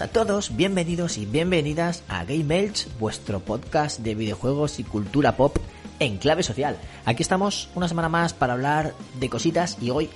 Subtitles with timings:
[0.00, 5.58] A todos, bienvenidos y bienvenidas a Game Elch, vuestro podcast de videojuegos y cultura pop
[5.98, 6.78] en clave social.
[7.04, 10.08] Aquí estamos una semana más para hablar de cositas y hoy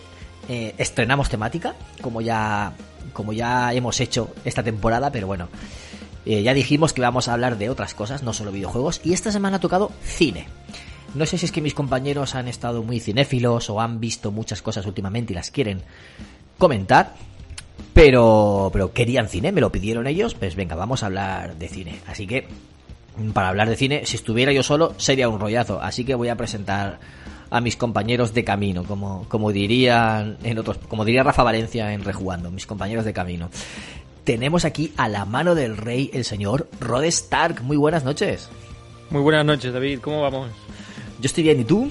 [0.48, 2.72] eh, estrenamos temática, como ya,
[3.12, 5.50] como ya hemos hecho esta temporada, pero bueno,
[6.24, 9.30] eh, ya dijimos que vamos a hablar de otras cosas, no solo videojuegos, y esta
[9.30, 10.48] semana ha tocado cine.
[11.14, 14.62] No sé si es que mis compañeros han estado muy cinéfilos o han visto muchas
[14.62, 15.82] cosas últimamente y las quieren
[16.56, 17.12] comentar,
[17.92, 21.98] pero, pero querían cine, me lo pidieron ellos, pues venga, vamos a hablar de cine.
[22.06, 22.46] Así que,
[23.32, 25.80] para hablar de cine, si estuviera yo solo, sería un rollazo.
[25.80, 26.98] Así que voy a presentar
[27.48, 32.04] a mis compañeros de camino, como, como dirían en otros, como diría Rafa Valencia en
[32.04, 33.48] Rejugando, mis compañeros de camino.
[34.24, 37.62] Tenemos aquí a la mano del rey, el señor Rod Stark.
[37.62, 38.50] Muy buenas noches.
[39.10, 40.00] Muy buenas noches, David.
[40.00, 40.50] ¿Cómo vamos?
[41.20, 41.90] Yo estoy bien, ¿y tú?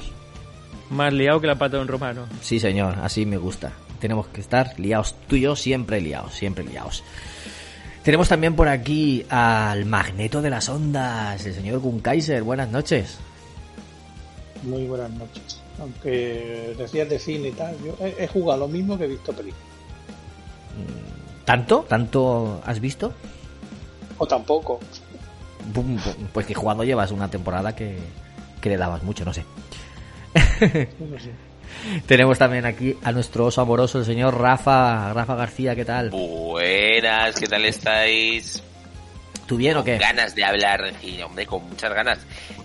[0.90, 2.28] Más liado que la pata de un romano.
[2.42, 3.72] Sí, señor, así me gusta.
[4.00, 7.04] Tenemos que estar liados, tú y yo siempre liados, siempre liados.
[8.04, 12.44] Tenemos también por aquí al magneto de las ondas, el señor Gun Kaiser.
[12.44, 13.18] Buenas noches.
[14.64, 15.60] Muy buenas noches.
[15.80, 19.66] Aunque decías de cine y tal, yo he, jugado lo mismo que he visto películas.
[21.46, 21.86] ¿Tanto?
[21.88, 23.14] ¿Tanto has visto?
[24.18, 24.80] O tampoco.
[26.32, 27.98] Pues que jugando llevas una temporada que,
[28.62, 29.44] que le dabas mucho, no sé.
[31.00, 31.32] No sé.
[32.08, 36.10] Tenemos también aquí a nuestro oso amoroso, el señor Rafa, Rafa García, ¿qué tal?
[36.10, 38.62] Buenas, ¿qué tal estáis?
[39.46, 39.98] ¿Tú bien o qué?
[39.98, 42.20] Ganas de hablar, y hombre, con muchas ganas.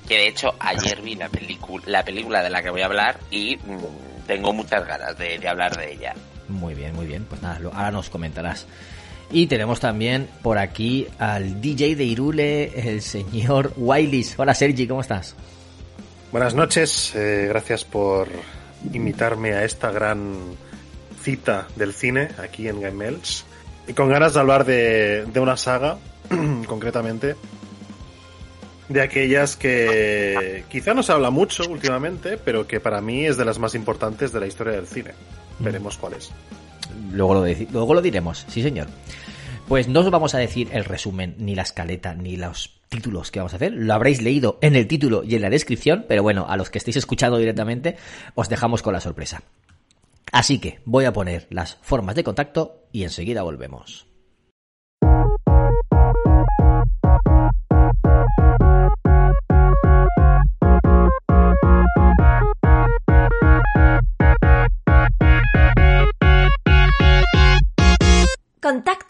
[0.08, 3.18] Que de hecho ayer vi la película, la película de la que voy a hablar
[3.30, 6.14] y mm, tengo muchas ganas de, de hablar de ella.
[6.48, 7.24] Muy bien, muy bien.
[7.28, 8.66] Pues nada, lo- ahora nos comentarás.
[9.30, 14.34] Y tenemos también por aquí al DJ de Irule, el señor Wileys.
[14.38, 15.36] Hola Sergi, ¿cómo estás?
[16.32, 18.28] Buenas noches, eh, gracias por
[18.92, 20.56] invitarme a esta gran
[21.22, 23.12] cita del cine aquí en Game.
[23.86, 25.98] Y con ganas de hablar de, de una saga,
[26.66, 27.36] concretamente,
[28.88, 33.44] de aquellas que quizá no se habla mucho últimamente, pero que para mí es de
[33.44, 35.12] las más importantes de la historia del cine.
[35.60, 36.30] Veremos cuál es.
[37.12, 38.88] Luego lo, luego lo diremos, sí señor.
[39.70, 43.38] Pues no os vamos a decir el resumen, ni la escaleta, ni los títulos que
[43.38, 43.72] vamos a hacer.
[43.72, 46.78] Lo habréis leído en el título y en la descripción, pero bueno, a los que
[46.78, 47.96] estéis escuchando directamente,
[48.34, 49.44] os dejamos con la sorpresa.
[50.32, 54.08] Así que voy a poner las formas de contacto y enseguida volvemos.
[68.60, 69.09] Contacta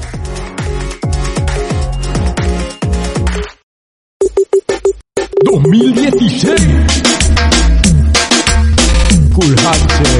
[5.63, 5.75] Cool
[9.51, 10.19] Hunter.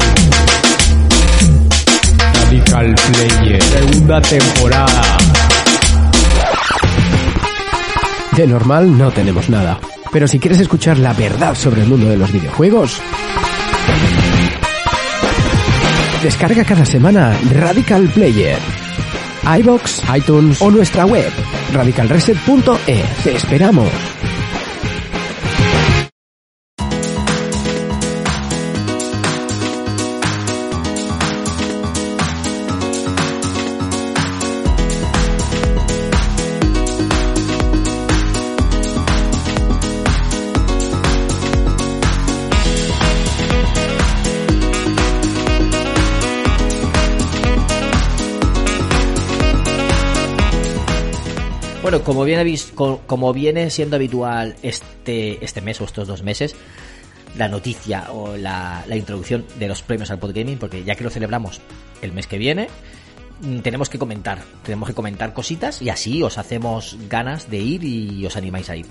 [2.34, 3.64] Radical Player.
[3.64, 5.18] Segunda temporada.
[8.38, 9.80] De normal no tenemos nada.
[10.12, 13.02] Pero si quieres escuchar la verdad sobre el mundo de los videojuegos,
[16.22, 18.60] descarga cada semana Radical Player.
[19.60, 21.32] iBox, iTunes o nuestra web
[21.74, 23.04] radicalreset.e.
[23.24, 24.11] Te esperamos.
[52.22, 52.56] Como viene,
[53.08, 56.56] como viene siendo habitual este, este mes o estos dos meses,
[57.36, 61.10] la noticia o la, la introducción de los premios al Podgaming, porque ya que lo
[61.10, 61.62] celebramos
[62.04, 62.68] el mes que viene,
[63.42, 67.84] mm, tenemos que comentar, tenemos que comentar cositas y así os hacemos ganas de ir
[67.84, 68.86] y os animáis a ir.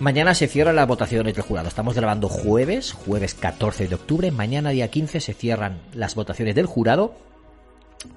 [0.00, 1.68] Mañana se cierran las votaciones del jurado.
[1.68, 4.30] Estamos grabando jueves, jueves 14 de octubre.
[4.30, 7.14] Mañana, día 15, se cierran las votaciones del jurado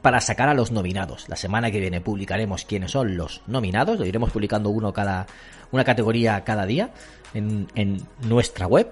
[0.01, 1.27] para sacar a los nominados.
[1.29, 3.99] La semana que viene publicaremos quiénes son los nominados.
[3.99, 5.27] Lo iremos publicando uno cada,
[5.71, 6.91] una categoría cada día
[7.33, 8.91] en, en nuestra web.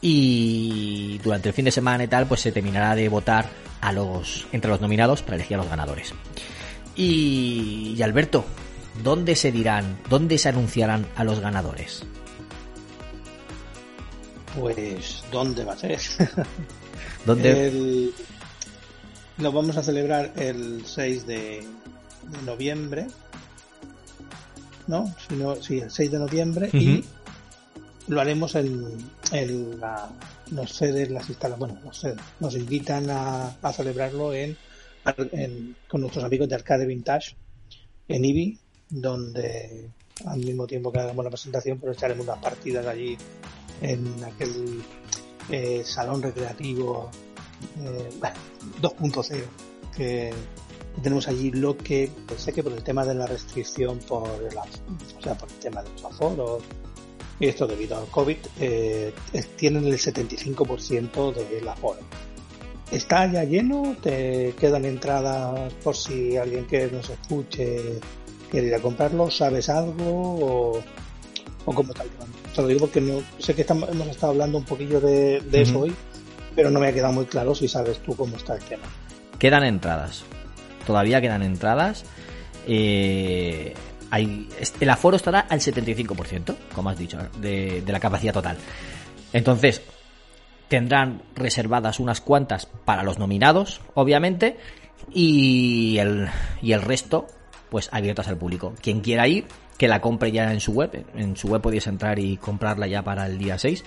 [0.00, 3.46] Y durante el fin de semana y tal, pues se terminará de votar
[3.80, 6.12] a los, entre los nominados para elegir a los ganadores.
[6.94, 8.44] Y, y Alberto,
[9.02, 12.02] ¿dónde se dirán, dónde se anunciarán a los ganadores?
[14.58, 15.98] Pues, ¿dónde va a ser?
[17.24, 17.50] ¿Dónde?
[17.68, 18.14] El-
[19.38, 21.66] Lo vamos a celebrar el 6 de,
[22.30, 23.06] de noviembre.
[24.86, 25.12] ¿No?
[25.28, 26.70] Si no, sí, el 6 de noviembre.
[26.72, 27.04] Y
[28.08, 28.84] lo haremos en,
[29.32, 30.10] en la.
[30.52, 31.76] Nos ceden las instalaciones.
[31.82, 34.56] Bueno, nos, invitan a, a celebrarlo en,
[35.32, 37.34] en- con nuestros amigos de Arcade Vintage
[38.08, 39.90] en IBI, donde
[40.24, 43.18] al mismo tiempo que hagamos la presentación, pues echaremos unas partidas allí
[43.82, 44.80] en aquel
[45.50, 47.10] eh, salón recreativo
[47.80, 48.08] eh,
[48.82, 49.42] 2.0
[49.96, 50.32] que
[51.02, 54.56] tenemos allí lo que pues, sé que por el tema de la restricción por el,
[54.56, 56.62] af- o sea por el tema de los aforos
[57.38, 59.12] y esto debido al COVID eh,
[59.56, 62.00] tienen el 75% del aforo.
[62.90, 67.98] Está ya lleno te quedan entradas por si alguien que nos escuche
[68.50, 70.80] quiere ir a comprarlo sabes algo o,
[71.66, 72.26] o cómo está el tema?
[72.54, 75.60] Te lo digo porque no, sé que estamos- hemos estado hablando un poquillo de, de
[75.62, 75.94] eso hoy,
[76.56, 78.84] pero no me ha quedado muy claro si sabes tú cómo está el tema.
[79.38, 80.24] Quedan entradas.
[80.86, 82.04] Todavía quedan entradas.
[82.66, 83.74] Eh,
[84.10, 84.48] hay,
[84.80, 88.56] el aforo estará al 75%, como has dicho, de, de la capacidad total.
[89.32, 89.82] Entonces,
[90.68, 94.56] tendrán reservadas unas cuantas para los nominados, obviamente,
[95.12, 96.28] y el,
[96.82, 97.26] resto,
[97.70, 98.74] pues abiertas al público.
[98.80, 99.46] Quien quiera ir,
[99.78, 101.06] que la compre ya en su web.
[101.14, 103.84] En su web podéis entrar y comprarla ya para el día 6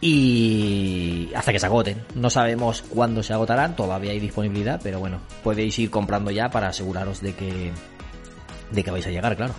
[0.00, 2.04] y hasta que se agoten.
[2.14, 6.68] No sabemos cuándo se agotarán, todavía hay disponibilidad, pero bueno, podéis ir comprando ya para
[6.68, 7.72] aseguraros de que
[8.70, 9.54] de que vais a llegar, claro.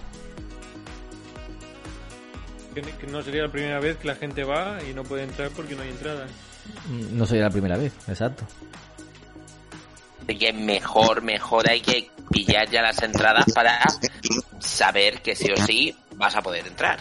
[2.73, 5.49] Que, que no sería la primera vez que la gente va y no puede entrar
[5.49, 6.27] porque no hay entrada.
[7.11, 8.45] No sería la primera vez, exacto.
[10.23, 13.79] Así que mejor, mejor hay que pillar ya las entradas para
[14.59, 16.97] saber que sí o sí vas a poder entrar.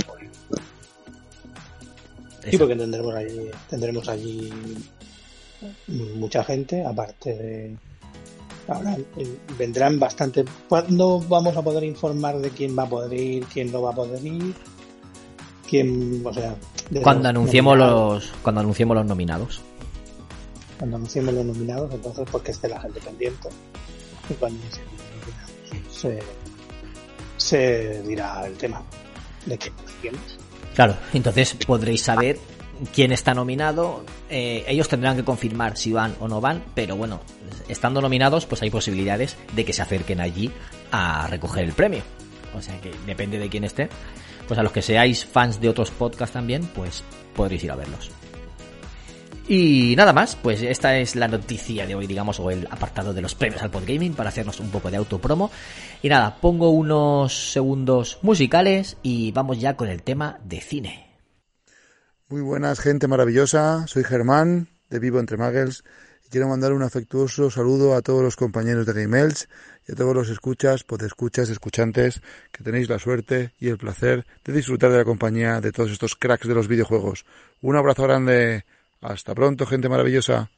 [2.51, 4.51] Sí, porque tendremos allí, tendremos allí
[5.89, 7.77] mucha gente, aparte de
[8.69, 10.45] ahora eh, vendrán bastante.
[10.69, 13.95] ¿Cuándo vamos a poder informar de quién va a poder ir, quién no va a
[13.95, 14.55] poder ir?
[15.69, 16.55] Quién, o sea,
[17.03, 18.25] Cuando anunciemos nominados.
[18.31, 19.61] los cuando anunciemos los nominados.
[20.79, 23.49] cuando anunciemos los nominados, entonces porque esté la gente pendiente.
[24.31, 26.19] Y cuando nominados, se,
[27.37, 28.83] se dirá el tema
[29.47, 30.38] de qué quiénes.
[30.79, 32.39] Claro, entonces podréis saber
[32.95, 34.05] quién está nominado.
[34.31, 37.21] Eh, ellos tendrán que confirmar si van o no van, pero bueno,
[37.67, 40.53] estando nominados, pues hay posibilidades de que se acerquen allí
[40.93, 42.03] a recoger el premio.
[42.55, 43.89] O sea que depende de quién esté.
[44.47, 47.03] Pues a los que seáis fans de otros podcasts también, pues
[47.35, 48.13] podréis ir a verlos.
[49.51, 53.23] Y nada más, pues esta es la noticia de hoy, digamos, o el apartado de
[53.23, 55.51] los premios al Podgaming para hacernos un poco de autopromo.
[56.03, 61.17] Y nada, pongo unos segundos musicales y vamos ya con el tema de cine.
[62.29, 63.87] Muy buenas, gente maravillosa.
[63.87, 65.83] Soy Germán, de Vivo Entre Muggles,
[66.27, 69.49] y quiero mandar un afectuoso saludo a todos los compañeros de Game Elch
[69.87, 72.21] y a todos los escuchas, podescuchas, escuchantes,
[72.53, 76.17] que tenéis la suerte y el placer de disfrutar de la compañía de todos estos
[76.17, 77.25] cracks de los videojuegos.
[77.63, 78.67] Un abrazo grande.
[79.01, 80.51] Hasta pronto, gente maravillosa.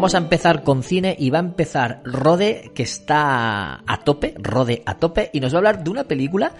[0.00, 4.82] Vamos a empezar con cine y va a empezar Rode, que está a tope, Rode
[4.86, 6.54] a tope, y nos va a hablar de una película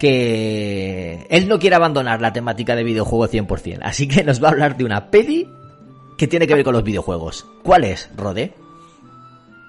[0.00, 4.50] que él no quiere abandonar la temática de videojuego 100%, así que nos va a
[4.50, 5.46] hablar de una peli
[6.18, 7.46] que tiene que ver con los videojuegos.
[7.62, 8.52] ¿Cuál es, Rode?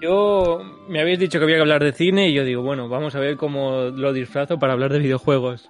[0.01, 3.13] Yo me habéis dicho que había que hablar de cine y yo digo, bueno, vamos
[3.13, 5.69] a ver cómo lo disfrazo para hablar de videojuegos.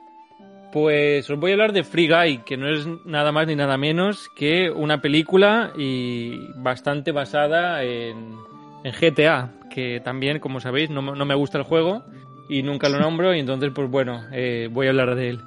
[0.74, 3.77] Pues os voy a hablar de Free Guy, que no es nada más ni nada
[3.77, 8.38] menos que una película y bastante basada en,
[8.84, 12.03] en GTA, que también, como sabéis, no, no me gusta el juego
[12.50, 15.39] y nunca lo nombro y entonces, pues bueno, eh, voy a hablar de él.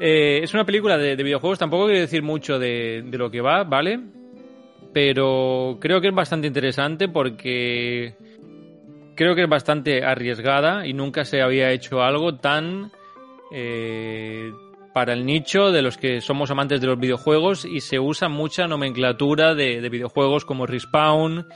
[0.00, 3.42] Eh, es una película de, de videojuegos, tampoco quiero decir mucho de, de lo que
[3.42, 4.00] va, ¿vale?
[4.94, 8.14] Pero creo que es bastante interesante porque
[9.16, 12.90] creo que es bastante arriesgada y nunca se había hecho algo tan
[13.52, 14.52] eh,
[14.92, 18.66] para el nicho de los que somos amantes de los videojuegos y se usa mucha
[18.66, 21.46] nomenclatura de, de videojuegos como Respawn,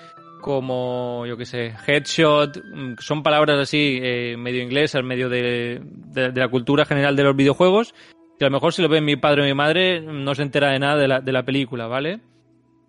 [0.41, 6.33] como, yo que sé, Headshot, mm, son palabras así eh, medio inglesas, medio de, de,
[6.33, 7.95] de la cultura general de los videojuegos,
[8.39, 10.71] que a lo mejor si lo ven mi padre o mi madre no se entera
[10.71, 12.21] de nada de la, de la película, ¿vale?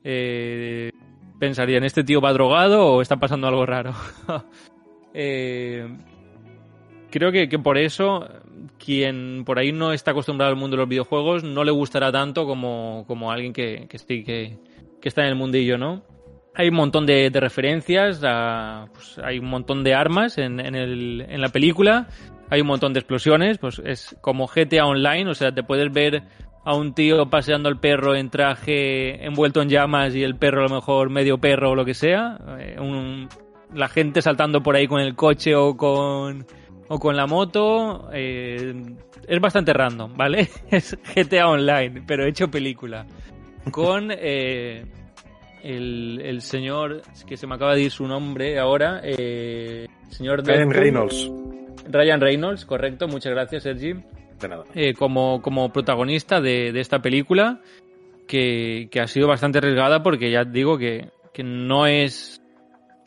[0.04, 0.92] Eh,
[1.40, 3.94] pensarían, ¿este tío va drogado o está pasando algo raro?
[5.14, 5.88] eh,
[7.10, 8.28] creo que, que, por eso
[8.78, 12.46] quien por ahí no está acostumbrado al mundo de los videojuegos no le gustará tanto
[12.46, 14.58] como, como alguien que, que,
[15.04, 16.04] está en el mundillo, ¿no?
[16.56, 21.26] Hay un montón de, referencias, a, pues hay un montón de armas en, en, el,
[21.28, 22.08] en la película,
[22.50, 26.24] hay un montón de explosiones, pues es como GTA Online, o sea, te puedes ver
[26.64, 30.68] a un tío paseando al perro en traje envuelto en llamas y el perro a
[30.68, 32.78] lo mejor medio perro o lo que sea, eh,
[33.74, 36.46] la gente saltando por ahí con el coche o con
[36.88, 38.74] o con la moto, eh,
[39.28, 40.50] es bastante random, ¿vale?
[40.70, 43.06] Es GTA Online, pero hecho película.
[43.72, 44.86] Con eh,
[45.64, 50.72] el, el, señor, que se me acaba de ir su nombre ahora, eh, señor Ryan
[50.72, 51.32] Reynolds.
[51.90, 53.94] Ryan Reynolds, correcto, muchas gracias, Sergi.
[54.40, 54.64] De nada.
[54.76, 57.62] Eh, como, como protagonista de, de esta película,
[58.28, 62.42] que, que, ha sido bastante arriesgada porque ya digo que, que no es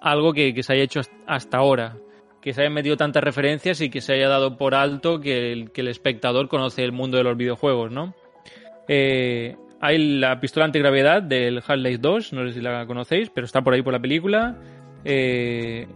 [0.01, 1.97] algo que, que se haya hecho hasta ahora
[2.41, 5.71] que se hayan metido tantas referencias y que se haya dado por alto que el,
[5.73, 8.15] que el espectador conoce el mundo de los videojuegos, ¿no?
[8.89, 13.63] Eh, hay la pistola antigravedad del Half-Life 2, no sé si la conocéis, pero está
[13.63, 14.57] por ahí por la película.
[15.05, 15.87] Eh,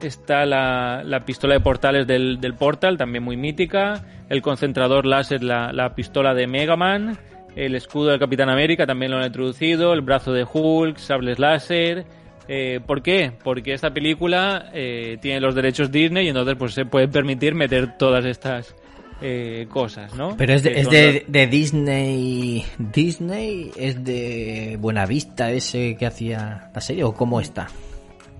[0.00, 4.04] está la, la, pistola de portales del, del, Portal, también muy mítica.
[4.28, 7.18] El concentrador láser, la, la pistola de Mega Man.
[7.54, 9.92] El escudo del Capitán América también lo han introducido.
[9.92, 12.06] El brazo de Hulk, sables láser.
[12.48, 13.32] Eh, ¿Por qué?
[13.44, 17.98] Porque esta película eh, tiene los derechos Disney y entonces pues se puede permitir meter
[17.98, 18.74] todas estas
[19.20, 20.36] eh, cosas, ¿no?
[20.36, 22.64] Pero es, de, es de, de, Disney.
[22.78, 23.70] ¿Disney?
[23.76, 27.66] ¿Es de Buenavista ese que hacía la serie o cómo está?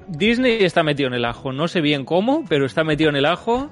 [0.07, 1.53] Disney está metido en el ajo.
[1.53, 3.71] No sé bien cómo, pero está metido en el ajo.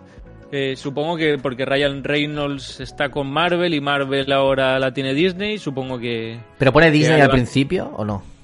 [0.53, 5.59] Eh, supongo que porque Ryan Reynolds está con Marvel y Marvel ahora la tiene Disney,
[5.59, 6.39] supongo que...
[6.59, 8.36] ¿Pero pone Disney al principio o no?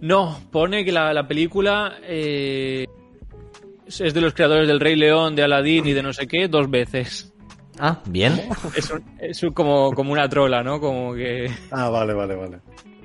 [0.00, 2.86] No, pone que la, la película eh,
[3.86, 6.70] es de los creadores del Rey León, de Aladdin y de no sé qué, dos
[6.70, 7.32] veces.
[7.78, 8.40] Ah, bien.
[8.76, 10.80] Es, un, es un, como, como una trola, ¿no?
[10.80, 11.50] Como que...
[11.70, 12.58] Ah, vale, vale, vale.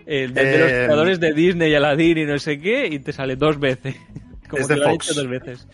[0.05, 3.11] Eh, de, de, los creadores de Disney y Aladdin y no sé qué, y te
[3.11, 3.95] sale dos veces.
[4.49, 5.07] Como es de que Fox.
[5.09, 5.67] Lo dos veces.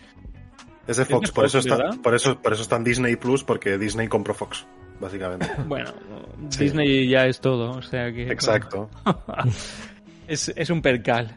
[0.86, 2.84] Es de Fox, ¿Es de por, Fox, eso está, por, eso, por eso está en
[2.84, 4.66] Disney Plus, porque Disney compró Fox,
[5.00, 5.46] básicamente.
[5.66, 5.92] Bueno,
[6.48, 6.64] Sí.
[6.64, 8.28] Disney ya es todo, o sea que...
[8.28, 8.88] Exacto.
[10.32, 11.36] es, es un percal.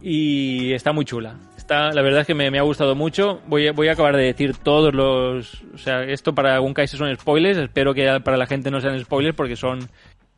[0.00, 1.38] Y está muy chula.
[1.56, 3.40] Está, la verdad es que me, me ha gustado mucho.
[3.46, 5.62] Voy voy a acabar de decir todos los...
[5.72, 7.58] O sea, esto para algún caso son spoilers.
[7.58, 9.88] Espero que para la gente no sean spoilers porque son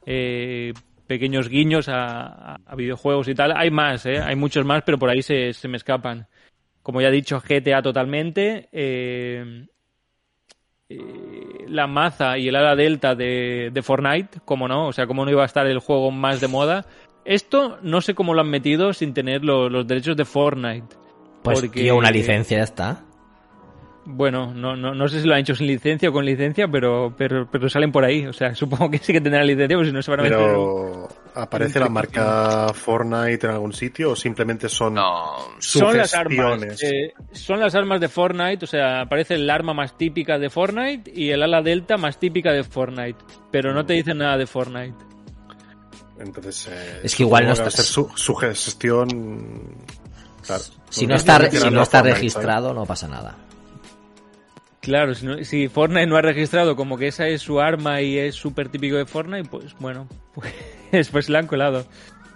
[0.06, 0.72] eh,
[1.08, 3.56] pequeños guiños a, a, a, videojuegos y tal.
[3.56, 4.20] Hay más, ¿eh?
[4.20, 6.28] Hay muchos más, pero por ahí se, se me escapan.
[6.82, 8.68] Como ya he dicho, GTA totalmente.
[8.70, 9.66] Eh,
[10.88, 15.24] eh, la maza y el ala delta de, de Fortnite, como no, o sea, como
[15.24, 16.86] no iba a estar el juego más de moda.
[17.26, 20.96] Esto no sé cómo lo han metido sin tener lo, los derechos de Fortnite.
[21.42, 21.80] Pues porque...
[21.80, 23.04] tío, una licencia ya está.
[24.08, 27.12] Bueno, no, no, no sé si lo han hecho sin licencia o con licencia, pero,
[27.18, 28.24] pero, pero salen por ahí.
[28.26, 30.38] O sea, supongo que sí que tendrán licencia, porque si no se van a pero,
[30.38, 30.52] meter.
[30.52, 35.36] Pero, ¿aparece la marca Fortnite en algún sitio o simplemente son no.
[35.58, 36.80] Son las armas.
[36.84, 41.10] Eh, son las armas de Fortnite, o sea, aparece el arma más típica de Fortnite
[41.12, 43.18] y el ala delta más típica de Fortnite.
[43.50, 45.15] Pero no te dicen nada de Fortnite.
[46.18, 47.70] Entonces, eh, es que igual no está.
[47.70, 49.76] Su, su, gestión.
[50.42, 52.76] Claro, si no está, si no está Fortnite, registrado, ¿sabes?
[52.76, 53.36] no pasa nada.
[54.80, 58.18] Claro, si, no, si, Fortnite no ha registrado como que esa es su arma y
[58.18, 60.08] es súper típico de Fortnite, pues bueno,
[60.90, 61.86] pues, pues la han colado.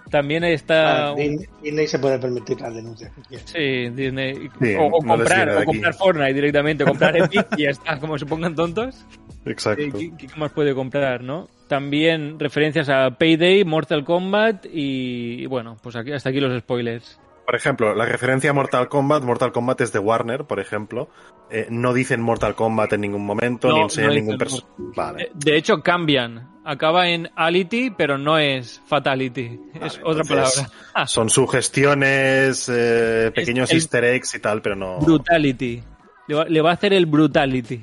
[0.09, 1.11] También está.
[1.11, 3.11] Ah, Disney se puede permitir las denuncias.
[3.45, 4.49] Sí, Disney.
[4.59, 8.25] Sí, o, o, comprar, o comprar Fortnite directamente, comprar Epic y ya está, como se
[8.25, 9.05] pongan tontos.
[9.45, 9.97] Exacto.
[9.97, 11.47] ¿Qué, qué más puede comprar, no?
[11.71, 17.17] También referencias a Payday, Mortal Kombat y, y bueno, pues aquí, hasta aquí los spoilers.
[17.45, 21.07] Por ejemplo, la referencia a Mortal Kombat, Mortal Kombat es de Warner, por ejemplo.
[21.49, 24.67] Eh, no dicen Mortal Kombat en ningún momento, No, ni enseñan no ningún personaje.
[24.77, 25.23] Vale.
[25.23, 26.49] Eh, De hecho, cambian.
[26.65, 29.57] Acaba en ality, pero no es fatality.
[29.81, 30.51] es otra palabra.
[30.93, 34.97] Ah, Son sugestiones, eh, pequeños easter eggs y tal, pero no.
[34.99, 35.81] brutality.
[36.27, 37.79] Le va, le va a hacer el brutality.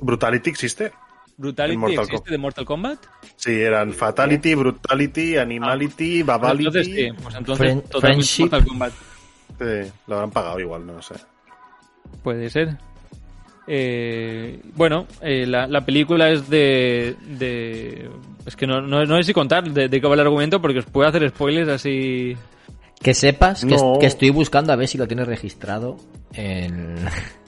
[0.00, 0.92] Brutality existe.
[1.36, 2.30] ¿Brutality Mortal existe Kombat.
[2.30, 2.98] de Mortal Kombat?
[3.36, 6.66] Sí, eran Fatality, Brutality, Animality, Ah, Babality.
[6.66, 7.08] entonces sí.
[7.22, 8.42] Pues entonces Friend- totalmente friendship.
[8.42, 8.92] Mortal Kombat.
[9.58, 11.14] Sí, lo habrán pagado igual, no lo sé.
[12.22, 12.76] Puede ser.
[13.66, 18.10] Eh, bueno, eh, la, la película es de, de-
[18.46, 20.80] Es que no, no, no sé si contar de, de qué va el argumento porque
[20.80, 22.36] os puedo hacer spoilers así...
[23.00, 23.98] Que sepas que, No.
[23.98, 25.96] que estoy buscando a ver si lo tienes registrado
[26.34, 26.96] en...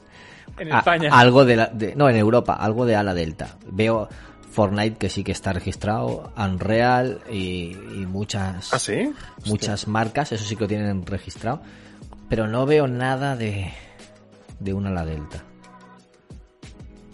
[0.59, 1.11] En a- España.
[1.13, 3.57] algo de, la, de- No, en Europa, algo de Ala Delta.
[3.71, 4.09] Veo
[4.51, 8.73] Fortnite que sí que está registrado, Unreal y, y muchas...
[8.73, 9.13] ¿Ah, sí?
[9.45, 11.61] muchas marcas, eso sí que lo tienen registrado,
[12.29, 13.71] pero no veo nada de,
[14.59, 15.43] de una ala delta.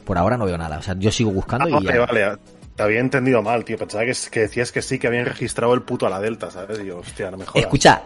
[0.04, 2.06] Por ahora no veo nada, o sea, yo sigo buscando Ah, y vale, ya.
[2.06, 2.38] vale.
[2.76, 3.76] Te había entendido mal, tío.
[3.76, 6.80] Pensaba que, que decías que sí, que habían registrado el puto a la Delta, ¿sabes?
[6.80, 7.64] Y yo, hostia, no me jodas.
[7.64, 8.02] Escucha,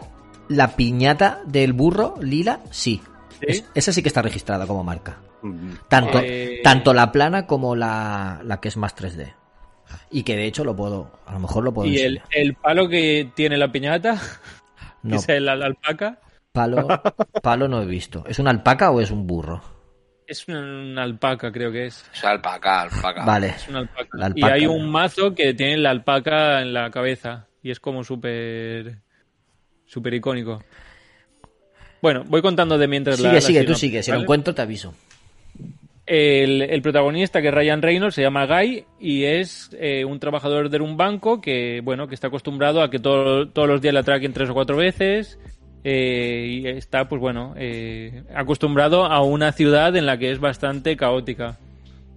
[0.49, 3.01] la piñata del burro lila, sí.
[3.39, 3.45] ¿Sí?
[3.47, 5.17] Es- esa sí que está registrada como marca.
[5.87, 6.61] Tanto, Eh.
[6.63, 9.33] tanto la plana como la, la que es más 3D.
[10.11, 12.89] Y que de hecho lo puedo, a lo mejor lo puedo Y el, el palo
[12.89, 14.19] que tiene la piñata,
[15.03, 16.19] No, que es el al- alpaca,
[16.51, 16.87] palo,
[17.41, 18.23] palo no he visto.
[18.27, 19.61] ¿Es una alpaca o es un burro?
[20.25, 22.03] es una alpaca creo que es.
[22.13, 23.23] Es alpaca, alpaca.
[23.23, 23.47] Vale.
[23.47, 24.09] Es una alpaca.
[24.17, 28.03] La Y hay un mazo que tiene la alpaca en la cabeza y es como
[28.03, 28.97] súper...
[29.85, 30.61] súper icónico.
[32.01, 34.03] Bueno, voy contando de mientras la- Sigue, la sigue, tú sinopsis, sigue.
[34.03, 34.19] Si ¿vale?
[34.19, 34.93] lo encuentro te aviso.
[36.07, 40.69] El, el protagonista, que es Ryan Reynolds, se llama Guy y es eh, un trabajador
[40.69, 43.99] de un banco que, bueno, que está acostumbrado a que todo- todos los días le
[43.99, 45.37] atraquen tres o cuatro veces
[45.83, 50.95] eh, y está, pues bueno, eh, acostumbrado a una ciudad en la que es bastante
[50.95, 51.57] caótica.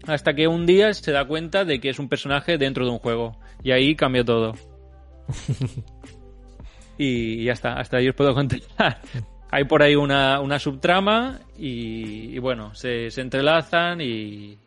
[0.06, 2.98] Hasta que un día se da cuenta de que es un personaje dentro de un
[3.00, 4.55] juego y ahí cambia todo.
[6.98, 8.61] y ya está, hasta ahí os puedo contar.
[9.51, 14.59] Hay por ahí una, una subtrama y, y bueno, se, se entrelazan y,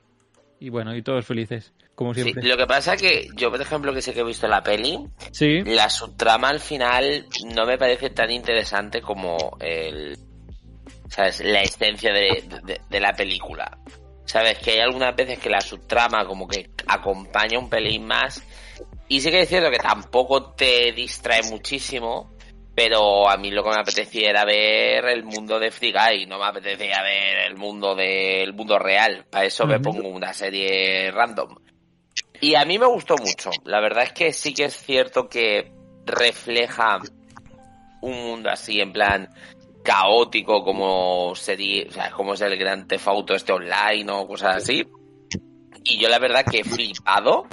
[0.60, 2.44] y bueno, y todos felices, como Sí, siempre.
[2.48, 5.00] lo que pasa que yo, por ejemplo, que sé que he visto la peli,
[5.32, 10.18] Sí, la subtrama al final no me parece tan interesante como el,
[11.10, 11.40] ¿sabes?
[11.42, 13.78] La esencia de, de- de la película.
[14.26, 14.58] ¿Sabes?
[14.60, 18.42] Que hay algunas veces que la subtrama como que acompaña un pelín más.
[19.10, 22.33] Y sí que es cierto que tampoco te distrae muchísimo.
[22.76, 26.40] Pero a mí lo que me apetecía era ver el mundo de Free Guy, no
[26.40, 29.26] me apetecía ver el mundo del mundo real.
[29.30, 31.56] Para eso me pongo una serie random.
[32.42, 33.52] Y a mí me gustó mucho.
[33.66, 35.72] La verdad es que sí que es cierto que
[36.06, 37.00] refleja
[38.02, 39.30] un mundo así en plan
[39.84, 44.58] caótico como sería, o sea, como es el gran Theft Auto este online o cosas
[44.58, 44.86] así.
[45.84, 47.46] Y yo la verdad que he flipado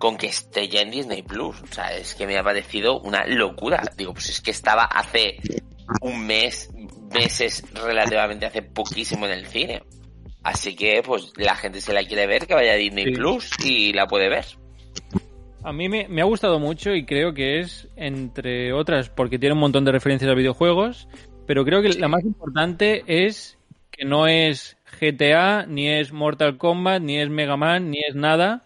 [0.00, 1.60] con que esté ya en Disney Plus.
[1.62, 3.82] O sea, es que me ha parecido una locura.
[3.98, 5.36] Digo, pues es que estaba hace
[6.00, 6.70] un mes,
[7.12, 9.82] meses relativamente hace poquísimo en el cine.
[10.42, 13.10] Así que, pues, la gente se la quiere ver, que vaya a Disney Sí.
[13.12, 14.46] Plus y la puede ver.
[15.62, 19.52] a mí me, me ha gustado mucho y creo que es, entre otras, porque tiene
[19.52, 21.08] un montón de referencias a videojuegos,
[21.46, 23.58] pero creo que la más importante es
[23.90, 28.62] que no es GTA, ni es Mortal Kombat, ni es Mega Man, ni es nada,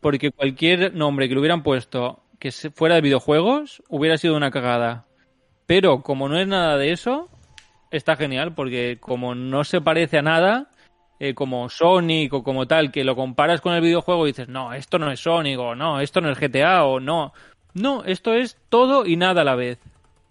[0.00, 5.06] porque cualquier nombre que le hubieran puesto que fuera de videojuegos hubiera sido una cagada.
[5.66, 7.28] Pero como no es nada de eso,
[7.90, 10.70] está genial, porque como no se parece a nada,
[11.20, 14.72] eh, como Sonic o como tal, que lo comparas con el videojuego y dices, no,
[14.72, 17.32] esto no es Sonic o no, esto no es GTA o no.
[17.74, 19.78] No, esto es todo y nada a la vez.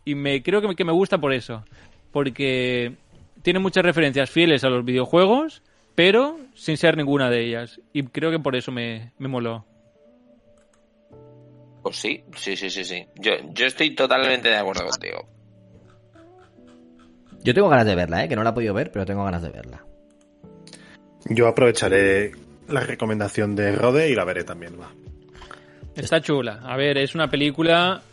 [0.06, 1.64] Y me creo que que me gusta por eso.
[2.12, 2.96] Porque
[3.42, 5.62] tiene muchas referencias fieles a los videojuegos,
[5.98, 7.82] pero sin ser ninguna de ellas.
[7.92, 9.66] Y creo que por eso me, me moló.
[11.82, 13.08] Pues sí, sí, sí, sí, sí.
[13.16, 15.28] Yo, yo estoy totalmente de acuerdo contigo.
[17.44, 18.30] Yo tengo ganas de verla, ¿eh?
[18.30, 19.86] que no la he podido ver, pero tengo ganas de verla.
[21.26, 22.32] Yo aprovecharé
[22.68, 24.92] la recomendación de Rode y la veré también, va.
[25.96, 26.60] Está chula.
[26.64, 28.04] A ver, es una película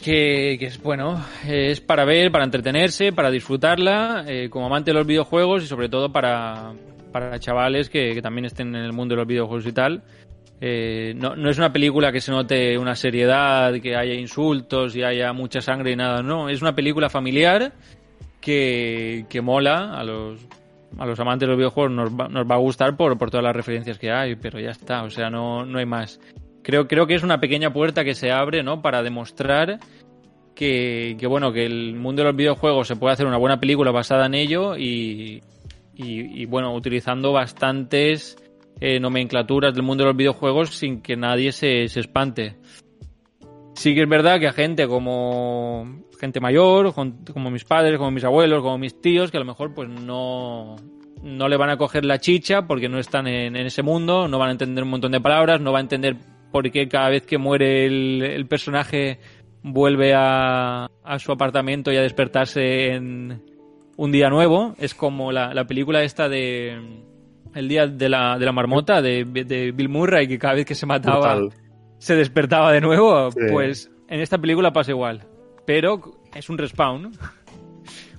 [0.00, 5.06] que, es, bueno, es para ver, para entretenerse, para disfrutarla, eh, como amante de los
[5.06, 6.72] videojuegos y sobre todo para,
[7.12, 10.02] para chavales que, que también estén en el mundo de los videojuegos y tal.
[10.60, 15.02] Eh, no, no es una película que se note una seriedad, que haya insultos y
[15.02, 16.48] haya mucha sangre y nada, no.
[16.48, 17.72] Es una película familiar
[18.40, 20.46] que, que mola a los,
[20.98, 23.44] a los amantes de los videojuegos nos va, nos va a gustar por, por todas
[23.44, 26.20] las referencias que hay, pero ya está, o sea, no, no hay más.
[26.66, 28.82] Creo, creo que es una pequeña puerta que se abre, ¿no?
[28.82, 29.78] Para demostrar
[30.56, 33.92] que, que, bueno, que el mundo de los videojuegos se puede hacer una buena película
[33.92, 35.44] basada en ello y,
[35.94, 38.36] y, y bueno, utilizando bastantes
[38.80, 42.56] eh, nomenclaturas del mundo de los videojuegos sin que nadie se, se espante.
[43.76, 48.24] Sí que es verdad que a gente como gente mayor, como mis padres, como mis
[48.24, 50.74] abuelos, como mis tíos, que a lo mejor pues no,
[51.22, 54.40] no le van a coger la chicha porque no están en, en ese mundo, no
[54.40, 56.16] van a entender un montón de palabras, no van a entender
[56.56, 59.18] por qué cada vez que muere el, el personaje
[59.62, 63.42] vuelve a, a su apartamento y a despertarse en
[63.98, 64.74] un día nuevo.
[64.78, 66.80] Es como la, la película esta de
[67.54, 70.74] El día de la, de la marmota de, de Bill Murray, que cada vez que
[70.74, 71.42] se mataba
[71.98, 73.30] se despertaba de nuevo.
[73.32, 73.40] Sí.
[73.52, 75.26] Pues en esta película pasa igual.
[75.66, 76.00] Pero
[76.34, 77.12] es un respawn.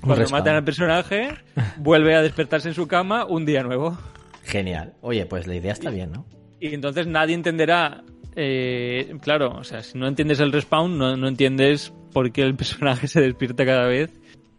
[0.01, 0.41] Cuando respawn.
[0.41, 1.29] matan al personaje,
[1.77, 3.97] vuelve a despertarse en su cama un día nuevo.
[4.43, 4.93] Genial.
[5.01, 6.27] Oye, pues la idea está bien, ¿no?
[6.59, 8.03] Y entonces nadie entenderá.
[8.37, 12.55] Eh, claro, o sea, si no entiendes el respawn, no, no entiendes por qué el
[12.57, 14.11] personaje se despierta cada vez,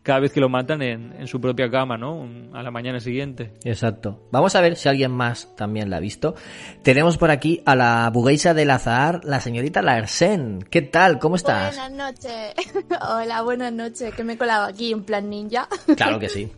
[0.03, 2.29] cada vez que lo matan en, en su propia cama, ¿no?
[2.55, 3.53] A la mañana siguiente.
[3.63, 4.27] Exacto.
[4.33, 6.35] Vamos a ver si alguien más también la ha visto.
[6.83, 10.61] Tenemos por aquí a la bugueisa del azar, la señorita Larsen.
[10.71, 11.21] ¿Qué tal?
[11.21, 11.77] ¿Cómo estás?
[11.77, 12.55] Buenas noches.
[13.09, 14.13] Hola, buenas noches.
[14.15, 15.69] Que me he colado aquí en plan ninja.
[15.97, 16.51] Claro que sí.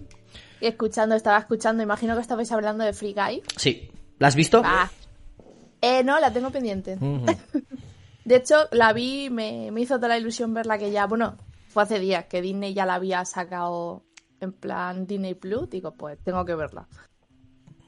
[0.60, 1.82] y escuchando, estaba escuchando.
[1.82, 3.42] Imagino que estabais hablando de Free Guy.
[3.56, 3.90] Sí.
[4.18, 4.62] ¿La has visto?
[4.64, 4.90] Ah.
[5.80, 6.96] Eh, no, la tengo pendiente.
[8.24, 11.36] De hecho, la vi, me, me hizo toda la ilusión verla que ya, bueno,
[11.68, 14.02] fue hace días que Disney ya la había sacado
[14.40, 15.70] en plan Disney Plus.
[15.70, 16.86] Digo, pues tengo que verla.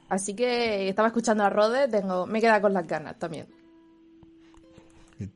[0.09, 3.47] Así que estaba escuchando a Rode, tengo, me queda con las ganas también.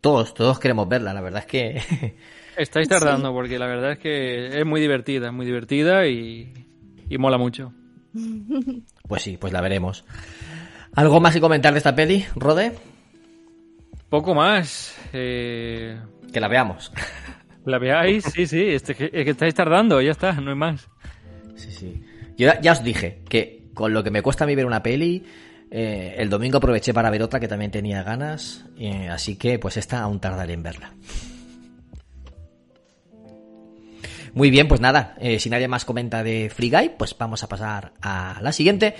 [0.01, 1.13] Todos, todos queremos verla.
[1.13, 2.15] La verdad es que
[2.57, 6.51] Estáis tardando porque la verdad es que es muy divertida, es muy divertida y,
[7.07, 7.71] y mola mucho.
[9.07, 10.03] Pues sí, pues la veremos.
[10.97, 12.73] ¿Algo más que comentar de esta peli, Rode?
[14.09, 14.95] Poco más.
[15.13, 15.97] eh,
[16.33, 16.91] Que la veamos.
[17.65, 18.23] ¿La veáis?
[18.25, 20.87] Sí, sí, este- es que estáis tardando, ya está, no hay más.
[21.55, 22.01] Sí, sí.
[22.37, 24.81] Yo ya, ya os dije que con lo que me cuesta a mí ver una
[24.81, 25.23] peli,
[25.69, 29.77] eh, el domingo aproveché para ver otra que también tenía ganas, eh, así que pues
[29.77, 30.91] esta aún tardaré en verla.
[34.37, 37.49] Muy bien, pues nada, eh, si nadie más comenta de Free Guy, pues vamos a
[37.49, 38.93] pasar a la siguiente.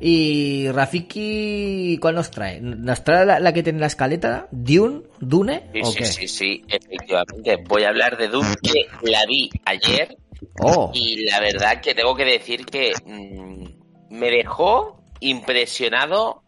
[0.00, 2.60] Y Rafiki, ¿cuál nos trae?
[2.60, 4.48] ¿Nos trae la, la que tiene la escaleta?
[4.50, 5.00] ¿Dune?
[5.18, 5.64] ¿Dune?
[5.72, 6.04] Sí, ¿O sí, qué?
[6.04, 7.56] sí, sí, efectivamente.
[7.66, 10.16] Voy a hablar de Doom, que la vi ayer
[10.60, 16.42] Oh, y la verdad que tengo que decir que mm, me dejó impresionado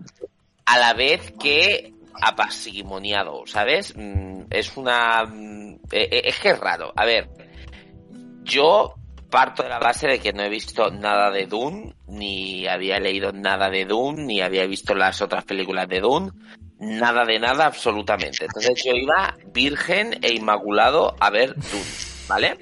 [0.66, 3.94] a la vez que apasimoniado, ¿sabes?
[3.96, 5.24] Mm, es una...
[5.24, 6.92] mm, eh, eh, es que es raro.
[6.94, 7.28] A ver,
[8.48, 8.94] yo
[9.30, 13.32] parto de la base de que no he visto nada de Dune, ni había leído
[13.32, 16.30] nada de Dune, ni había visto las otras películas de Dune,
[16.78, 18.46] nada de nada absolutamente.
[18.46, 21.84] Entonces yo iba virgen e inmaculado a ver Dune,
[22.26, 22.58] ¿vale?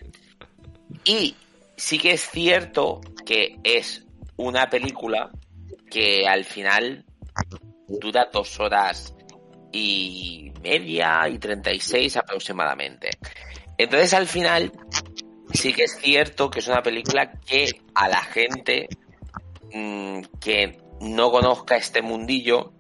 [1.05, 1.37] Y
[1.77, 4.05] sí que es cierto que es
[4.37, 5.31] una película
[5.91, 7.05] que al final
[7.87, 9.15] dura dos horas
[9.73, 13.11] y media y 36 aproximadamente.
[13.79, 14.73] Entonces al final
[15.53, 18.89] sí que es cierto que es una película que a la gente
[19.73, 22.73] mm, que no conozca este mundillo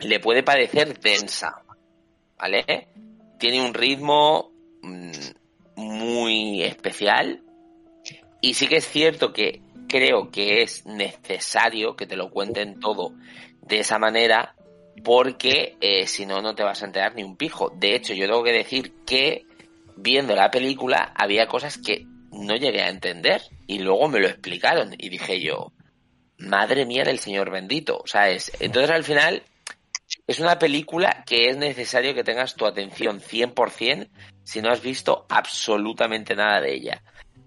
[0.00, 1.62] le puede parecer densa,
[2.38, 2.88] ¿vale?
[3.38, 4.52] Tiene un ritmo
[4.82, 5.10] mm,
[5.76, 7.42] muy especial
[8.40, 13.12] y sí que es cierto que creo que es necesario que te lo cuenten todo
[13.62, 14.54] de esa manera
[15.02, 17.70] porque eh, si no no te vas a enterar ni un pijo.
[17.70, 19.44] De hecho, yo tengo que decir que
[20.02, 24.94] viendo la película había cosas que no llegué a entender y luego me lo explicaron
[24.96, 25.72] y dije yo,
[26.38, 28.52] madre mía del señor bendito, ¿sabes?
[28.60, 29.42] Entonces al final
[30.26, 34.08] es una película que es necesario que tengas tu atención 100%
[34.42, 37.02] si no has visto absolutamente nada de ella.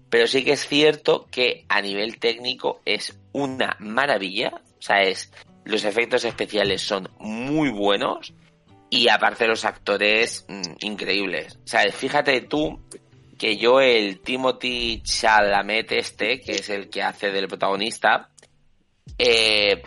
[0.08, 5.32] Pero sí que es cierto que a nivel técnico es una maravilla, o sea, es,
[5.64, 8.32] los efectos especiales son muy buenos
[8.94, 11.56] y aparte los actores mm, increíbles.
[11.64, 12.80] O sea, fíjate tú
[13.36, 18.30] que yo el Timothy Chalamet este, que es el que hace del protagonista,
[19.18, 19.82] eh,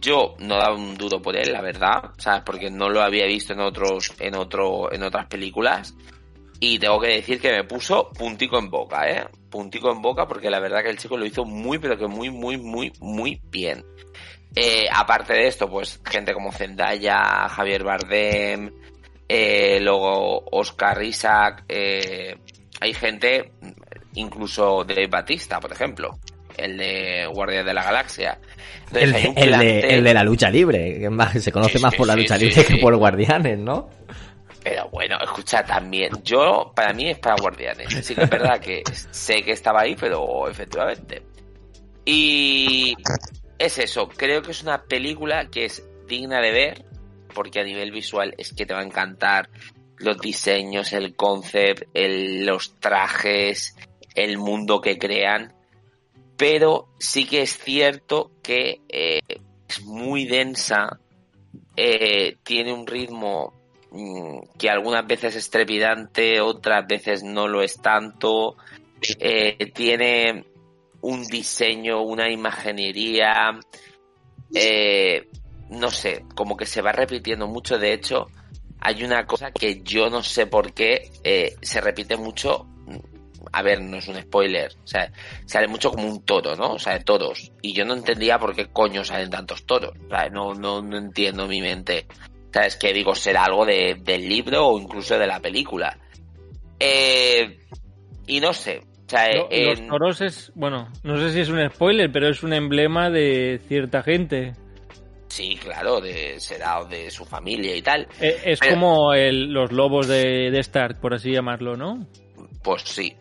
[0.00, 2.42] yo no daba un duro por él, la verdad, ¿sabes?
[2.42, 5.94] Porque no lo había visto en otros, en otro, en otras películas.
[6.60, 9.26] Y tengo que decir que me puso puntico en boca, ¿eh?
[9.50, 12.30] Puntico en boca porque la verdad que el chico lo hizo muy, pero que muy,
[12.30, 13.84] muy, muy, muy bien.
[14.54, 18.70] Eh, aparte de esto, pues gente como Zendaya, Javier Bardem,
[19.28, 22.36] eh, luego Oscar Isaac, eh,
[22.80, 23.52] hay gente,
[24.14, 26.18] incluso de Batista, por ejemplo,
[26.56, 28.38] el de Guardia de la Galaxia.
[28.92, 32.06] Entonces, el, de, el la lucha libre, que más- se conoce Sí, más sí, por
[32.08, 33.88] la lucha sí, libre que por Guardianes, ¿no?
[34.64, 38.04] Pero bueno, escucha, también, yo, para mí es para Guardianes.
[38.04, 41.22] Sí que es verdad que sé que estaba ahí, pero efectivamente.
[42.04, 42.94] Y
[43.60, 46.84] es eso, creo que es una película que es digna de ver,
[47.34, 49.50] porque a nivel visual es que te va a encantar
[49.98, 53.76] los diseños, el concept, los trajes,
[54.14, 55.52] el mundo que crean.
[56.38, 59.20] Pero sí que es cierto que eh,
[59.68, 60.98] es muy densa,
[61.76, 63.52] eh, tiene un ritmo
[63.90, 68.56] mm, que algunas veces es trepidante, otras veces no lo es tanto.
[69.18, 70.46] Eh, tiene
[71.02, 73.58] un diseño, una imaginería,
[74.54, 75.28] eh,
[75.70, 77.78] no sé, como que se va repitiendo mucho.
[77.78, 78.26] De hecho,
[78.80, 82.66] hay una cosa que yo no sé por qué eh, se repite mucho.
[83.52, 84.72] A ver, no es un spoiler.
[84.84, 85.10] O sea,
[85.46, 86.74] sale mucho como un toro, ¿no?
[86.74, 87.52] O sea, de toros.
[87.62, 89.92] Y yo no entendía por qué coño salen tantos toros.
[90.06, 92.06] O sea, no, no, no entiendo mi mente.
[92.48, 95.98] O sea, es que digo, será algo de, del libro o incluso de la película.
[96.78, 97.60] Eh,
[98.26, 98.82] y no sé.
[99.10, 102.28] O sea, Lo- en- Los toros es, bueno, no sé si es un spoiler, pero
[102.28, 104.52] es un emblema de cierta gente.
[105.26, 108.06] Sí, claro, de, será de su familia y tal.
[108.20, 112.06] Eh, Es Pero- como el- los lobos de, de Stark, por así llamarlo, ¿no?
[112.62, 113.16] Pues sí.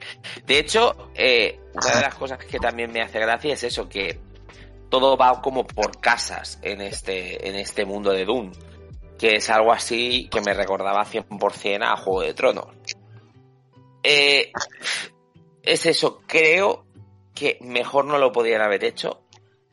[0.45, 4.19] De hecho, eh, una de las cosas que también me hace gracia es eso, que
[4.89, 8.51] todo va como por casas en este, en este mundo de Dune.
[9.17, 12.67] Que es algo así que me recordaba 100% a Juego de Tronos.
[14.03, 14.51] Eh,
[15.63, 16.85] es eso, creo
[17.35, 19.23] que mejor no lo podían haber hecho.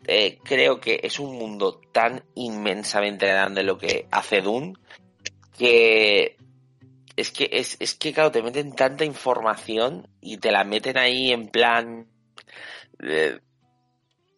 [0.08, 4.74] Eh, creo que es un mundo tan inmensamente grande lo que hace Dune
[5.58, 6.36] que
[7.16, 11.32] es que es, es que claro te meten tanta información y te la meten ahí
[11.32, 12.06] en plan
[13.02, 13.40] eh,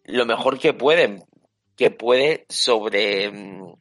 [0.05, 1.23] lo mejor que pueden
[1.75, 3.73] que puede sobre mm,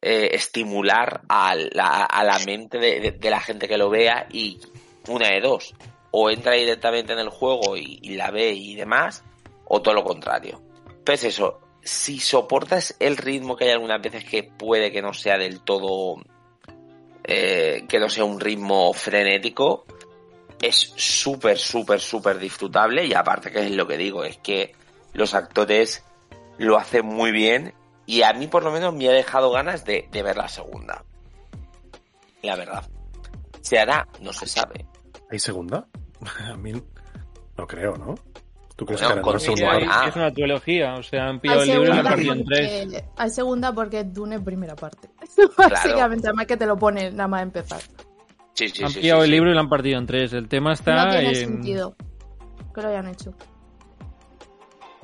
[0.00, 4.58] eh, estimular a la, a la mente de, la gente que lo vea y
[5.08, 5.74] una de dos
[6.12, 9.24] o entra directamente en el juego y, la ve y demás
[9.64, 10.62] o todo lo contrario
[11.04, 15.36] pues eso si soportas el ritmo que hay algunas veces que puede que no sea
[15.36, 16.22] del todo
[17.24, 19.84] eh, que no sea un ritmo frenético,
[20.60, 24.74] es súper, súper, súper disfrutable y aparte que es lo que digo, es que
[25.12, 26.04] los actores
[26.58, 27.74] lo hacen muy bien
[28.06, 31.04] y a mí por lo menos me ha dejado ganas de, de ver la segunda.
[32.42, 32.84] La verdad.
[33.60, 34.08] ¿Se hará?
[34.20, 34.84] No se sabe.
[35.30, 35.86] ¿Hay segunda?
[36.50, 38.14] A mí no creo, ¿no?
[38.76, 39.86] ¿Tú crees Bueno, que con segunda parte?
[39.90, 40.06] Ah.
[40.08, 43.04] Es una trilogía, o sea, han Hay pillado el libro y lo partido en tres.
[43.16, 45.08] hay segunda porque es Dune en primera parte.
[45.58, 47.80] Básicamente, además que te lo pone nada más empezar.
[48.54, 49.32] Sí, sí, han sí, pillado sí, el sí.
[49.32, 50.32] libro y lo han partido en tres.
[50.32, 51.34] El tema está no tiene en...
[51.36, 51.94] sentido
[52.74, 53.34] que lo hayan hecho.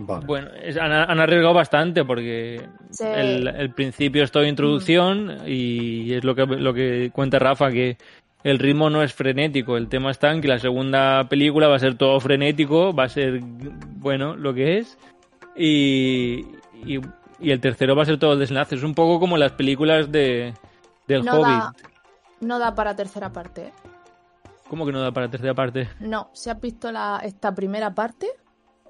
[0.00, 0.26] Vale.
[0.26, 3.04] Bueno, es- han, han arriesgado bastante porque Sí.
[3.04, 7.96] el, el principio es todo introducción y es lo que, lo que cuenta Rafa, que
[8.44, 9.76] el ritmo no es frenético.
[9.76, 13.08] El tema está en que la segunda película va a ser todo frenético, va a
[13.08, 14.98] ser, bueno, lo que es.
[15.56, 16.46] Y,
[16.86, 17.00] y,
[17.40, 18.76] y el tercero va a ser todo desenlace.
[18.76, 20.54] Es un poco como las películas de,
[21.06, 21.46] del No Hobbit.
[21.46, 21.72] da,
[22.40, 23.66] no da para tercera parte.
[23.66, 23.72] ¿eh?
[24.68, 25.88] ¿Cómo que no da para tercera parte?
[26.00, 28.28] No, si has visto la, esta primera parte,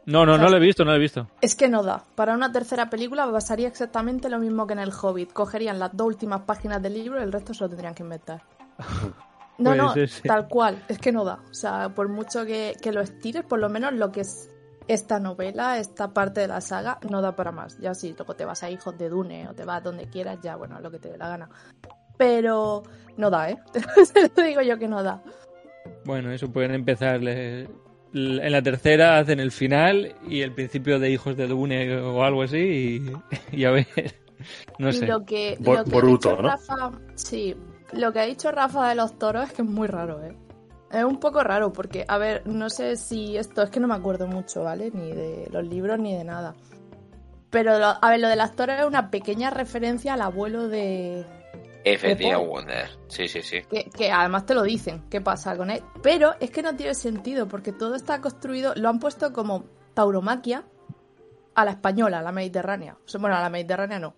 [0.06, 1.28] No, no, no lo he visto, no lo he visto.
[1.40, 2.02] es que no da.
[2.16, 5.32] Para una tercera película pasaría exactamente lo mismo que en el Hobbit.
[5.32, 8.42] Cogerían las dos últimas páginas del libro y el resto se lo tendrían que inventar.
[9.59, 10.83] No, Puede no, tal cual.
[10.88, 11.40] Es que no da.
[11.51, 14.49] O sea, por mucho que, que lo estires, por lo menos lo que es
[14.87, 17.77] esta novela, esta parte de la saga, no da para más.
[17.79, 20.57] Ya si luego te vas a Hijos de Dune o te vas donde quieras, ya
[20.57, 21.49] bueno, lo que te dé la gana.
[22.16, 22.83] Pero
[23.16, 23.59] no da, ¿eh?
[24.05, 25.23] Se lo digo yo que no da.
[26.05, 27.21] Bueno, eso pueden empezar.
[27.27, 32.42] En la tercera hacen el final y el principio de Hijos de Dune o algo
[32.42, 32.57] así
[33.53, 33.87] y, y a ver.
[34.79, 35.05] No sé.
[35.09, 36.49] Lo que, Bo- lo que Boruto, ¿no?
[36.51, 37.57] Rafa, sí,
[37.92, 40.37] lo que ha dicho Rafa de los toros es que es muy raro, ¿eh?
[40.90, 43.94] Es un poco raro porque, a ver, no sé si esto es que no me
[43.94, 44.90] acuerdo mucho, ¿vale?
[44.92, 46.55] Ni de los libros ni de nada.
[47.51, 51.27] Pero, lo- a ver, lo de las toros es una pequeña referencia al abuelo de...
[52.20, 52.48] Paul.
[52.48, 52.88] Wonder.
[53.09, 53.62] Sí, sí, sí.
[53.70, 55.83] Que, que además te lo dicen, qué pasa con él.
[56.03, 60.64] Pero es que no tiene sentido porque todo está construido, lo han puesto como tauromaquia
[61.55, 62.96] a la española, a la mediterránea.
[63.18, 64.14] Bueno, a la mediterránea no,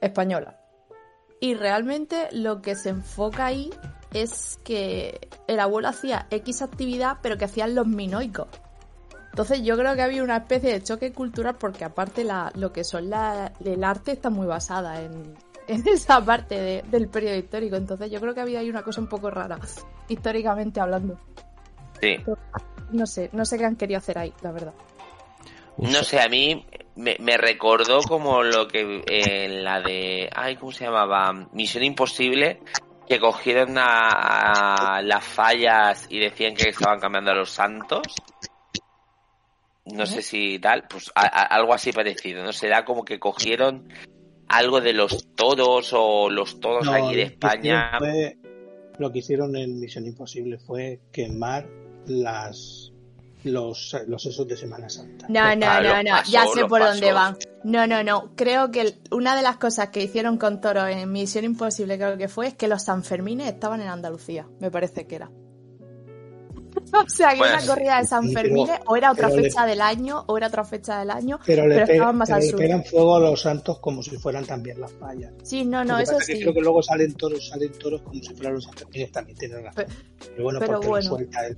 [0.00, 0.59] española.
[1.40, 3.70] Y realmente lo que se enfoca ahí
[4.12, 8.48] es que el abuelo hacía X actividad, pero que hacían los minoicos.
[9.30, 12.82] Entonces yo creo que había una especie de choque cultural porque aparte la, lo que
[12.84, 15.34] son la, el arte está muy basada en,
[15.68, 17.76] en esa parte de- del periodo histórico.
[17.76, 19.58] Entonces yo creo que había ahí una cosa un poco rara,
[20.08, 21.18] históricamente hablando.
[22.00, 22.16] Sí.
[22.90, 24.74] No sé, no sé qué han querido hacer ahí, la verdad.
[25.76, 26.66] No sé, a mí
[27.00, 30.28] me, me recordó como lo que en la de.
[30.34, 31.32] Ay, ¿cómo se llamaba?
[31.52, 32.60] Misión Imposible.
[33.08, 38.02] que cogieron a, a las fallas y decían que estaban cambiando a los santos.
[39.86, 42.52] No sé si tal, pues a- a- algo así parecido, ¿no?
[42.52, 43.88] Será como que cogieron
[44.48, 47.92] algo de los toros o los toros No, aquí de lo que España.
[47.98, 48.36] fue-
[48.98, 51.66] lo que hicieron en Misión Imposible fue quemar
[52.06, 52.89] las
[53.44, 55.26] los, los esos de Semana Santa.
[55.28, 57.36] No, no, Ah, no, no, pasos, ya sé por dónde van.
[57.64, 58.32] No, no, no.
[58.36, 62.16] Creo que el- una de las cosas que hicieron con Toro en Misión Imposible, creo
[62.18, 64.46] que fue, es que los Sanfermines estaban en Andalucía.
[64.60, 65.30] Me parece que era.
[66.92, 67.68] O sea, que Bueno, una sí.
[67.68, 70.98] corrida de Sanfermines, o era otra pero le- fecha del año, o era otra fecha
[71.00, 72.58] del año, Pero, pero, le, pe- estaban más pero al le sur.
[72.58, 75.32] pegan fuego a los santos como si fueran también las fallas.
[75.42, 76.40] Sí, no, no, eso que sí.
[76.40, 79.84] Creo que luego salen toros, salen toros como si fueran los sanfermines también tienen razón.
[79.84, 79.92] Pe-
[80.30, 81.10] Pero bueno, pero porque bueno.
[81.10, 81.56] lo suelta él.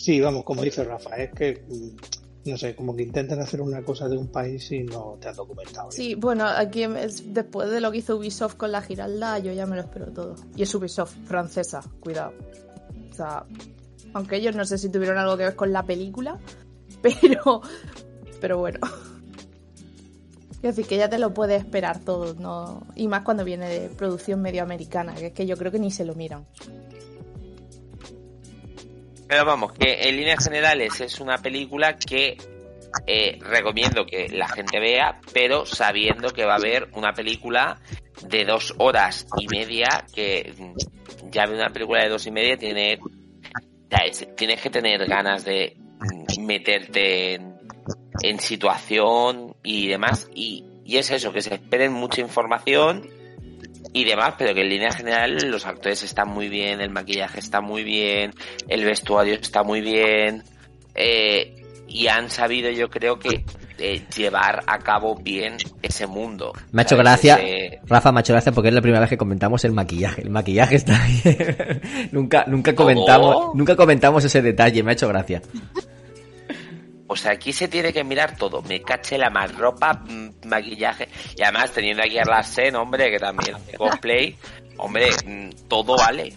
[0.00, 3.82] Sí, vamos, como dice Rafa, es que mm, no sé, como que intentan hacer una
[3.82, 5.90] cosa de un país y no te han documentado.
[5.90, 9.66] Sí, bueno, aquí es- después de lo que hizo Ubisoft con la Giralda, yo ya
[9.66, 10.36] me lo espero todo.
[10.54, 12.32] Y es Ubisoft, francesa, cuidado.
[13.10, 13.44] O sea,
[14.14, 16.38] aunque ellos no sé si tuvieron algo que ver con la película,
[17.02, 17.60] pero,
[18.40, 18.78] pero bueno.
[20.60, 22.84] Quiero decir que ya te lo puedes esperar todo, ¿no?
[22.96, 25.90] Y más cuando viene de producción medio americana, que es que yo creo que ni
[25.90, 26.46] se lo miran.
[29.28, 32.38] Pero vamos, que en líneas generales es una película que
[33.06, 37.78] eh, recomiendo que la gente vea, pero sabiendo que va a haber una película
[38.26, 42.56] de dos horas y media, que mm, ya ve una película de dos y media
[42.56, 42.98] tiene...
[44.36, 47.54] Tienes que tener ganas de mm, meterte en,
[48.22, 50.28] en situación y demás.
[50.34, 53.17] Y, y es eso, que se esperen mucha información
[53.92, 57.60] y demás, pero que en línea general los actores están muy bien, el maquillaje está
[57.60, 58.32] muy bien,
[58.68, 60.42] el vestuario está muy bien,
[60.94, 61.54] eh,
[61.86, 63.44] y han sabido yo creo que
[63.78, 66.52] eh, llevar a cabo bien ese mundo.
[66.72, 69.08] Me ha hecho gracia, Ese- Rafa, me ha hecho gracia porque es la primera vez
[69.08, 70.22] que comentamos el maquillaje.
[70.22, 71.80] El maquillaje está bien.
[72.12, 73.52] nunca, nunca comentamos, ¿Cómo?
[73.54, 75.40] nunca comentamos ese detalle, me ha hecho gracia.
[77.08, 78.62] O sea, aquí se tiene que mirar todo.
[78.62, 81.08] Me caché la más ropa, mm, maquillaje.
[81.36, 84.36] Y además, teniendo aquí a Larsen, hombre, que también hace cosplay,
[84.76, 86.32] hombre, mm, todo vale.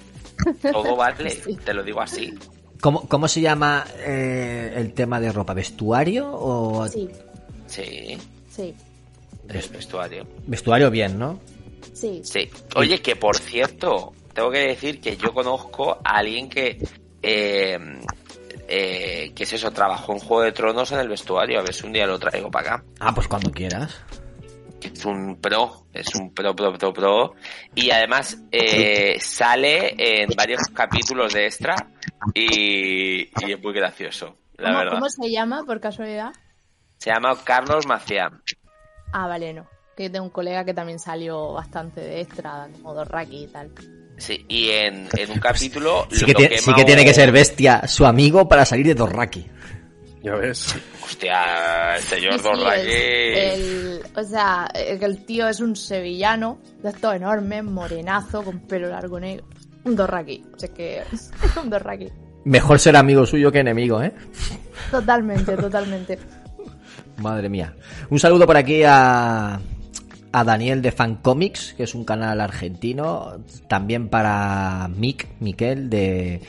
[0.71, 1.35] Todo vale.
[1.65, 2.33] Te lo digo así.
[2.79, 5.53] ¿Cómo, cómo se llama eh, el tema de ropa?
[5.53, 7.07] ¿Vestuario o Sí,
[7.67, 8.17] Sí,
[8.49, 8.73] sí,
[9.47, 10.25] vestuario.
[10.47, 11.39] vestuario bien, no?
[11.93, 12.21] sí.
[12.23, 12.49] Sí.
[12.75, 16.79] Oye, que por cierto, tengo que decir que yo conozco a alguien que.
[17.21, 17.77] Eh,
[18.73, 21.59] eh, que es eso, trabajó en Juego de Tronos en el vestuario.
[21.59, 22.83] A ver si un día lo traigo para acá.
[22.99, 24.01] Ah, pues cuando quieras.
[24.81, 27.33] es un pro, es un pro, pro, pro, pro.
[27.75, 31.75] Y además eh, sale en varios capítulos de extra
[32.33, 34.93] y, y es muy gracioso, la ¿Cómo, verdad.
[34.93, 36.31] cómo se llama, por casualidad?
[36.97, 38.41] Se llama Carlos Macián.
[39.13, 39.67] Ah, vale, no.
[39.97, 43.71] Que tengo un colega que también salió bastante de extra, como Dorraki y tal.
[44.21, 47.13] Sí, y en, en un capítulo Sí lo que, tiene, quema sí que tiene que
[47.13, 49.47] ser bestia su amigo para salir de Dorraki.
[50.21, 50.75] Ya ves.
[51.03, 52.81] Hostia, el señor Sí, Dorraki.
[52.87, 58.59] el, el- o sea, el, el tío es un sevillano, de estos enormes, morenazo, con
[58.67, 59.45] pelo largo negro.
[59.85, 60.43] Un Dorraki.
[60.55, 61.31] O sea que es
[61.63, 62.07] un Dorraki.
[62.45, 64.13] Mejor ser amigo suyo que enemigo, ¿eh?
[64.91, 66.19] Totalmente, totalmente.
[67.17, 67.73] Madre mía.
[68.11, 69.59] Un saludo por aquí a,
[70.31, 73.33] a Daniel de Fan Comics, que es un canal argentino.
[73.67, 76.41] También para Mick, Miquel de,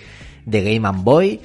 [0.44, 1.40] de Game and Boy.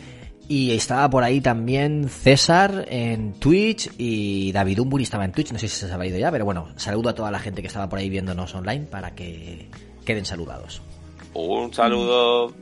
[0.50, 5.52] Y estaba por ahí también César en Twitch y David Umburi estaba en Twitch.
[5.52, 7.68] No sé si se ha ido ya, pero bueno, saludo a toda la gente que
[7.68, 9.68] estaba por ahí viéndonos online para que
[10.06, 10.82] queden saludados.
[11.34, 12.54] Un saludo.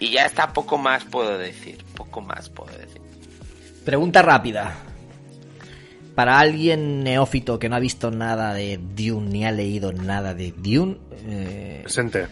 [0.00, 1.84] Y ya está, poco más puedo decir.
[1.94, 3.00] Poco más puedo decir.
[3.84, 4.74] Pregunta rápida.
[6.14, 10.52] Para alguien neófito que no ha visto nada de Dune ni ha leído nada de
[10.56, 10.96] Dune,
[11.26, 12.26] eh, Presente.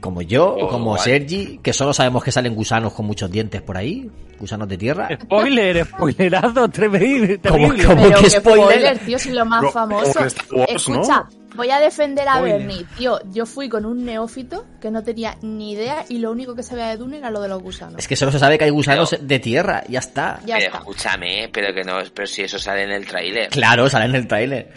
[0.00, 1.02] como yo o Oh, como vale.
[1.02, 5.08] Sergi, que solo sabemos que salen gusanos con muchos dientes por ahí, gusanos de tierra.
[5.22, 7.40] Spoiler, spoilerazo, terrible.
[7.40, 7.84] ¿Cómo- terrible.
[7.86, 8.66] cómo Pero que spoiler?
[8.68, 10.12] spoiler, tío, si lo más Como- famoso.
[10.50, 12.58] como Wars, Escucha, voy a defender a Spoiler.
[12.58, 13.18] Bernie, tío.
[13.32, 16.88] Yo fui con un neófito que no tenía ni idea y lo único que sabía
[16.88, 17.98] de Dune era lo de los gusanos.
[17.98, 20.40] Es que solo se sabe que hay gusanos Pero- de tierra, ya está.
[20.46, 20.78] Ya pero está.
[20.78, 23.48] escúchame, pero que no, pero si eso sale en el tráiler.
[23.48, 24.72] Claro, sale en el tráiler.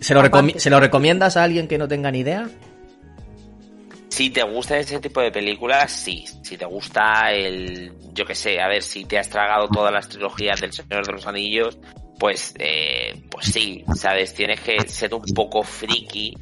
[0.00, 0.22] ¿Se, lo
[0.56, 2.48] ¿Se lo recomiendas a alguien que no tenga ni idea?
[4.08, 6.24] Si te gusta ese tipo de películas, sí.
[6.42, 10.06] Si te gusta el, yo que sé, a ver, si te has tragado todas las
[10.08, 11.78] trilogías del Señor de los Anillos,
[12.22, 16.32] pues, eh, pues sí, sabes, tienes que ser un poco friki,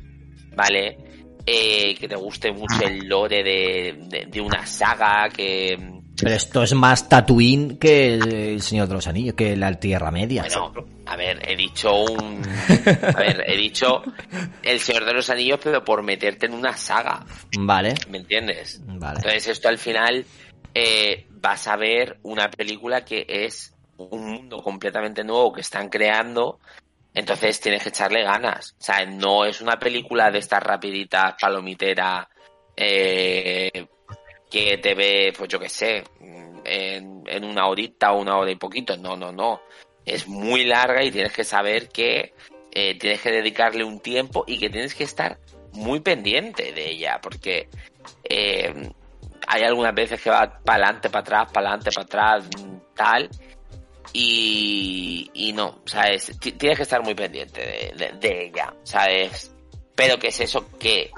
[0.55, 0.99] ¿vale?
[1.47, 5.79] Eh, que te guste mucho el lore de, de, de una saga, que,
[6.19, 10.43] Pero esto es más Tatooine que el Señor de los Anillos, que la Tierra Media.
[10.43, 12.43] bueno, A ver, he dicho un.
[13.17, 14.03] A ver, he dicho
[14.63, 17.25] El Señor de los Anillos, pero por meterte en una saga.
[17.59, 17.95] Vale.
[18.11, 18.83] ¿Me entiendes?
[18.85, 19.21] Vale.
[19.21, 20.27] Entonces, esto al final
[20.75, 23.75] eh, vas a ver una película que es
[24.09, 26.59] un mundo completamente nuevo que están creando.
[27.13, 28.77] Entonces tienes que echarle ganas.
[28.79, 32.29] O sea, no es una película de estas rapiditas, palomitera,
[32.77, 33.87] eh,
[34.51, 36.05] que te ve, pues yo qué sé,
[36.65, 38.97] en, en una horita o una hora y poquito.
[38.97, 39.61] No, no, no.
[40.05, 42.33] Es muy larga y tienes que saber que
[42.73, 45.39] eh, tienes que dedicarle un tiempo y que tienes que estar
[45.73, 47.69] muy pendiente de ella, porque
[48.25, 48.91] eh,
[49.47, 52.51] hay algunas veces que va para adelante, para atrás, para adelante, para atrás,
[52.95, 53.29] tal,
[54.13, 56.39] y, y no, ¿sabes?
[56.41, 59.53] T- Tienes que estar muy pendiente de, ella, ¿sabes?
[59.95, 61.11] Pero que es eso que,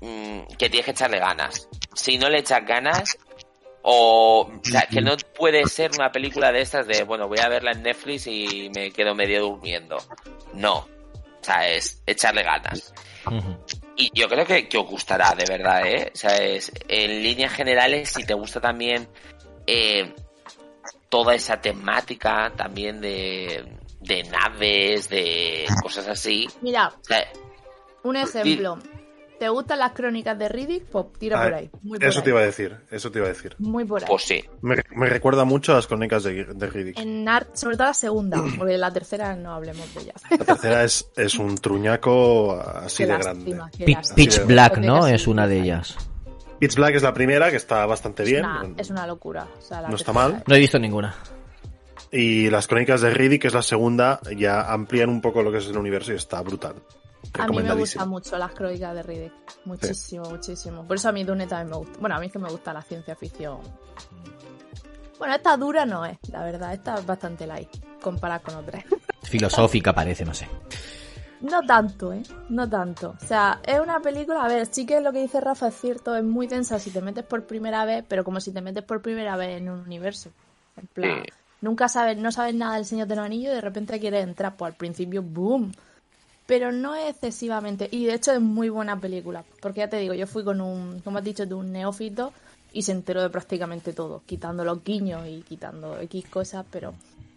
[0.00, 1.68] mm, que tienes que echarle ganas.
[1.94, 3.16] Si no le echas ganas,
[3.82, 7.48] o, o sea, que no puede ser una película de estas de, bueno, voy a
[7.48, 9.98] verla en Netflix y me quedo medio durmiendo.
[10.54, 10.76] No.
[10.78, 12.94] O sea, es echarle ganas.
[13.96, 16.10] Y yo creo que, que os gustará, de verdad, ¿eh?
[16.14, 19.08] O sea, en líneas generales, si te gusta también
[19.66, 20.14] eh,
[21.12, 23.62] toda esa temática también de,
[24.00, 26.48] de naves, de cosas así.
[26.62, 27.22] Mira, O sea,
[28.04, 28.78] un ejemplo.
[29.38, 30.84] ¿Te gustan las crónicas de Riddick?
[30.84, 31.70] Pues tira Ah, por ahí.
[31.82, 32.24] Muy por Eso ahí.
[32.24, 33.56] te iba a decir, eso te iba a decir.
[33.58, 34.06] Muy por ahí.
[34.08, 34.42] pues sí.
[34.62, 36.98] Me, me recuerda mucho a las crónicas de, de Riddick.
[36.98, 40.14] En art, sobre todo la segunda, porque la tercera no hablemos de ella.
[40.30, 43.98] La tercera es, es un truñaco así Qué de lástima, grande.
[44.14, 44.78] Pitch Black.
[44.78, 45.06] ¿no?
[45.08, 45.96] Es una de ellas.
[46.62, 48.44] Pitch Black es la primera, que está bastante Es bien.
[48.46, 49.48] una, es una locura.
[49.58, 50.44] O sea, la No está mal.
[50.46, 51.12] No he visto ninguna.
[52.12, 55.58] Y las crónicas de Riddick, que es la segunda, ya amplían un poco lo que
[55.58, 56.76] es el universo y está brutal.
[57.36, 59.32] A mí me gustan mucho las crónicas de Riddick.
[59.64, 60.86] Muchísimo, muchísimo.
[60.86, 61.98] Por eso a mí Dune también me gusta.
[61.98, 63.58] Bueno, a mí es que me gusta la ciencia ficción.
[65.18, 66.74] Bueno, esta dura no es, la verdad.
[66.74, 68.84] Esta es bastante light comparada con otras.
[69.24, 70.46] Filosófica parece, no sé.
[71.42, 72.22] No tanto, ¿eh?
[72.48, 73.16] No tanto.
[73.20, 76.14] O sea, es una película, a ver, sí que lo que dice Rafa es cierto,
[76.16, 79.02] es muy densa si te metes por primera vez, pero como si te metes por
[79.02, 80.30] primera vez en un universo.
[80.76, 81.30] En plan, Sí.
[81.60, 84.56] nunca sabes, no sabes nada del Señor de los Anillos y de repente quieres entrar,
[84.56, 85.72] pues al principio, ¡boom!
[86.46, 90.26] Pero no excesivamente, y de hecho es muy buena película, porque ya te digo, yo
[90.26, 92.32] fui con un, como has dicho, de un neófito
[92.72, 96.94] y se enteró de prácticamente todo, quitando los guiños y quitando X cosas, pero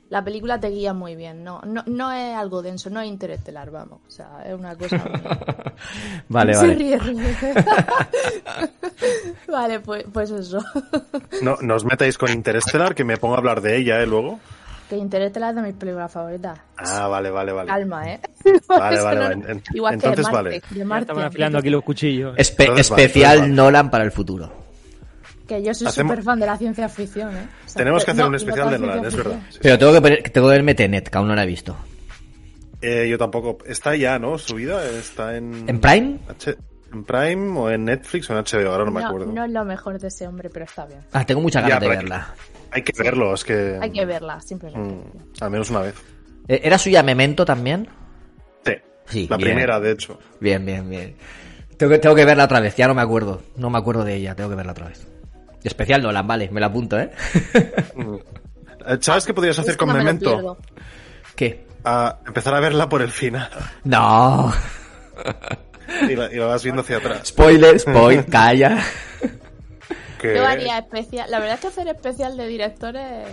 [0.10, 3.72] la película te guía muy bien, no, no, no es algo denso, no es interestelar,
[3.72, 5.22] vamos, o sea, es una cosa muy...
[6.30, 6.76] Vale, Se vale.
[6.76, 7.36] ríe, ríe.
[9.48, 10.60] vale, pues, pues eso.
[11.42, 14.08] No, no os metáis con Interstellar, que me pongo a hablar de ella, ¿eh?
[14.08, 14.40] Luego.
[14.90, 16.60] que Interestelar es de mis películas favoritas.
[16.78, 17.68] Ah, vale, vale, vale.
[17.68, 18.20] Calma, ¿eh.
[18.68, 19.52] Vale, vale, vale.
[19.52, 20.50] En- Igual entonces que vale.
[20.52, 22.36] Marte, de Ya Marte, estaban afilando aquí los cuchillos.
[22.38, 23.54] Espe- Entonces vale, especial entonces vale.
[23.56, 24.65] Nolan para el futuro.
[25.48, 27.48] Que yo soy súper fan de la ciencia ficción, ¿eh.
[27.66, 29.40] O sea, Tenemos que hacer no, un especial de Nolan, es verdad.
[29.50, 29.60] Sí.
[29.62, 31.76] Pero tengo que, poner- tengo que verme Tenet, que aún no la he visto.
[32.82, 33.58] Eh, yo tampoco.
[33.66, 34.38] Está ya, ¿no?
[34.38, 34.84] Subida.
[34.90, 35.68] Está en.
[35.70, 36.20] ¿En Prime?
[36.30, 36.56] H-
[36.94, 38.72] ¿En Prime o en Netflix o en HBO?
[38.72, 39.32] Ahora no, me acuerdo.
[39.32, 41.00] No es lo mejor de ese hombre, pero está bien.
[41.12, 42.36] Ah, tengo muchas Ya, ganas de pero hay que- verla.
[42.72, 43.78] Hay que verlo, es que.
[43.82, 44.94] Hay que verla, simplemente.
[44.96, 45.96] mm, al menos una vez.
[46.48, 47.88] Eh, ¿Era suya Memento también?
[48.66, 48.74] Sí.
[49.08, 49.50] Sí, La bien.
[49.50, 50.20] primera, de hecho.
[50.40, 51.16] Bien, bien, bien.
[51.78, 53.42] Tengo que, tengo que verla otra vez, ya no me acuerdo.
[53.58, 55.08] No me acuerdo de ella, tengo que verla otra vez.
[55.68, 57.12] Especial Nolan, vale, me la apunto, ¿eh?
[58.88, 60.58] Eh, ¿Sabes qué podrías hacer Es que con no me Memento?
[61.36, 61.66] ¿Qué?
[61.84, 63.50] Ah, empezar a verla por el final.
[63.84, 64.54] No.
[66.10, 67.28] y, la, y la vas viendo hacia atrás.
[67.30, 68.78] Spoiler, spoiler, calla.
[70.24, 71.30] Yo haría especial.
[71.32, 73.28] La verdad es que hacer especial de directores.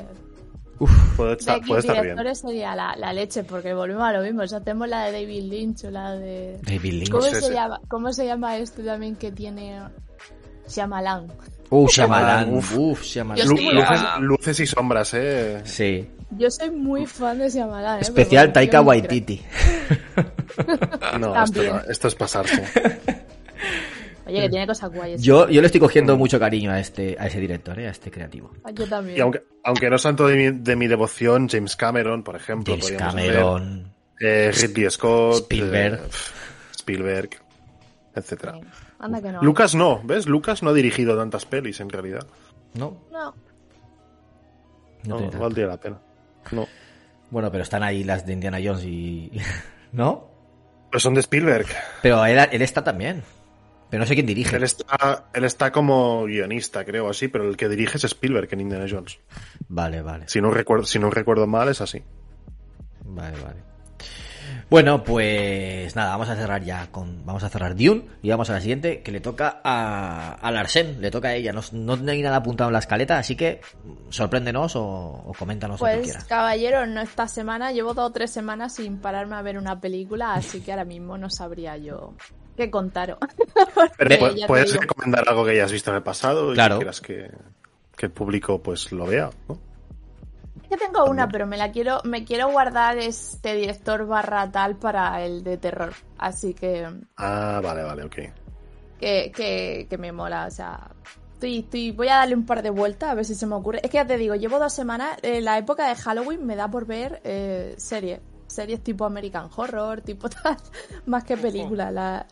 [1.17, 2.03] puede, De estar, X puede estar bien.
[2.05, 4.43] directores sería la, la leche, porque volvemos a lo mismo.
[4.43, 6.59] O sea, tenemos la de David Lynch o la de.
[6.63, 7.11] David Lynch.
[7.11, 7.53] ¿Cómo, Sí, se sí.
[7.53, 9.81] llama, ¿Cómo se llama este también que tiene
[10.69, 11.29] Shyamalan?
[11.75, 12.55] Uh, Shyamalan.
[12.55, 12.77] Uf.
[12.77, 13.49] Uf, Shyamalan.
[13.49, 15.61] Lu- luces, luces y sombras, eh.
[15.65, 16.07] Sí.
[16.37, 17.99] Yo soy muy fan de Shyamalan.
[17.99, 18.03] ¿eh?
[18.03, 19.41] Especial Taika Waititi.
[21.19, 21.35] No,
[21.89, 22.63] esto, es pasarse.
[24.27, 25.23] Oye, que tiene cosas guayas.
[25.23, 27.89] Yo, yo le estoy cogiendo mucho cariño a este, a ese director, ¿eh?
[27.89, 28.53] a este creativo.
[28.65, 29.17] Ah, Yo también.
[29.17, 32.75] Y aunque, aunque no es tanto de mi, de mi devoción, James Cameron, por ejemplo.
[32.75, 33.93] James Cameron.
[34.21, 35.37] ver, eh, Ridley Scott.
[35.43, 35.95] Spielberg.
[35.95, 36.09] eh,
[36.77, 37.31] Spielberg.
[38.15, 38.55] Etcétera.
[38.61, 38.61] Sí.
[39.03, 39.43] Anda que no.
[39.43, 40.27] Lucas no, ¿ves?
[40.27, 42.27] Lucas no ha dirigido tantas pelis en realidad.
[42.75, 43.25] No, No.
[43.25, 43.35] no
[45.05, 45.39] No, tiene tanto.
[45.45, 45.99] valdría la pena.
[46.53, 46.67] No.
[47.31, 49.31] Bueno, pero están ahí las de Indiana Jones y...
[49.93, 50.29] ¿No?
[50.91, 51.67] Pues son de Spielberg.
[52.01, 53.23] Pero él, él está también.
[53.91, 54.57] Pero no sé quién dirige.
[54.57, 58.61] Él está, él está como guionista, creo, así, pero el que dirige es Spielberg en
[58.61, 59.19] Indiana Jones.
[59.69, 60.29] Vale, vale.
[60.29, 62.03] Si no recuerdo, si no recuerdo mal, es así.
[63.05, 63.61] Vale, vale.
[64.73, 67.25] Bueno, pues nada, vamos a cerrar ya con.
[67.25, 71.01] Vamos a cerrar Dune y vamos a la siguiente, que le toca a, a Larsen,
[71.01, 71.53] le toca a ella.
[71.53, 71.61] No,
[71.97, 73.61] no hay nada apuntado en la escaleta, así que
[74.09, 76.25] sorpréndenos o, o coméntanos lo que Pues, quieras.
[76.25, 80.35] caballero, no esta semana, llevo dos o tres semanas sin pararme a ver una película,
[80.35, 82.15] así que ahora mismo no sabría yo
[82.57, 83.19] qué contaros.
[84.47, 86.77] Puedes recomendar algo que hayas visto en el pasado y Claro.
[86.77, 87.31] que quieras que,
[87.97, 89.59] que el público pues lo vea, ¿no?
[90.73, 94.77] Es que tengo una, pero me la quiero, me quiero guardar este director barra tal
[94.77, 95.93] para el de terror.
[96.17, 98.15] Así que, Ah, vale, vale, ok.
[98.99, 100.91] que, que, que me mola, o sea.
[101.35, 103.81] Estoy, estoy, voy a darle un par de vueltas a ver si se me ocurre.
[103.83, 106.71] Es que ya te digo, llevo dos semanas, eh, la época de Halloween me da
[106.71, 108.21] por ver eh, series.
[108.47, 110.57] Series tipo American Horror, tipo tal,
[111.05, 111.93] más que películas.
[111.93, 112.27] La...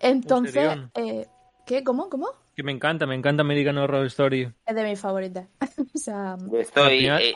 [0.00, 1.28] Entonces, eh,
[1.64, 1.84] ¿qué?
[1.84, 2.08] ¿Cómo?
[2.08, 2.30] ¿Cómo?
[2.58, 4.52] Que me encanta, me encanta American Horror Story.
[4.66, 5.46] Es de mis favoritas.
[5.94, 7.34] o sea, Yo estoy, eh,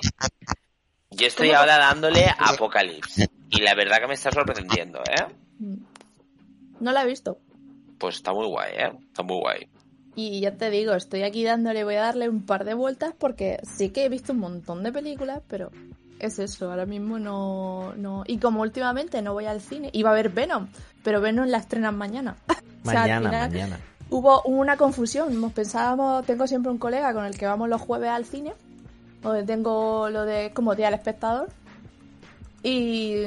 [1.13, 3.29] yo estoy ahora dándole a Apocalypse.
[3.49, 5.33] Y la verdad que me está sorprendiendo, ¿eh?
[6.81, 7.39] no la he visto.
[7.99, 8.93] Pues está muy guay, ¿eh?
[9.07, 9.69] Está muy guay.
[10.17, 13.61] Y ya te digo, estoy aquí dándole, voy a darle un par de vueltas porque
[13.63, 15.71] sí que he visto un montón de películas, pero
[16.19, 18.25] es eso, ahora mismo no, no...
[18.27, 20.67] Y como últimamente no voy al cine, iba a ver Venom,
[21.05, 22.35] pero Venom la estrenan mañana.
[22.85, 23.81] O sea, al Mañana, final mañana.
[24.13, 28.11] Hubo una confusión, nos pensábamos, tengo siempre un colega con el que vamos los jueves
[28.11, 28.53] al cine,
[29.23, 31.49] donde tengo lo de como día al espectador,
[32.63, 33.23] y,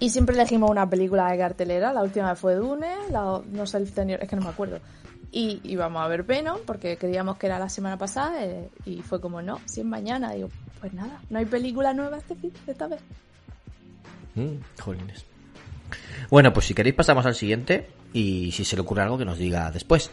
[0.00, 3.86] y siempre elegimos una película de cartelera, la última fue Dune, la, no sé el
[3.86, 4.78] anterior, es que no me acuerdo.
[5.30, 9.20] Y íbamos a ver Venom porque creíamos que era la semana pasada eh, y fue
[9.20, 10.32] como no, si es mañana.
[10.32, 10.48] Digo,
[10.80, 12.34] pues nada, no hay película nueva este
[12.66, 13.00] esta vez.
[14.36, 15.33] Mm, jolines.
[16.30, 19.38] Bueno, pues si queréis pasamos al siguiente y si se le ocurre algo que nos
[19.38, 20.10] diga después.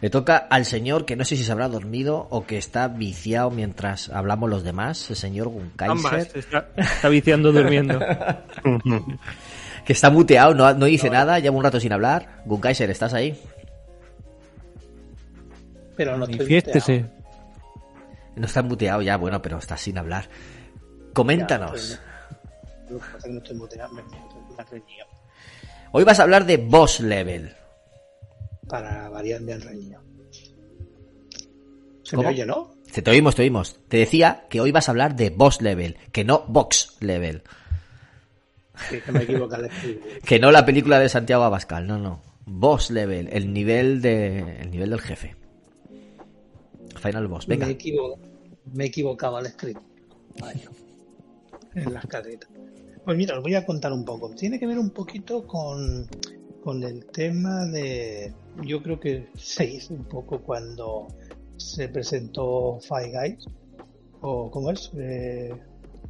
[0.00, 3.50] Le toca al señor que no sé si se habrá dormido o que está viciado
[3.50, 7.98] mientras hablamos los demás, el señor Gunkaiser, Ambas, está, está viciando durmiendo.
[9.84, 12.42] que está muteado, no, no dice nada, lleva un rato sin hablar.
[12.46, 13.38] Gunkaiser, ¿estás ahí?
[15.96, 17.04] Pero no Manifiéstese.
[18.36, 20.30] No está muteado ya, bueno, pero está sin hablar.
[21.12, 22.00] Coméntanos.
[22.88, 23.92] Lo que pasa es que no estoy muteado,
[25.92, 27.54] Hoy vas a hablar de Boss Level.
[28.68, 30.00] Para variar han reñido.
[32.02, 32.28] Se ¿Cómo?
[32.28, 32.74] me oye, ¿no?
[32.92, 33.78] Te, te oímos, te oímos.
[33.88, 37.42] Te decía que hoy vas a hablar de Boss Level, que no Box Level.
[38.88, 39.20] Sí, que me
[40.38, 42.22] no la película de Santiago Abascal, no, no.
[42.46, 45.36] Boss level, el nivel de el nivel del jefe.
[46.96, 47.66] Final boss, venga.
[47.66, 48.18] Me, equivo-
[48.72, 49.76] me equivocaba al.
[50.40, 50.68] Vaya.
[51.74, 52.48] En las caretas.
[53.04, 54.30] Pues mira, os voy a contar un poco.
[54.30, 56.06] Tiene que ver un poquito con,
[56.62, 58.32] con el tema de.
[58.64, 61.06] Yo creo que se hizo un poco cuando
[61.56, 63.44] se presentó Five Guys.
[64.20, 64.90] O ¿cómo es?
[64.98, 65.50] Eh,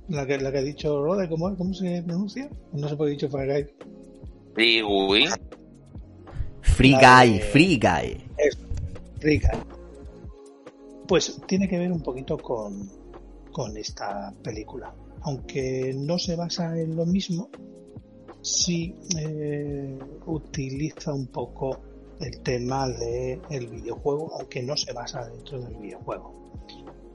[0.08, 1.56] la, que, la que ha dicho Rode, ¿cómo?
[1.56, 2.50] ¿cómo se pronuncia?
[2.72, 3.66] No se puede dicho Five Guys.
[4.56, 5.26] Sí, uy.
[6.62, 8.24] Free la guy, de- free guy.
[8.36, 8.58] Eso,
[9.20, 9.52] rica.
[11.06, 12.88] Pues tiene que ver un poquito con,
[13.52, 14.92] con esta película.
[15.22, 17.50] Aunque no se basa en lo mismo,
[18.42, 21.78] sí eh, utiliza un poco
[22.20, 26.40] el tema del videojuego, aunque no se basa dentro del videojuego.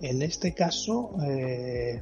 [0.02, 2.02] En este caso, eh,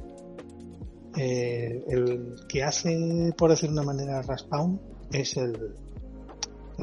[1.16, 4.80] eh, el que hace, por decir de una manera, Raspawn
[5.12, 5.76] es el,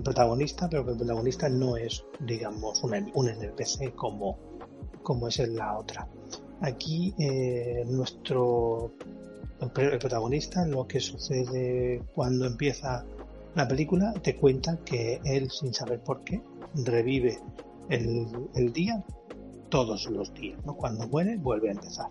[0.03, 4.37] protagonista, pero el protagonista no es, digamos, un, un NPC como,
[5.03, 6.07] como es en la otra.
[6.61, 8.93] Aquí eh, nuestro
[9.73, 13.05] protagonista, lo que sucede cuando empieza
[13.55, 16.41] la película, te cuenta que él, sin saber por qué,
[16.73, 17.37] revive
[17.89, 19.03] el, el día
[19.69, 20.63] todos los días.
[20.65, 20.75] ¿no?
[20.75, 22.09] Cuando muere, vuelve a empezar.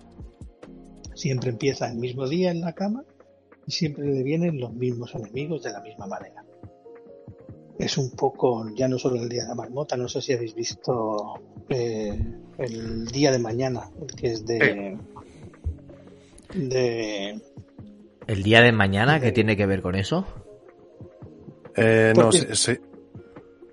[1.14, 3.04] Siempre empieza el mismo día en la cama
[3.66, 6.44] y siempre le vienen los mismos enemigos de la misma manera
[7.80, 10.54] es un poco, ya no solo el día de la marmota, no sé si habéis
[10.54, 12.18] visto eh,
[12.58, 14.96] el día de mañana, el que es de...
[16.54, 17.40] de
[18.26, 20.26] El día de mañana, ¿qué tiene que ver con eso?
[21.76, 22.72] Eh, no, sí, sí.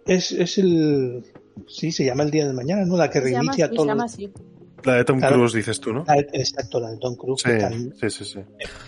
[0.06, 1.24] es, es el...
[1.68, 2.96] Sí, se llama el día de mañana, ¿no?
[2.98, 3.88] La que Se llama, reinicia así, se todo.
[3.88, 4.32] llama así.
[4.88, 5.36] La de Tom Claro.
[5.36, 6.04] Cruise, dices tú, ¿no?
[6.08, 7.42] La- exacto, la de Tom Cruise.
[7.42, 8.40] Sí, que tan- sí, sí, sí.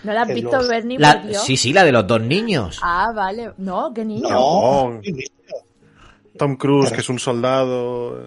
[0.04, 0.98] ¿No la has visto, los- Bernie?
[0.98, 2.80] La- sí, sí, la de los dos niños.
[2.82, 3.52] Ah, vale.
[3.58, 4.28] No, qué niño.
[4.28, 5.00] No.
[6.38, 8.18] Tom Cruise, que es un soldado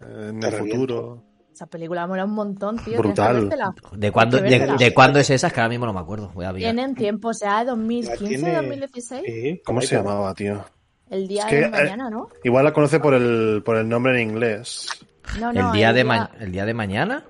[0.00, 1.22] eh, en el futuro.
[1.52, 2.98] Esa película mola un montón, tío.
[2.98, 3.50] Brutal.
[3.96, 5.48] ¿De cuándo, de, cuándo es esa?
[5.48, 6.30] Es que ahora mismo no me acuerdo.
[6.34, 6.54] Voy a.
[6.54, 9.22] Tienen tiempo, o sea, 2015, tiene- 2016.
[9.26, 10.64] Sí, ¿Cómo se llamaba, tío?
[11.10, 12.28] El día Es que, de eh, mañana, ¿no?
[12.44, 14.86] Igual la conoce por el, por el nombre en inglés.
[15.40, 15.68] No, no.
[15.68, 17.24] ¿El, día de ma- ¿El día de mañana?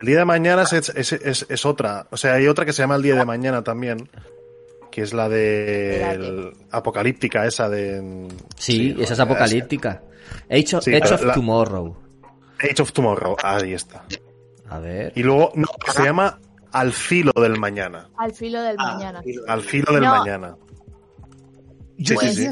[0.00, 2.06] El día de mañana es, es, es, es otra.
[2.10, 4.08] O sea, hay otra que se llama el día de mañana también.
[4.90, 8.28] que es la de el- apocalíptica esa de...
[8.58, 10.02] Sí, esa es apocalíptica.
[10.50, 11.96] Age of, Sí, Age pero of la- Tomorrow.
[12.60, 14.04] Age of Tomorrow, ahí está.
[14.68, 15.12] A ver.
[15.16, 16.38] Y luego, no, se llama
[16.72, 18.08] Al filo del mañana.
[18.18, 19.22] Al filo del Ah, mañana.
[19.48, 20.10] Al filo del No.
[20.16, 20.56] mañana.
[21.96, 22.48] Yo Sí,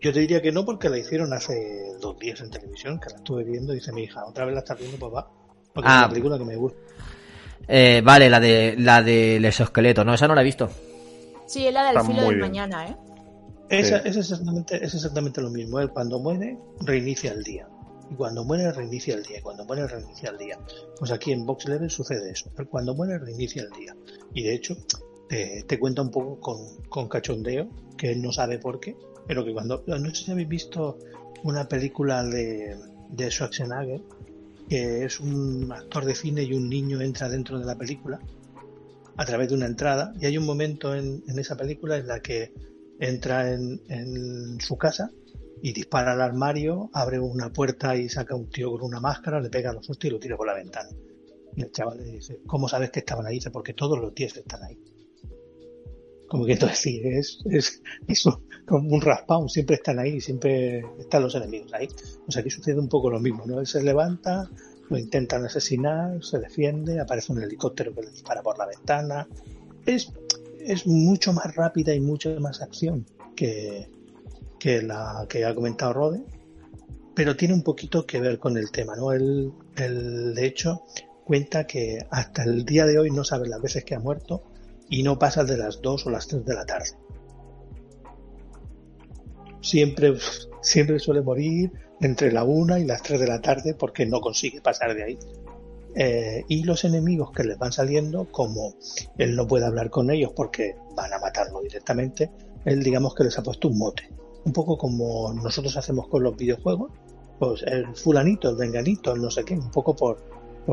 [0.00, 3.16] Yo te diría que no porque la hicieron hace dos días en televisión, que la
[3.16, 5.30] estuve viendo y dice mi hija, otra vez la estás viendo, papá.
[5.72, 5.94] Porque Ah.
[5.94, 6.78] es una película que me gusta.
[7.68, 10.04] Eh, vale, la de la del exoesqueleto.
[10.04, 10.68] No, esa no la he visto.
[11.46, 12.40] Sí, es la del Está filo del bien.
[12.40, 12.96] mañana, ¿eh?
[13.68, 14.08] Esa- Sí.
[14.10, 15.80] es, exactamente, es exactamente lo mismo.
[15.80, 17.66] Él cuando muere, reinicia el día.
[18.10, 19.38] Y cuando muere, reinicia el día.
[19.38, 20.58] Y cuando muere, reinicia el día.
[20.98, 22.50] Pues aquí en Box Level sucede eso.
[22.58, 23.96] Él cuando muere, reinicia el día.
[24.32, 24.76] Y de hecho,
[25.28, 28.96] te, te cuenta un poco con, con cachondeo, que él no sabe por qué.
[29.26, 29.82] Pero que cuando.
[29.86, 30.98] No sé si habéis visto
[31.42, 32.76] una película de,
[33.10, 34.02] de Schwarzenegger,
[34.68, 38.20] que es un actor de cine y un niño entra dentro de la película
[39.16, 40.12] a través de una entrada.
[40.20, 42.52] Y hay un momento en, en esa película en la que
[42.98, 45.10] entra en, en su casa
[45.62, 49.50] y dispara al armario, abre una puerta y saca un tío con una máscara, le
[49.50, 50.90] pega los sustos y lo tira por la ventana.
[51.54, 53.36] Y el chaval le dice, ¿cómo sabes que estaban ahí?
[53.36, 54.78] Dice, porque todos los tíos están ahí.
[56.28, 58.28] Como que entonces sí, es, es, es
[58.66, 61.88] como un raspawn, siempre están ahí, siempre están los enemigos ahí.
[62.24, 63.60] Pues aquí sucede un poco lo mismo, ¿no?
[63.60, 64.50] Él se levanta,
[64.88, 69.28] lo intentan asesinar, se defiende, aparece un helicóptero que le dispara por la ventana.
[69.84, 70.12] Es,
[70.60, 73.88] es mucho más rápida y mucho más acción que,
[74.58, 76.24] que la que ha comentado Rode,
[77.14, 79.12] pero tiene un poquito que ver con el tema, ¿no?
[79.12, 80.82] Él, él, de hecho,
[81.24, 84.42] cuenta que hasta el día de hoy no sabe las veces que ha muerto
[84.88, 86.90] y no pasa de las 2 o las 3 de la tarde.
[89.60, 90.14] Siempre,
[90.62, 94.60] siempre suele morir entre la 1 y las 3 de la tarde porque no consigue
[94.60, 95.18] pasar de ahí.
[95.98, 98.74] Eh, y los enemigos que les van saliendo, como
[99.16, 102.30] él no puede hablar con ellos porque van a matarlo directamente,
[102.66, 104.10] él digamos que les ha puesto un mote.
[104.44, 106.92] Un poco como nosotros hacemos con los videojuegos,
[107.38, 110.18] pues el fulanito, el venganito, el no sé qué, un poco por,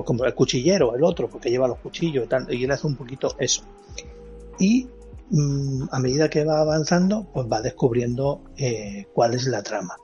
[0.06, 3.64] como el cuchillero, el otro, porque lleva los cuchillos y él hace un poquito eso.
[4.60, 4.88] Y
[5.30, 9.96] mm, a medida que va avanzando, pues va descubriendo eh, cuál es la trama.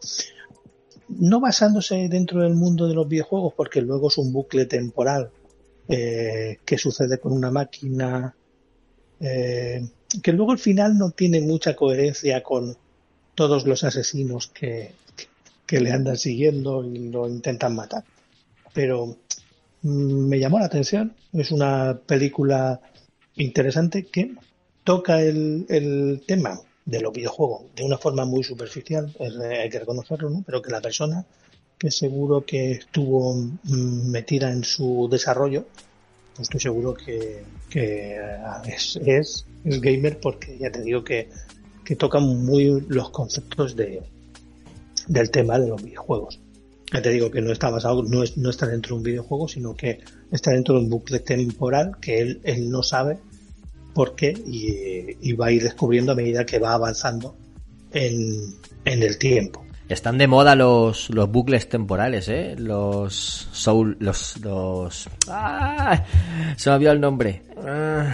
[1.10, 5.32] No basándose dentro del mundo de los videojuegos, porque luego es un bucle temporal
[5.88, 8.36] eh, que sucede con una máquina
[9.20, 9.88] eh,
[10.24, 12.76] que luego al final no tiene mucha coherencia con
[13.36, 14.94] todos los asesinos que,
[15.66, 18.04] que le andan siguiendo y lo intentan matar.
[18.74, 19.18] Pero
[19.82, 22.82] mm, me llamó la atención, es una película
[23.36, 24.34] interesante que
[24.84, 26.60] toca el, el tema
[26.90, 30.44] de los videojuegos de una forma muy superficial, hay que reconocerlo, ¿no?
[30.46, 31.26] pero que la persona
[31.78, 35.66] que seguro que estuvo mm, metida en su desarrollo,
[36.36, 38.76] pues estoy seguro que, que eh,
[39.06, 41.30] es, gamer porque ya te digo que,
[41.86, 44.02] que toca muy los conceptos de,
[45.08, 46.40] del tema de los videojuegos.
[46.92, 49.48] Ya te digo que no está basado, no, es, no está dentro de un videojuego,
[49.48, 50.00] sino que
[50.32, 53.20] está dentro de un bucle temporal que él no sabe
[53.94, 57.36] por qué y, y va a ir descubriendo a medida que va avanzando
[57.92, 59.66] en, en el tiempo.
[59.90, 62.56] Están de moda los, los bucles temporales, ¿eh?
[62.58, 65.10] Los soul, los, los...
[65.28, 66.06] ¡Ah!
[66.58, 67.42] Se me había el nombre.
[67.66, 68.14] Ah.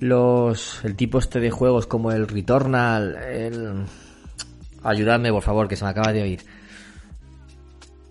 [0.00, 3.84] Los, el tipo este de juegos como el Returnal, el...
[4.82, 6.44] Ayudadme, por favor, que se me acaba de oír.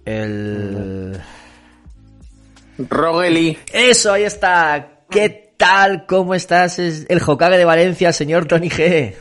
[0.05, 1.19] El...
[2.77, 3.57] Rogeli.
[3.73, 5.01] Eso, ahí está.
[5.09, 6.05] ¿Qué tal?
[6.07, 6.79] ¿Cómo estás?
[6.79, 9.13] Es el Hokage de Valencia, señor Tony G.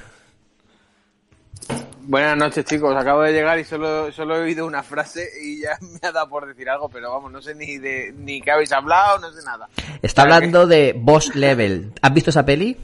[2.02, 2.96] Buenas noches, chicos.
[2.96, 6.28] Acabo de llegar y solo, solo he oído una frase y ya me ha dado
[6.30, 9.44] por decir algo, pero vamos, no sé ni de ni qué habéis hablado, no sé
[9.44, 9.68] nada.
[10.00, 11.92] Está hablando de Boss Level.
[12.00, 12.76] ¿Has visto esa peli?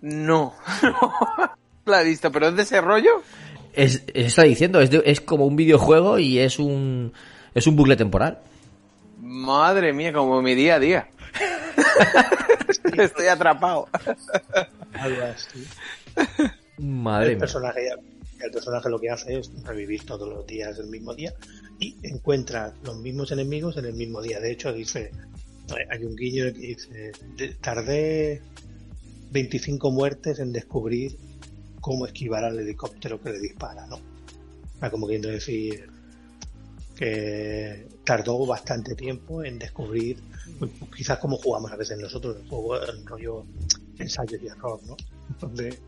[0.00, 0.54] No,
[1.86, 3.22] la he visto, pero es de ese rollo.
[3.74, 7.12] Es, es- está diciendo, es, de- es como un videojuego y es un
[7.54, 8.38] es un bucle temporal.
[9.20, 11.08] Madre mía, como mi día a día.
[12.98, 13.88] Estoy atrapado.
[14.94, 15.66] Algo así.
[16.78, 17.40] Madre el mía.
[17.40, 17.88] personaje
[18.40, 21.32] el personaje lo que hace es revivir todos los días del mismo día
[21.78, 24.40] y encuentra los mismos enemigos en el mismo día.
[24.40, 25.12] De hecho, dice,
[25.90, 28.42] hay un guiño que dice, "De- tardé
[29.30, 31.16] 25 muertes en descubrir
[31.80, 34.00] cómo esquivar al helicóptero que le dispara, ¿no?
[34.90, 35.88] Como queriendo decir
[36.96, 40.18] que tardó bastante tiempo en descubrir,
[40.96, 43.44] quizás como jugamos a veces nosotros, el juego, el rollo
[43.98, 44.96] ensayo y error, ¿no?
[45.40, 45.78] Donde,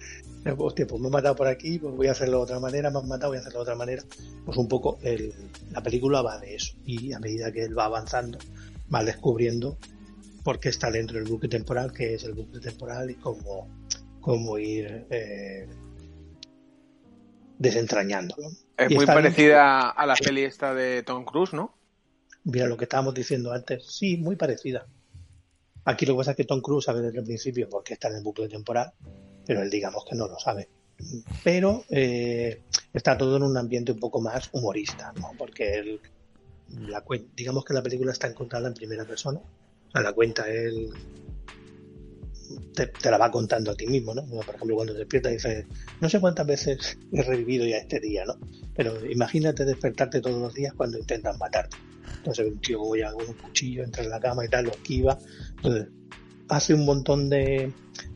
[0.56, 2.98] hostia, pues me he matado por aquí, pues voy a hacerlo de otra manera, me
[2.98, 4.02] han matado, voy a hacerlo de otra manera.
[4.44, 5.32] Pues un poco el,
[5.70, 6.74] la película va de eso.
[6.84, 8.38] Y a medida que él va avanzando,
[8.92, 9.76] va descubriendo
[10.42, 13.68] por qué está dentro del bucle temporal, que es el bucle temporal y cómo,
[14.20, 15.68] cómo ir eh,
[17.58, 18.48] desentrañándolo.
[18.76, 21.74] Es Y muy bien parecida a la peli esta de Tom Cruise, ¿no?
[22.44, 23.84] Mira lo que estábamos diciendo antes.
[23.86, 24.86] Sí, muy parecida.
[25.84, 28.16] Aquí lo que pasa es que Tom Cruise sabe desde el principio porque está en
[28.16, 28.92] el bucle temporal,
[29.46, 30.68] pero él digamos que no lo sabe.
[31.42, 35.32] Pero eh, está todo en un ambiente un poco más humorista, ¿no?
[35.36, 36.00] Porque él,
[36.88, 37.04] la,
[37.36, 39.40] digamos que la película está encontrada en primera persona.
[39.92, 40.90] Sea, la cuenta él
[42.74, 44.24] te, te la va contando a ti mismo, ¿no?
[44.24, 45.66] Por ejemplo, cuando despierta dice,
[46.00, 48.38] no sé cuántas veces he revivido ya este día, ¿no?
[48.74, 51.76] Pero imagínate despertarte todos los días cuando intentan matarte.
[52.18, 55.18] Entonces un tío ya con un cuchillo entra en la cama y tal, lo esquiva.
[55.56, 55.88] Entonces,
[56.48, 57.72] hace un montón de,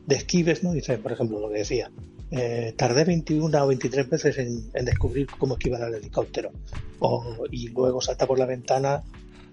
[0.07, 0.71] de esquives, ¿no?
[0.73, 1.91] Dice, por ejemplo, lo que decía.
[2.31, 6.51] eh, tardé 21 o 23 veces en, en descubrir cómo esquivar al helicóptero.
[6.99, 9.03] O, y luego salta por la ventana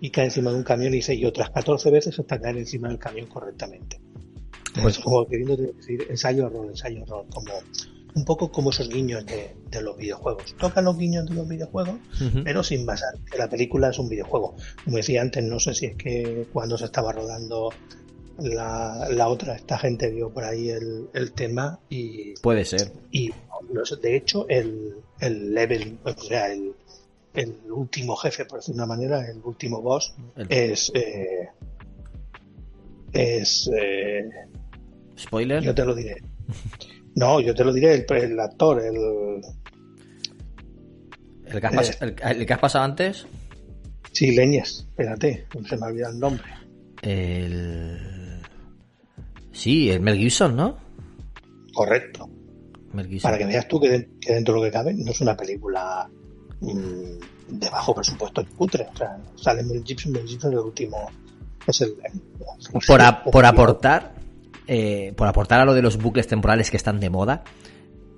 [0.01, 2.89] y cae encima de un camión y, dice, y otras 14 veces hasta caer encima
[2.89, 3.99] del camión correctamente.
[4.83, 7.53] Pues como queriendo decir ensayo error, ensayo error, como
[8.17, 10.57] un poco como esos guiños de, de los videojuegos.
[10.59, 11.97] Tocan los guiños de los videojuegos,
[12.43, 14.57] pero sin basar que la película es un videojuego.
[14.85, 17.71] Como decía antes, no sé si es que cuando se estaba rodando
[18.39, 22.91] la, la otra, esta gente vio por ahí el, el tema y, Puede ser.
[23.13, 23.31] y
[24.01, 26.73] de hecho el, el level, o sea, el,
[27.35, 30.91] el último jefe, por decir de una manera, el último boss, El- es...
[30.95, 31.49] eh,
[33.13, 33.71] es...
[33.75, 34.29] eh,
[35.19, 35.63] Spoiler.
[35.63, 36.23] yo te lo diré.
[37.17, 38.95] No, yo te lo diré, el, el actor, el...
[41.47, 43.27] El que, has pas- el- el que has pasado antes.
[44.13, 46.45] Sí, Leñes, espérate, se me olvida el nombre.
[47.03, 48.41] El.
[49.53, 50.77] Sí, el Mel Gibson, ¿no?
[51.73, 52.29] Correcto.
[52.93, 53.29] Mel Gibson.
[53.31, 55.37] Para que veas tú que, de- que dentro de lo que cabe no es una
[55.37, 56.09] película
[56.61, 56.69] mm,
[57.59, 58.89] de bajo presupuesto y cutre.
[58.93, 61.11] O sea, sale Mel Gibson, Mel Gibson es el último.
[61.67, 61.95] Es el.
[62.87, 64.16] por, a- por aportar
[64.67, 67.45] eh, por aportar a lo de los bucles temporales que están de moda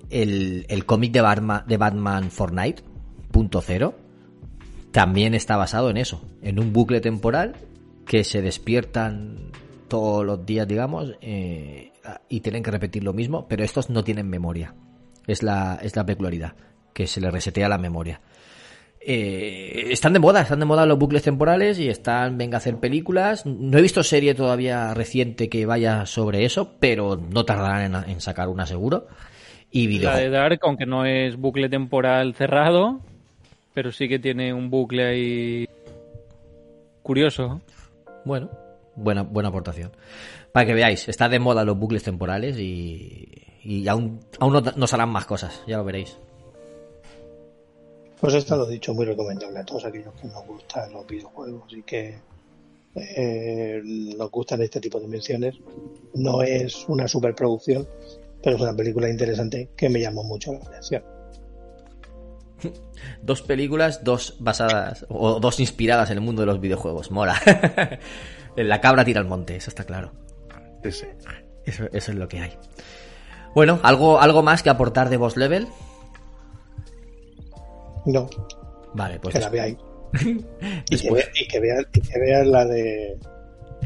[0.09, 2.83] el, el cómic de Batman, de Batman Fortnite
[3.31, 3.95] punto cero
[4.91, 7.55] también está basado en eso en un bucle temporal
[8.05, 9.51] que se despiertan
[9.87, 11.91] todos los días digamos eh,
[12.27, 14.73] y tienen que repetir lo mismo pero estos no tienen memoria.
[15.27, 16.55] Es la, es la peculiaridad
[16.93, 18.19] que se le resetea la memoria
[19.01, 22.77] eh, están de moda, están de moda los bucles temporales y están, venga a hacer
[22.77, 23.45] películas.
[23.45, 28.21] No he visto serie todavía reciente que vaya sobre eso, pero no tardarán en, en
[28.21, 29.07] sacar una seguro.
[29.71, 30.21] Y La videojuegos.
[30.23, 32.99] de Dark, aunque no es bucle temporal cerrado,
[33.73, 35.67] pero sí que tiene un bucle ahí
[37.03, 37.61] curioso.
[38.25, 38.49] Bueno,
[38.95, 39.91] buena, buena aportación.
[40.51, 43.27] Para que veáis, está de moda los bucles temporales y,
[43.63, 46.17] y aún, aún no- nos harán más cosas, ya lo veréis.
[48.19, 51.71] Pues esto lo he dicho, muy recomendable a todos aquellos que nos gustan los videojuegos
[51.71, 52.19] y que
[52.95, 55.55] eh, nos gustan este tipo de menciones.
[56.15, 57.87] No es una superproducción,
[58.43, 61.03] pero es una película interesante que me llamó mucho la atención.
[63.21, 67.11] Dos películas, dos basadas o dos inspiradas en el mundo de los videojuegos.
[67.11, 67.39] Mola.
[68.57, 70.11] La cabra tira al monte, eso está claro.
[70.83, 71.05] Eso,
[71.65, 72.51] eso es lo que hay.
[73.55, 75.67] Bueno, ¿algo, ¿algo más que aportar de Boss Level?
[78.11, 78.29] No,
[78.93, 79.77] Vale, pues que la veáis.
[80.89, 83.17] Y que, vea- y que que vean la de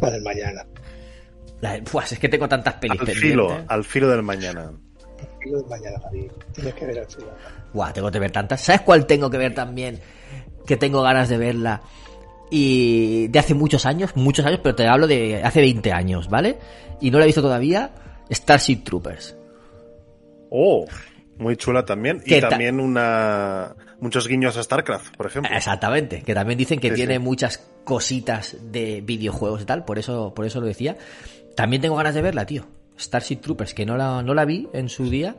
[0.01, 0.65] la del mañana.
[1.61, 3.29] La- Buah, es que tengo tantas pelis Al pendientes.
[3.29, 4.71] filo, al filo del mañana.
[5.45, 6.29] Y lo del mañana, Javi.
[6.53, 7.31] Tienes que ver al final.
[7.73, 8.61] Buah, tengo que ver tantas.
[8.61, 9.99] ¿Sabes cuál tengo que ver también?
[10.65, 11.81] Que tengo ganas de verla.
[12.49, 16.57] Y de hace muchos años, muchos años, pero te hablo de hace 20 años, ¿vale?
[17.01, 17.91] Y no la he visto todavía.
[18.31, 19.35] Starship Troopers.
[20.49, 20.85] Oh,
[21.43, 22.21] muy chula también.
[22.25, 25.55] ¿Qué Y ta- también una muchos guiños a StarCraft, por ejemplo.
[25.55, 27.19] Exactamente, que también dicen que Sí, tiene sí.
[27.19, 30.97] muchas cositas de videojuegos y tal, por eso, por eso lo decía.
[31.55, 32.65] También tengo ganas de verla, tío.
[32.97, 35.35] Starship Troopers, que no la, no la vi en su día.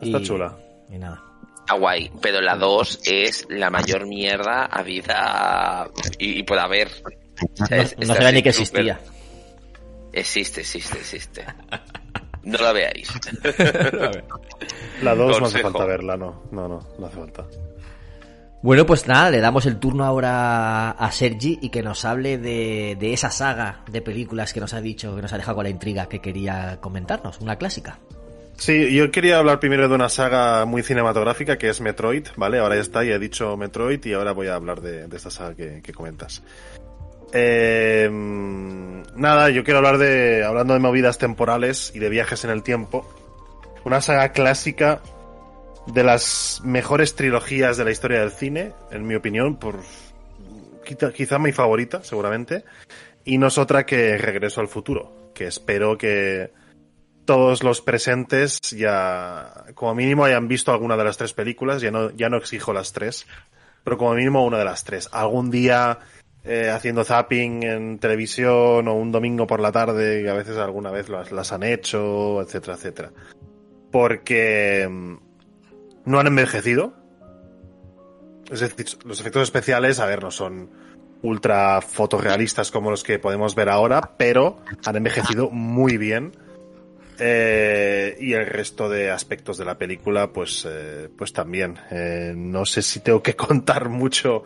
[0.00, 0.56] Está Y- chula.
[0.90, 1.22] Y nada.
[1.60, 6.88] Está guay, pero la 2 es la mayor mierda habida y, y puede haber.
[6.88, 9.00] O sea, No, es- no sabía ni que existía.
[10.12, 11.44] Existe, existe, existe.
[12.44, 13.08] No la veáis.
[15.02, 16.42] La 2 no hace falta verla, no.
[16.50, 17.44] No, no, no hace falta.
[18.62, 22.96] Bueno, pues nada, le damos el turno ahora a Sergi y que nos hable de,
[22.98, 25.70] de esa saga de películas que nos ha dicho, que nos ha dejado con la
[25.70, 27.98] intriga que quería comentarnos, una clásica.
[28.56, 32.58] Sí, yo quería hablar primero de una saga muy cinematográfica que es Metroid, ¿vale?
[32.58, 35.30] Ahora ya está, ya he dicho Metroid y ahora voy a hablar de, de esta
[35.30, 36.42] saga que, que comentas.
[37.36, 38.08] Eh,
[39.16, 43.08] nada, yo quiero hablar de, hablando de movidas temporales y de viajes en el tiempo,
[43.84, 45.02] una saga clásica
[45.88, 49.80] de las mejores trilogías de la historia del cine, en mi opinión, por
[50.84, 52.64] quizá, mi favorita, seguramente,
[53.24, 56.52] y no es otra que Regreso al futuro, que espero que
[57.24, 61.80] todos los presentes ya, como mínimo, hayan visto alguna de las tres películas.
[61.80, 63.26] Ya no, ya no exijo las tres,
[63.82, 65.08] pero como mínimo una de las tres.
[65.10, 66.00] Algún día
[66.44, 70.90] eh, haciendo zapping en televisión o un domingo por la tarde, y a veces alguna
[70.90, 73.12] vez las, han hecho, etcétera, etcétera.
[73.90, 75.14] Porque mm,
[76.04, 76.94] no han envejecido.
[78.50, 80.70] Es decir, los efectos especiales, a ver, no son
[81.22, 86.32] ultra fotorrealistas como los que podemos ver ahora, pero han envejecido muy bien.
[87.18, 91.78] Eh, y el resto de aspectos de la película, pues, eh, pues también.
[91.90, 94.44] Eh, no sé si tengo que contar mucho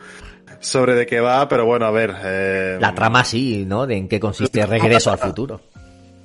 [0.61, 2.15] sobre de qué va, pero bueno, a ver.
[2.25, 3.87] eh, La trama sí, ¿no?
[3.87, 5.61] De en qué consiste Regreso al futuro.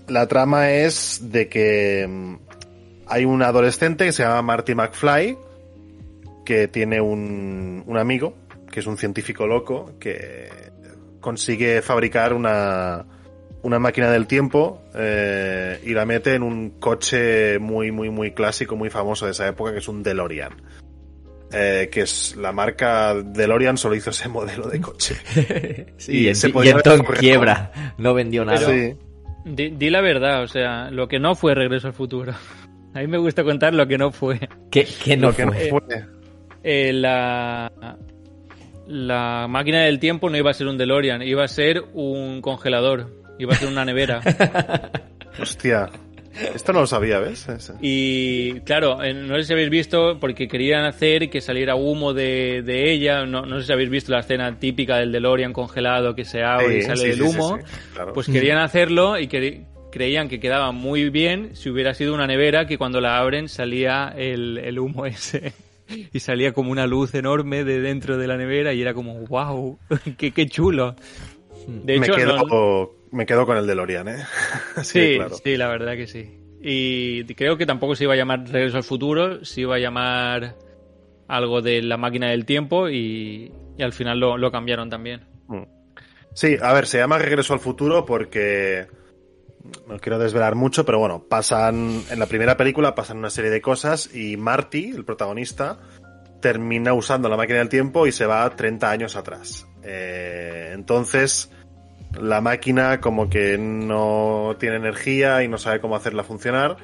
[0.08, 2.36] la trama es de que mm,
[3.08, 5.38] hay un adolescente que se llama Marty McFly,
[6.46, 8.34] que tiene un, un amigo,
[8.72, 10.50] que es un científico loco, que
[11.22, 13.06] consigue fabricar una,
[13.62, 18.76] una máquina del tiempo eh, y la mete en un coche muy, muy, muy clásico,
[18.76, 20.52] muy famoso de esa época, que es un DeLorean.
[21.54, 25.16] Eh, que es la marca DeLorean solo hizo ese modelo de coche.
[25.98, 27.32] Sí, y, se y podía entró en haber corregido.
[27.32, 27.72] quiebra.
[27.98, 28.60] No vendió nada.
[28.68, 28.96] Sí.
[29.46, 32.34] Di, di la verdad, o sea, lo que no fue Regreso al Futuro.
[32.96, 34.40] A mí me gusta contar lo que no fue.
[34.70, 35.70] ¿Qué, qué no Lo que no fue?
[35.70, 36.06] fue.
[36.64, 37.72] Eh, la,
[38.88, 43.10] la máquina del tiempo no iba a ser un DeLorean, iba a ser un congelador,
[43.40, 44.22] iba a ser una nevera.
[45.40, 45.90] Hostia.
[46.56, 47.48] Esto no lo sabía, ¿ves?
[47.82, 52.92] Y claro, no sé si habéis visto, porque querían hacer que saliera humo de, de
[52.92, 56.44] ella, no, no sé si habéis visto la escena típica del DeLorean congelado que se
[56.44, 58.14] abre y sale sí, el humo, sí, sí, claro.
[58.14, 62.66] pues querían hacerlo y que, creían que quedaba muy bien si hubiera sido una nevera
[62.66, 65.54] que cuando la abren salía el, el humo ese.
[66.12, 69.78] Y salía como una luz enorme de dentro de la nevera y era como, wow,
[70.18, 70.96] qué, qué chulo.
[71.68, 74.24] De me, hecho, quedo, no- me quedo con el DeLorean, ¿eh?
[74.76, 75.36] Así Sí, de claro.
[75.44, 76.40] sí, la verdad que sí.
[76.62, 80.56] Y creo que tampoco se iba a llamar Regreso al Futuro, se iba a llamar
[81.28, 85.22] algo de la máquina del tiempo y, y al final lo, lo cambiaron también.
[86.34, 88.88] Sí, a ver, se llama Regreso al Futuro porque
[89.88, 93.62] no quiero desvelar mucho, pero bueno, pasan en la primera película pasan una serie de
[93.62, 95.80] cosas y Marty, el protagonista,
[96.42, 99.68] termina usando la máquina del tiempo y se va 30 años atrás.
[99.84, 101.52] Eh, entonces,
[102.20, 106.78] la máquina como que no tiene energía y no sabe cómo hacerla funcionar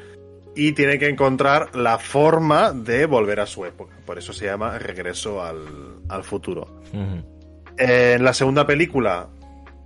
[0.55, 3.95] y tiene que encontrar la forma de volver a su época.
[4.05, 5.59] Por eso se llama Regreso al,
[6.09, 6.81] al Futuro.
[7.77, 9.27] En la segunda película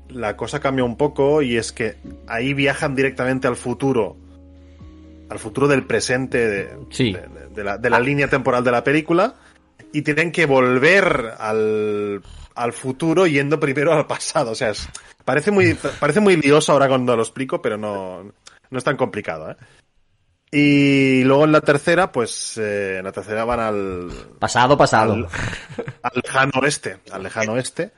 [0.10, 1.96] la cosa cambia un poco y es que
[2.28, 4.16] ahí viajan directamente al futuro,
[5.30, 7.14] al futuro del presente de, Sí.
[7.14, 9.36] de- de la, de la línea temporal de la película
[9.92, 12.22] y tienen que volver al,
[12.56, 14.52] al futuro yendo primero al pasado.
[14.52, 14.90] O sea, es-
[15.26, 18.24] parece muy parece muy lioso ahora cuando lo explico, pero no,
[18.70, 19.52] no es tan complicado.
[19.52, 19.56] ¿eh?
[20.52, 25.14] Y luego en la tercera, pues eh, en la tercera van al, Pasado, pasado.
[25.14, 25.28] al,
[26.04, 27.92] al lejano oeste, al lejano oeste,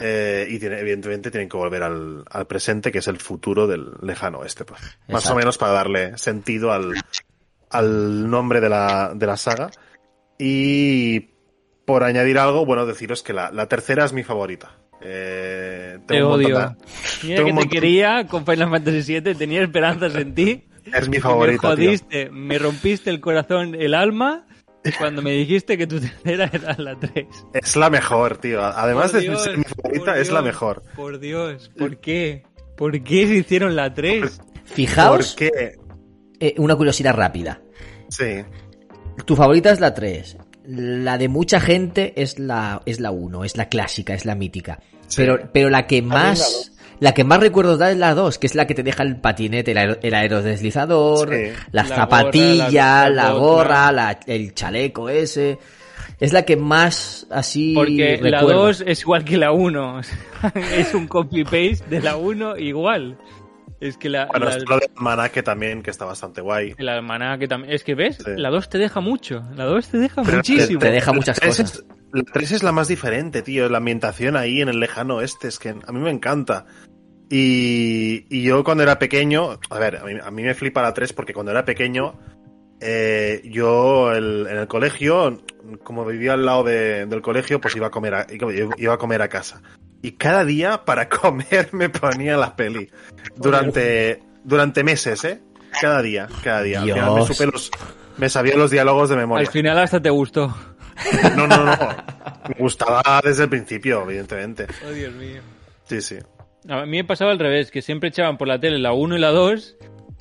[0.00, 3.92] eh, y tiene- evidentemente tienen que volver al, al presente, que es el futuro del
[4.02, 4.80] lejano oeste, pues.
[5.08, 6.92] Más o menos para darle sentido al,
[7.70, 9.70] al nombre de la, de la saga.
[10.38, 11.30] Y
[11.84, 14.76] por añadir algo, bueno, deciros que la, la tercera es mi favorita.
[15.04, 16.58] Eh, Te tengo montón odio.
[16.58, 16.74] de-
[17.24, 20.64] Mira tengo que un te montón- quería con Final Fantasy VII, tenía esperanzas en ti.
[20.92, 21.86] Es mi y favorita, Me tío.
[21.86, 24.46] jodiste, me rompiste el corazón, el alma,
[24.98, 27.26] cuando me dijiste que tu tercera era la 3.
[27.54, 28.62] Es la mejor, tío.
[28.64, 30.82] Además Por de Dios, ser mi favorita, por es la mejor.
[30.96, 32.42] Por Dios, ¿por qué?
[32.76, 34.40] ¿Por qué se hicieron la 3?
[34.64, 35.76] Fijaos, Porque,
[36.40, 37.60] eh, una curiosidad rápida.
[38.08, 38.44] sí,
[39.26, 40.36] Tu favorita es la 3.
[40.64, 44.80] La de mucha gente es la es la 1, es la clásica, es la mítica.
[45.16, 46.68] Pero, pero la que más
[47.00, 49.16] la que más recuerdos da es la 2, que es la que te deja el
[49.16, 51.52] patinete, el, aer- el aerodeslizador, Sí.
[51.72, 55.58] la, La zapatilla, gorra, la- la, la gorra, la- el chaleco ese.
[56.20, 58.66] Es la que más así Porque la recuerdo.
[58.66, 60.00] 2 es igual que la 1.
[60.76, 63.18] es un copy-paste de la 1 igual.
[63.80, 66.74] Es que la, Bueno, la- está lo de Almanaque también, que está bastante guay.
[66.78, 67.74] el almanaque también.
[67.74, 68.30] Es que ves, Sí.
[68.36, 69.42] la 2 te deja mucho.
[69.56, 70.78] La 2 te deja Pero muchísimo.
[70.78, 71.74] te deja muchas La tres cosas.
[71.78, 73.68] es- la 3 es la más diferente, tío.
[73.68, 76.66] La ambientación ahí en el lejano oeste es que a mí me encanta.
[77.30, 80.92] Y, y yo cuando era pequeño, a ver, a mí, a mí me flipa la
[80.92, 82.18] 3 porque cuando era pequeño,
[82.80, 85.40] eh, yo el- en el colegio,
[85.82, 88.26] como vivía al lado de- del colegio, pues iba a comer a,
[88.76, 89.62] iba a comer a casa.
[90.02, 92.90] Y cada día para comer me ponía la peli.
[93.36, 95.40] Durante, durante meses, ¿eh?
[95.80, 96.82] Cada día, cada día.
[96.82, 97.28] Al final me, Dios.
[97.28, 97.70] supe los,
[98.18, 99.46] me sabía los diálogos de memoria.
[99.46, 100.54] Al final hasta te gustó.
[101.36, 101.76] No, no, no.
[102.48, 104.66] Me gustaba desde el principio, evidentemente.
[104.86, 105.40] Oh, Dios mío.
[105.84, 106.16] Sí, sí.
[106.68, 109.20] A mí me pasaba al revés, que siempre echaban por la tele la 1 y
[109.20, 109.76] la 2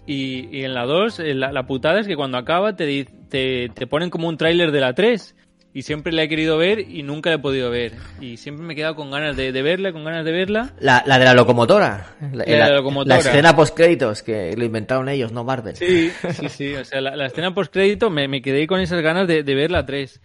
[0.08, 3.70] Y, y en la 2, eh, la, la putada es que cuando acaba te, te,
[3.74, 5.36] te ponen como un tráiler de la 3.
[5.74, 7.94] Y siempre la he querido ver y nunca la he podido ver.
[8.20, 10.74] Y siempre me he quedado con ganas de, de verla, con ganas de verla.
[10.82, 12.08] La, la de la locomotora.
[12.34, 13.16] La, de la locomotora.
[13.16, 15.78] la escena post créditos que lo inventaron ellos, no Marvel.
[15.78, 16.76] Sí, sí, sí.
[16.76, 19.56] O sea, la, la escena post crédito me, me quedé con esas ganas de, de
[19.56, 20.20] ver la 3.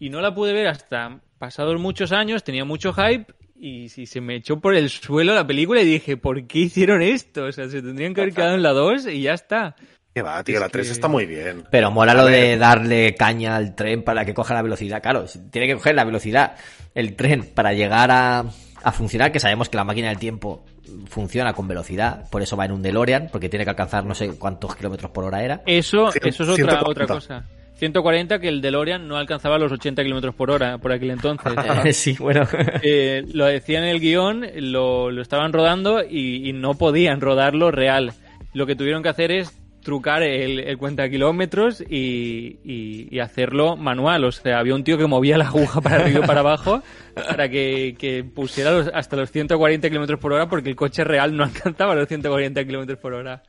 [0.00, 3.26] Y no la pude ver hasta pasados muchos años, tenía mucho hype
[3.56, 7.02] y, si se me echó por el suelo la película y dije, ¿por qué hicieron
[7.02, 7.44] esto?
[7.44, 9.76] O sea, se tendrían que haber quedado en la 2 y ya está.
[10.14, 11.64] Que va, tío, Es la 3 que- está muy bien.
[11.70, 15.02] Pero mola lo de darle caña al tren para que coja la velocidad.
[15.02, 16.56] Claro, tiene que coger la velocidad
[16.94, 18.40] el tren para llegar a,
[18.82, 20.64] a funcionar, que sabemos que la máquina del tiempo
[21.08, 24.30] funciona con velocidad, por eso va en un DeLorean, porque tiene que alcanzar no sé
[24.38, 25.62] cuántos kilómetros por hora era.
[25.66, 26.90] Eso, eso es otra, 140.
[26.90, 27.46] otra cosa.
[27.80, 31.52] 140 que el DeLorean no alcanzaba los 80 kilómetros por hora por aquel entonces.
[31.96, 32.46] sí, bueno.
[32.82, 37.70] Eh, lo decían en el guion, lo, lo estaban rodando y, y no podían rodarlo
[37.72, 38.12] real.
[38.54, 43.76] Lo que tuvieron que hacer es trucar el, el cuenta kilómetros y, y- y hacerlo
[43.76, 44.24] manual.
[44.24, 46.82] O sea, había un tío que movía la aguja para arriba y para abajo
[47.14, 51.34] para que, que pusiera los- hasta los 140 kilómetros por hora porque el coche real
[51.34, 53.42] no alcanzaba los 140 kilómetros por hora.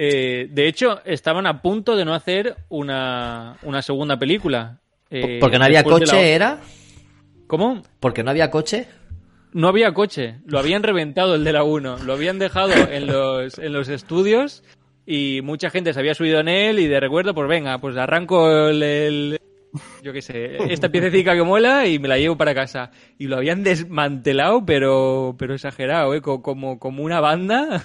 [0.00, 4.78] Eh, de hecho, estaban a punto de no hacer una, una segunda película.
[5.10, 6.34] Eh, porque no había la coche.
[6.34, 6.60] ¿era?
[7.48, 7.82] ¿Cómo?
[7.98, 8.86] Porque no había coche.
[9.52, 13.58] No había coche, lo habían reventado el de la 1, lo habían dejado en los,
[13.58, 14.62] en los estudios
[15.06, 18.68] y mucha gente se había subido en él y de recuerdo, pues venga, pues arranco
[18.68, 19.40] el, el-
[20.02, 22.90] yo qué sé, esta piececita que mola y me la llevo para casa.
[23.18, 26.20] Y lo habían desmantelado, pero, pero exagerado, ¿eh?
[26.20, 27.82] Co- Como, como una banda.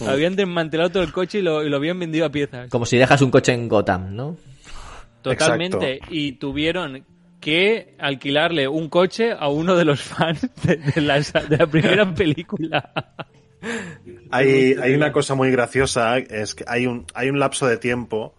[0.00, 2.70] Habían desmantelado todo el coche y lo, y lo habían vendido a piezas.
[2.70, 4.36] Como si dejas un coche en Gotham, ¿no?
[5.22, 6.00] Totalmente.
[6.10, 7.04] Y tuvieron
[7.40, 12.14] que alquilarle un coche a uno de los fans de, de la, de la primera
[12.14, 12.90] película.
[14.30, 18.34] Hay, hay una cosa muy graciosa, es que hay un, hay un lapso de tiempo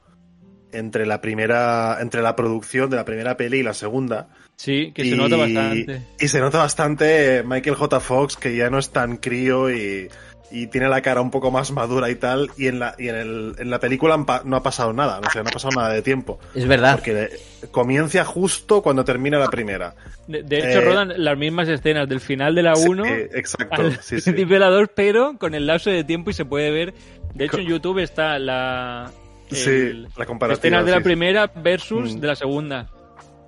[0.72, 4.30] entre la primera, entre la producción de la primera peli y la segunda.
[4.56, 6.02] Sí, que se nota bastante.
[6.20, 8.00] Y se nota bastante Michael J.
[8.00, 10.10] Fox, que ya no es tan crío y,
[10.52, 12.50] y tiene la cara un poco más madura y tal.
[12.58, 15.44] Y en la, y en el, en la película no ha pasado nada, o sea,
[15.44, 16.40] no ha pasado nada de tiempo.
[16.54, 16.96] Es verdad.
[16.96, 17.30] Porque
[17.72, 19.96] comienza justo cuando termina la primera.
[20.28, 23.82] De, de hecho, Eh, rodan las mismas escenas del final de la Sí, 1 exacto,
[23.82, 24.32] al sí, sí.
[24.32, 26.94] de la 2, pero con el lapso de tiempo y se puede ver.
[27.34, 29.12] De hecho, en YouTube está la.
[29.52, 32.20] Sí, el- la comparativa, Escenas de la primera versus Mm.
[32.20, 32.88] de la segunda.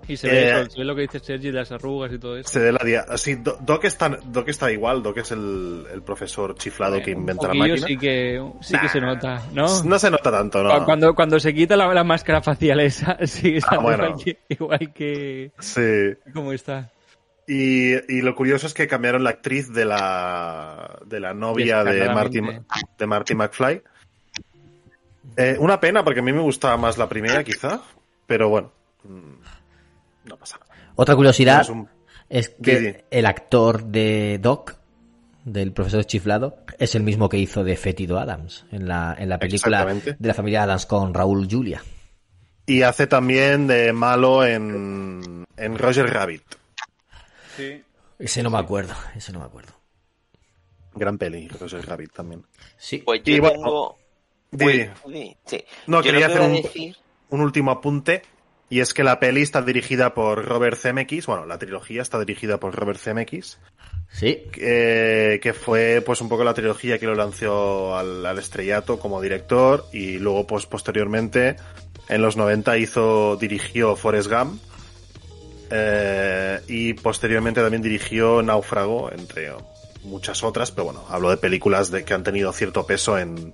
[0.08, 2.50] Y se ve, Eh, se ve lo que dice Sergi las arrugas y todo eso.
[2.50, 6.02] Se ve la dia- sí, Do- Doc está, Doc está igual, Doc es el, el
[6.02, 7.86] profesor chiflado que inventa la máquina.
[7.88, 9.84] sí que, sí que se nota, ¿no?
[9.84, 10.80] No se nota tanto, ¿no?
[10.80, 14.06] Cu- Cuando, cuando se quita la, la máscara facial esa, sí, está Ah, bueno.
[14.08, 15.52] igual, que, igual que...
[15.60, 16.32] Sí.
[16.34, 16.90] ¿Cómo está?
[17.50, 22.10] Y, y lo curioso es que cambiaron la actriz de la, de la novia de
[22.10, 22.40] Marty,
[22.98, 23.82] de Marty McFly.
[25.38, 27.82] Eh, una pena, porque a mí me gustaba más la primera, quizá.
[28.26, 28.72] Pero bueno,
[29.04, 29.37] mm,
[30.28, 30.74] no pasa nada.
[30.96, 31.90] Otra curiosidad Es un-
[32.30, 34.76] es que el actor de Doc,
[35.46, 39.40] del profesor chiflado, es el mismo que hizo de Fétido Adams en la, en la
[39.40, 41.82] película de la familia Adams con Raúl Julia.
[42.66, 46.44] Y hace también de malo en, en Roger Rabbit.
[47.56, 47.82] Sí.
[48.20, 49.72] Ese no me acuerdo, ese no me acuerdo.
[50.96, 52.44] Gran peli, Roger Rabbit también.
[52.76, 52.98] Sí.
[53.00, 53.98] Pues yo Y bueno, tengo...
[55.46, 55.64] Sí.
[55.88, 56.96] No, Yo quería hacer decir-
[57.30, 58.22] un último apunte.
[58.70, 61.26] Y es que la peli está dirigida por Robert Zemeckis.
[61.26, 63.58] Bueno, la trilogía está dirigida por Robert Zemeckis.
[64.12, 64.44] Sí.
[64.52, 69.22] Que, que fue pues un poco la trilogía que lo lanzó al, al estrellato como
[69.22, 69.86] director.
[69.94, 71.56] Y luego, pues posteriormente,
[72.10, 74.62] en los 90 hizo, dirigió Forrest Gump.
[75.70, 79.52] eh, y posteriormente también dirigió Náufrago, entre
[80.04, 80.72] muchas otras.
[80.72, 83.54] Pero bueno, hablo de películas de, que han tenido cierto peso en,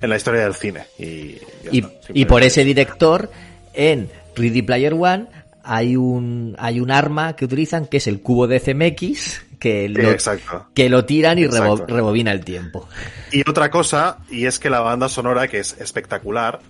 [0.00, 0.86] en la historia del cine.
[0.98, 1.38] Y,
[1.70, 3.30] Y, está, y simplemente por ese director,
[3.72, 5.26] en Ready Player One
[5.62, 10.10] hay un, hay un arma que utilizan que es el cubo de CMX que lo,
[10.10, 10.66] Exacto.
[10.74, 12.86] que lo tiran y rebo- rebobina el tiempo.
[13.32, 16.60] Y otra cosa, y es que la banda sonora, que es espectacular,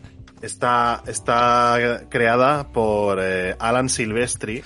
[0.43, 4.63] está, está creada por eh, Alan Silvestri,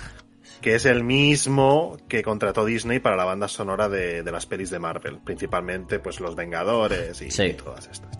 [0.61, 4.69] que es el mismo que contrató Disney para la banda sonora de, de las pelis
[4.69, 7.45] de Marvel, principalmente pues Los Vengadores y, Sí.
[7.45, 8.11] y todas estas.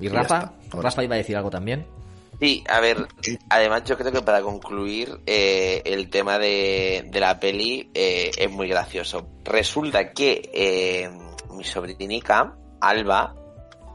[0.00, 0.52] ¿Y Rafa?
[0.72, 1.84] Rafa iba a decir algo también.
[2.40, 3.06] Sí, a ver,
[3.48, 8.50] además yo creo que para concluir eh, el tema de, de la peli eh, es
[8.50, 9.28] muy gracioso.
[9.44, 11.10] Resulta que eh,
[11.50, 13.34] mi sobrinica, Alba,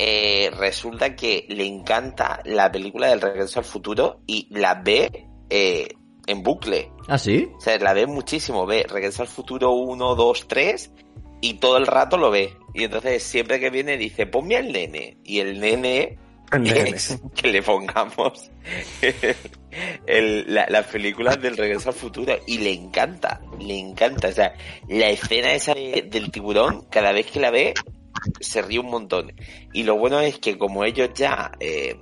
[0.01, 5.89] eh, resulta que le encanta la película del Regreso al Futuro y la ve eh,
[6.25, 6.91] en bucle.
[7.09, 7.49] ¿Ah, sí?
[7.57, 10.91] O sea, la ve muchísimo, ve Regreso al Futuro 1, 2, 3
[11.41, 12.55] y todo el rato lo ve.
[12.73, 15.17] Y entonces siempre que viene dice, ponme al nene.
[15.25, 16.28] Y el nene El nene.
[16.95, 18.49] es que le pongamos
[20.07, 22.35] el- la- las películas del regreso al futuro.
[22.47, 24.29] Y le encanta, le encanta.
[24.29, 24.53] O sea,
[24.87, 27.73] la escena esa de- del tiburón, cada vez que la ve,
[28.39, 29.33] se ríe un montón.
[29.73, 31.97] Y lo bueno es que como ellos ya eh,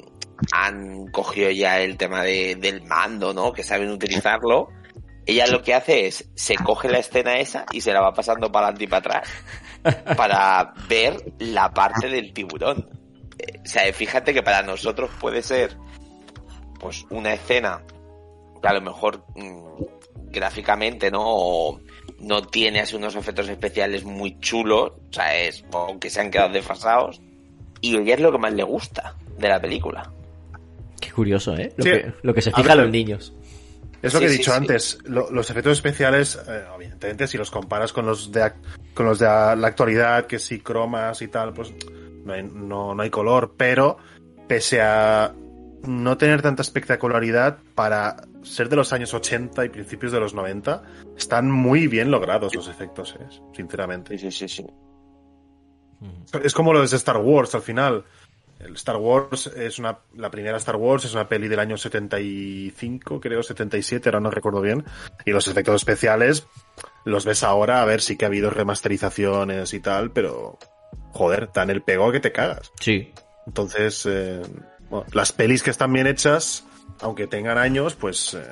[0.52, 3.52] han cogido ya el tema de, del mando, ¿no?
[3.54, 4.70] Que saben utilizarlo.
[5.26, 8.50] Ella lo que hace es, se coge la escena esa y se la va pasando
[8.50, 9.30] para adelante y para atrás
[10.16, 12.90] para ver la parte del tiburón.
[13.40, 15.76] Eh, O sea, fíjate que para nosotros puede ser
[16.80, 17.82] pues una escena
[18.62, 19.84] que a lo mejor mm,
[20.32, 21.80] gráficamente no O
[22.20, 26.32] no tiene así unos efectos especiales muy chulos, o sea, es o que se han
[26.32, 27.22] quedado desfasados
[27.82, 30.12] y ella es lo que más le gusta de la película.
[31.00, 31.72] Qué curioso, ¿eh?
[31.78, 31.92] Lo, Sí.
[31.92, 33.34] que, lo que se fija a ver, los niños.
[34.02, 34.58] Es lo Sí, que he dicho sí.
[34.58, 34.98] antes.
[35.04, 38.56] lo- los efectos especiales, eh, evidentemente, si los comparas con los de ac-
[38.96, 41.72] con los de la actualidad, que sí cromas y tal, pues
[42.28, 43.56] no hay, no, no hay color.
[43.58, 43.98] Pero
[44.48, 45.34] pese a
[45.84, 50.84] no tener tanta espectacularidad para ser de los años 80 y principios de los 90,
[51.18, 53.26] están muy bien logrados los efectos, ¿eh?
[53.54, 54.18] sinceramente.
[54.18, 54.68] Sí, sí, sí, sí.
[56.44, 58.06] Es como lo de Star Wars al final.
[58.60, 63.20] El Star Wars es una, la primera Star Wars es una peli del año 75,
[63.20, 64.84] creo, 77, ahora no recuerdo bien.
[65.26, 66.48] Y los efectos especiales
[67.06, 70.58] los ves ahora, a ver, sí que ha habido remasterizaciones y tal, pero
[71.18, 72.72] joder, dan el pego que te cagas.
[72.80, 73.12] Sí.
[73.46, 74.42] Entonces, eh,
[74.90, 76.66] bueno, las pelis que están bien hechas,
[77.02, 78.44] aunque tengan años, pues eh,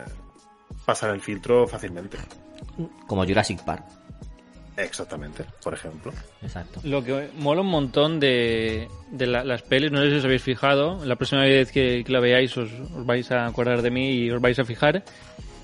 [0.86, 2.18] pasan el filtro fácilmente.
[3.07, 3.84] Como Jurassic Park.
[4.78, 6.11] Exactamente, por ejemplo.
[6.41, 6.82] Exacto.
[6.84, 10.41] Lo que mola un montón de, de la- las pelis, no sé si os habéis
[10.43, 14.11] fijado, la próxima vez que, que la veáis os, os vais a acordar de mí
[14.11, 15.03] y os vais a fijar,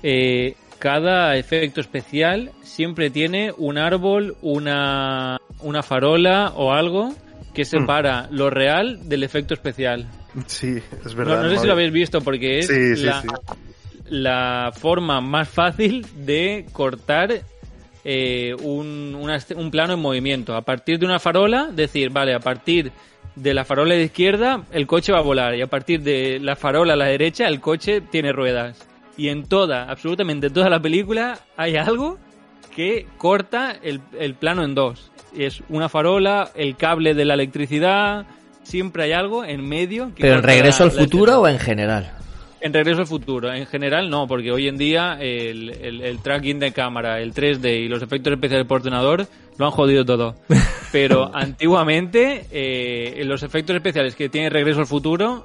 [0.02, 7.14] eh, cada efecto especial siempre tiene un árbol, una, una farola o algo
[7.54, 10.08] que separa lo real del efecto especial.
[10.46, 11.40] Sí, es verdad.
[11.40, 13.28] no sé si lo habéis visto porque es Sí, sí, la, sí.
[14.08, 17.42] la forma más fácil de cortar
[18.04, 20.56] eh, un, una un plano en movimiento.
[20.56, 22.90] A partir de una farola, decir, vale, a partir
[23.36, 26.56] de la farola de izquierda el coche va a volar y a partir de la
[26.56, 28.88] farola a la derecha el coche tiene ruedas.
[29.16, 32.18] Y en toda, absolutamente toda la película hay algo
[32.74, 35.10] que corta el, el plano en dos.
[35.36, 38.26] Es una farola, el cable de la electricidad,
[38.62, 40.14] siempre hay algo en medio.
[40.14, 42.12] que ¿Pero en regreso la- al futuro o en general?
[42.64, 46.60] En Regreso al Futuro, en general no, porque hoy en día el, el- el tracking
[46.60, 49.26] de cámara, el 3D y los efectos especiales por ordenador
[49.58, 50.36] lo han jodido todo.
[50.92, 55.44] Pero antiguamente, eh, en los efectos especiales que tiene Regreso al Futuro,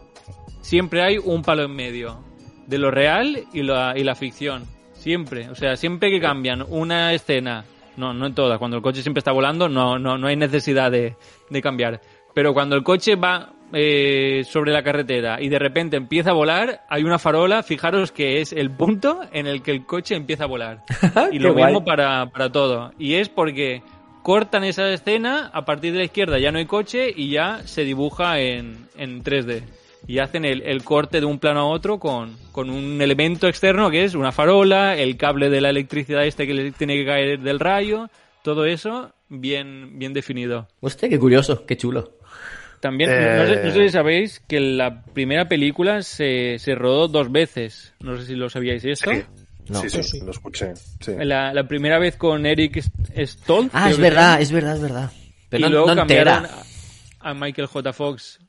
[0.61, 2.19] siempre hay un palo en medio
[2.67, 4.65] de lo real y la, y la ficción.
[4.93, 5.49] Siempre.
[5.49, 7.65] O sea, siempre que cambian una escena,
[7.95, 10.91] no, no en todas, cuando el coche siempre está volando, no, no, no hay necesidad
[10.91, 11.15] de,
[11.49, 12.01] de cambiar.
[12.33, 16.81] Pero cuando el coche va eh, sobre la carretera y de repente empieza a volar,
[16.89, 20.47] hay una farola, fijaros que es el punto en el que el coche empieza a
[20.47, 20.83] volar.
[21.31, 22.91] y lo mismo para, para todo.
[22.97, 23.81] Y es porque
[24.23, 27.83] cortan esa escena, a partir de la izquierda ya no hay coche y ya se
[27.83, 29.63] dibuja en, en 3D.
[30.07, 33.89] Y hacen el, el corte de un plano a otro con, con un elemento externo
[33.91, 37.39] que es una farola, el cable de la electricidad este que le tiene que caer
[37.39, 38.09] del rayo,
[38.41, 40.67] todo eso bien, bien definido.
[40.79, 42.13] Hostia, qué curioso, qué chulo.
[42.79, 43.35] También, Eh.
[43.39, 47.93] no, sé, no sé si sabéis que la primera película se, se rodó dos veces.
[47.99, 49.11] No sé si lo sabíais esto.
[49.11, 49.23] Sí,
[49.67, 49.81] No.
[49.81, 50.19] sí, sí, Sí.
[50.23, 50.73] lo escuché.
[51.01, 51.13] Sí.
[51.17, 52.81] La, la primera vez con Eric
[53.25, 53.71] Stoltz.
[53.73, 55.11] Ah, es verdad, es verdad, es verdad.
[55.49, 57.91] Pero y no, luego no cambiaron a, a Michael J.
[57.93, 58.39] Fox.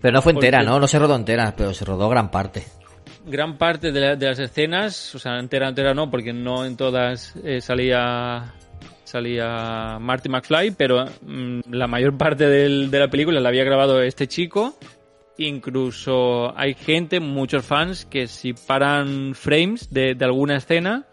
[0.00, 0.80] Pero no fue entera, porque- ¿no?
[0.80, 2.64] No se rodó entera, pero se rodó gran parte.
[3.26, 6.76] Gran parte de, la- de las escenas, o sea, entera, entera no, porque no en
[6.76, 8.54] todas eh, salía
[9.04, 14.02] salía Marty McFly, pero mm, la mayor parte del- de la película la había grabado
[14.02, 14.76] este chico.
[15.52, 21.06] Incluso hay gente, muchos fans, que si paran frames de, de alguna escena,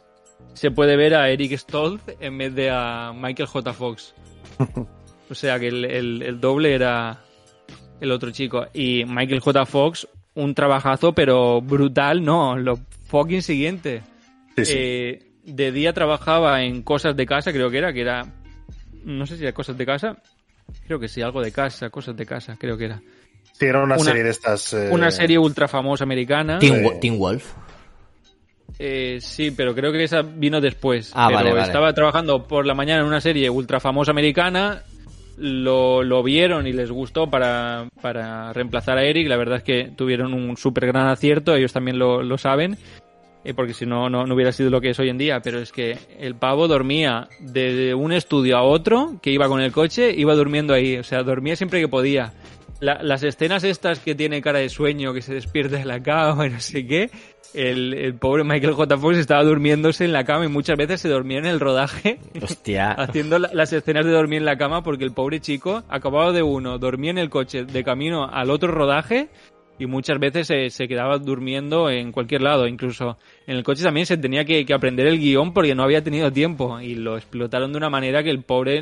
[0.54, 3.74] se puede ver a Eric Stoltz en vez de a Michael J.
[3.74, 4.14] Fox.
[5.28, 7.18] O sea que el, el- el doble era
[8.02, 8.66] el otro chico.
[8.74, 9.66] Y Michael J.
[9.66, 12.78] Fox, un trabajazo, pero brutal, no, lo
[13.08, 14.02] fucking siguiente.
[14.58, 14.74] Sí, sí.
[14.78, 18.26] Eh, de día trabajaba en cosas de casa, creo que era, que era.
[19.04, 20.18] No sé si era cosas de casa.
[20.88, 23.02] Creo que sí, algo de casa, cosas de casa, creo que era.
[23.54, 24.74] Sí, era una, una- serie de estas.
[24.74, 26.58] eh, Una serie ultra famosa americana.
[26.60, 26.84] Teen, Sí.
[26.84, 27.54] Wo- Teen Wolf.
[28.78, 31.12] Eh, sí, pero creo que esa vino después.
[31.14, 31.64] Ah, pero vale, vale.
[31.64, 34.82] estaba trabajando por la mañana en una serie ultra famosa americana.
[35.38, 39.28] Lo, lo vieron y les gustó para, para reemplazar a Eric.
[39.28, 42.78] La verdad es que tuvieron un súper gran acierto, ellos también lo, lo saben.
[43.44, 45.60] eh, porque si no, no, no hubiera sido lo que es hoy en día, pero
[45.60, 50.14] es que el pavo dormía de un estudio a otro, que iba con el coche,
[50.16, 52.32] iba durmiendo ahí, o sea, dormía siempre que podía.
[52.80, 56.48] La- las escenas estas que tiene cara de sueño, que se despierta de la cama
[56.48, 57.10] y no sé qué,
[57.56, 58.98] el, el pobre Michael J.
[58.98, 62.92] Fox estaba durmiéndose en la cama y muchas veces se dormía en el rodaje Hostia.
[62.98, 66.44] haciendo la- las escenas de dormir en la cama porque el pobre chico acababa de
[66.44, 69.30] uno, dormía en el coche de camino al otro rodaje
[69.78, 72.66] y muchas veces se, se quedaba durmiendo en cualquier lado.
[72.68, 76.02] Incluso en el coche también se tenía que, que aprender el guion porque no había
[76.04, 78.82] tenido tiempo y lo explotaron de una manera que el pobre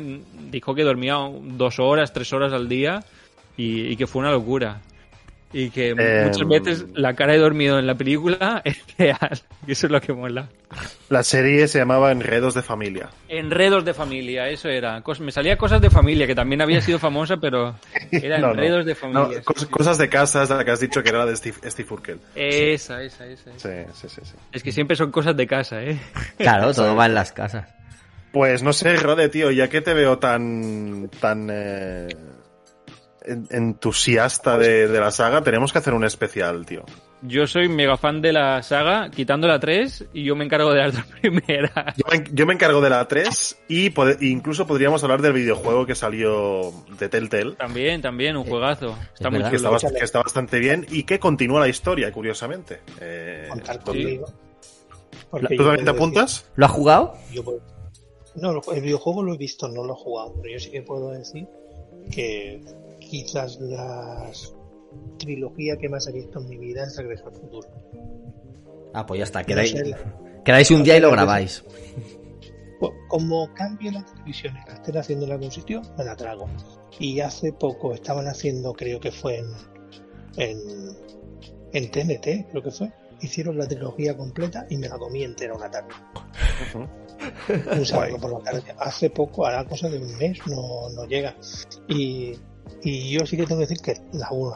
[0.52, 3.02] dijo que dormía dos horas, tres horas al día
[3.56, 4.80] y, y que fue una locura.
[5.56, 6.24] Y que Em.
[6.24, 9.40] muchas veces la cara de dormido en la película es real.
[9.66, 10.48] Y eso es lo que mola.
[11.08, 13.08] La serie se llamaba Enredos de Familia.
[13.28, 15.00] Enredos de familia, eso era.
[15.20, 17.76] Me salía cosas de familia, que también había sido famosa, pero
[18.10, 18.52] era No, no.
[18.54, 19.38] enredos de No, familia.
[19.38, 19.66] sí, cos- sí.
[19.66, 22.18] Cosas de casa, es la que has dicho que era la de Steve, Steve Urkel.
[22.34, 23.50] Esa, esa, esa.
[23.54, 23.68] esa.
[23.68, 24.34] Sí, sí, sí, sí.
[24.50, 25.96] Es que siempre son cosas de casa, ¿eh?
[26.38, 27.68] Claro, todo va en las casas.
[28.32, 32.08] Pues no sé, Rode, tío, ya que te veo tan tan eh,
[33.24, 36.84] entusiasta de, de la saga, tenemos que hacer un especial, tío.
[37.26, 40.80] Yo soy mega fan de la saga, quitando la 3, y yo me encargo de
[40.80, 41.96] las dos primeras.
[41.96, 45.86] Yo me, yo me encargo de la 3 y pode- incluso podríamos hablar del videojuego
[45.86, 48.94] que salió de Telltale, También, también, un juegazo.
[49.14, 52.80] Está es muy que está, que está bastante bien y que continúa la historia, curiosamente.
[53.00, 53.48] Eh,
[55.30, 56.50] ¿Tú también te apuntas?
[56.56, 57.14] ¿Lo has jugado?
[57.32, 57.60] yo puedo-
[58.36, 61.10] No, el videojuego lo he visto, no lo he jugado, pero yo sí que puedo
[61.12, 61.46] decir
[62.12, 62.60] que
[63.14, 64.28] quizás la
[65.18, 67.68] trilogía que más he visto en mi vida es Regreso al Futuro.
[68.92, 69.40] Ah, pues ya está.
[69.40, 69.96] No Quedáis, sé,
[70.44, 71.62] quedáis un no día y lo la grabáis.
[72.80, 76.48] Pues, como cambie la televisión y la estén haciendo en algún sitio, me la trago.
[76.98, 79.46] Y hace poco estaban haciendo, creo que fue en,
[80.36, 80.58] en,
[81.72, 82.92] en TNT, creo que fue.
[83.20, 85.94] Hicieron la trilogía completa y me la comí entera una tarde.
[87.78, 88.74] Un sábado por la tarde.
[88.76, 91.36] Hace poco, hará cosa de un mes, no, no llega.
[91.88, 92.36] Y,
[92.82, 94.54] y yo sí que tengo que decir que la 1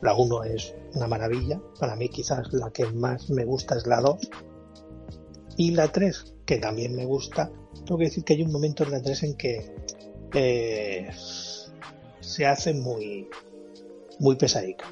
[0.00, 1.60] la uno es una maravilla.
[1.78, 4.30] Para mí quizás la que más me gusta es la 2.
[5.58, 7.50] Y la 3, que también me gusta,
[7.84, 9.74] tengo que decir que hay un momento en la 3 en que
[10.34, 11.08] eh,
[12.20, 13.28] se hace muy,
[14.18, 14.86] muy pesadica.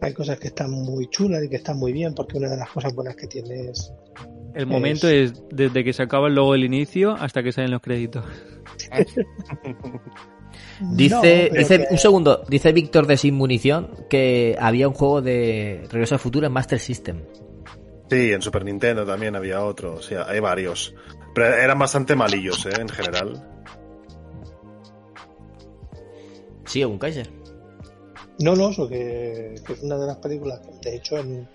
[0.00, 2.70] Hay cosas que están muy chulas y que están muy bien, porque una de las
[2.70, 3.92] cosas buenas que tiene es
[4.54, 7.82] El momento es desde que se acaba el logo del inicio hasta que salen los
[7.82, 8.24] créditos.
[10.80, 15.20] Dice, No, dice que- un segundo, dice Víctor de Sin Munición que había un juego
[15.22, 17.22] de Regreso al Futuro en Master System.
[18.10, 20.94] Sí, en Super Nintendo también había otro, o sea, hay varios.
[21.34, 22.70] Pero eran bastante malillos, ¿eh?
[22.80, 23.46] En general.
[26.66, 27.30] Sí, un Kaiser.
[28.38, 31.48] No, no, eso que, que es una de las películas que, de hecho, en,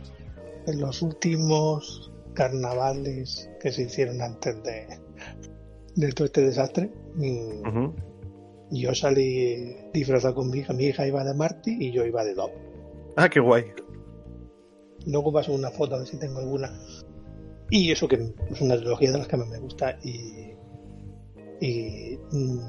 [0.68, 4.88] en los últimos carnavales que se hicieron antes de,
[5.96, 7.90] de todo este desastre, mm,
[8.72, 10.74] Yo salí disfrazado con mi hija.
[10.74, 12.52] Mi hija iba de Marty y yo iba de Dob.
[13.16, 13.66] Ah, qué guay.
[15.06, 16.72] Luego paso una foto a ver si tengo alguna.
[17.70, 18.16] Y eso que
[18.52, 19.98] es una trilogía de las que más me gusta.
[20.04, 20.54] Y,
[21.62, 22.60] y mm,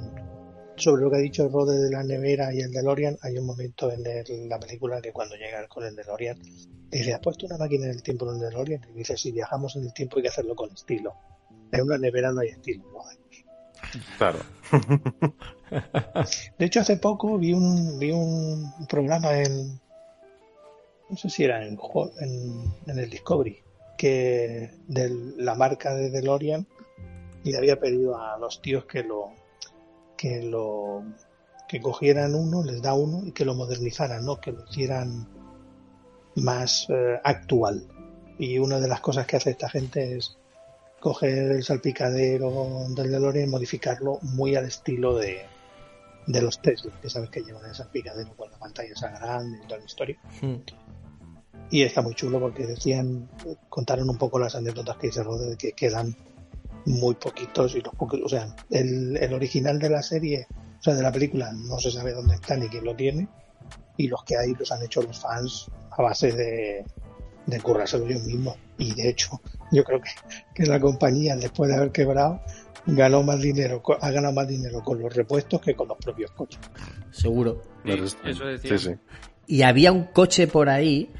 [0.76, 3.90] sobre lo que ha dicho Rode de la nevera y el DeLorean, hay un momento
[3.90, 6.38] en el- la película que cuando llega con el DeLorean
[6.90, 8.82] dice, ¿has puesto una máquina en el tiempo en el DeLorean?
[8.94, 11.14] Y dice, si viajamos en el tiempo hay que hacerlo con estilo.
[11.72, 12.84] En una nevera no hay estilo.
[12.92, 13.00] ¿no?
[14.18, 14.38] Claro.
[16.58, 19.80] De hecho, hace poco vi un, vi un programa en.
[21.08, 21.78] No sé si era en,
[22.86, 23.62] en el Discovery,
[23.96, 26.66] que de la marca de DeLorean
[27.44, 29.32] y le había pedido a los tíos que lo.
[30.16, 31.04] que lo.
[31.68, 34.40] que cogieran uno, les da uno y que lo modernizaran, ¿no?
[34.40, 35.28] Que lo hicieran
[36.36, 37.86] más eh, actual.
[38.38, 40.36] Y una de las cosas que hace esta gente es
[41.06, 45.46] coger el salpicadero del DeLorean y modificarlo muy al estilo de,
[46.26, 49.68] de los Tesla, que sabes que llevan el salpicadero con la pantalla esa grande y
[49.68, 50.18] toda la historia.
[51.70, 53.30] Y está muy chulo porque decían,
[53.68, 56.16] contaron un poco las anécdotas que Rode de que quedan
[56.86, 60.48] muy poquitos y los pocos, o sea, el, el original de la serie,
[60.80, 63.28] o sea, de la película, no se sabe dónde está ni quién lo tiene,
[63.96, 66.84] y los que hay los han hecho los fans a base de,
[67.46, 68.56] de currárselo ellos mismos.
[68.78, 69.40] Y de hecho,
[69.72, 70.10] yo creo que,
[70.54, 72.40] que la compañía, después de haber quebrado,
[72.86, 76.60] ganó más dinero, ha ganado más dinero con los repuestos que con los propios coches.
[77.10, 77.62] Seguro.
[77.84, 78.78] eso decía.
[78.78, 78.94] Sí, sí.
[79.46, 81.10] Y había un coche por ahí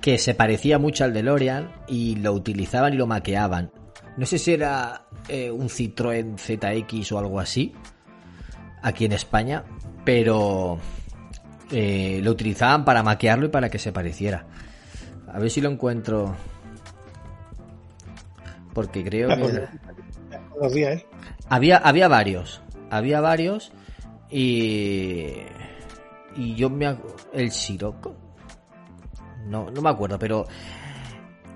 [0.00, 3.70] que se parecía mucho al DeLorean y lo utilizaban y lo maqueaban.
[4.16, 7.72] No sé si era eh, un Citroën ZX o algo así,
[8.82, 9.64] aquí en España,
[10.04, 10.78] pero
[11.70, 14.46] eh, lo utilizaban para maquearlo y para que se pareciera.
[15.32, 16.34] A ver si lo encuentro.
[18.72, 19.36] porque creo que...
[19.36, 19.60] pues,
[20.60, 21.06] Los días, ¿eh?
[21.48, 22.60] Había, había varios.
[22.90, 23.72] Había varios.
[24.30, 25.32] Y.
[26.36, 26.96] Y yo me.
[27.32, 28.14] El Sirocco.
[29.46, 30.46] No, no me acuerdo, pero.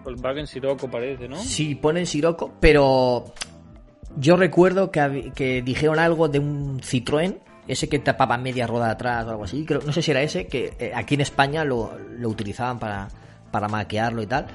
[0.04, 1.36] Volkswagen Sirocco parece, ¿no?
[1.36, 3.32] Sí, ponen Sirocco, pero.
[4.16, 7.38] Yo recuerdo que, que dijeron algo de un Citroën.
[7.68, 9.64] Ese que tapaba media rueda de atrás o algo así.
[9.64, 13.06] Creo, no sé si era ese, que eh, aquí en España lo, lo utilizaban para,
[13.50, 14.46] para maquearlo y tal.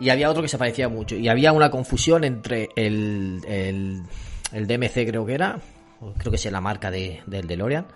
[0.00, 1.16] Y había otro que se parecía mucho.
[1.16, 4.02] Y había una confusión entre el, el,
[4.52, 5.58] el DMC, creo que era.
[6.18, 7.86] Creo que es la marca de, del DeLorean.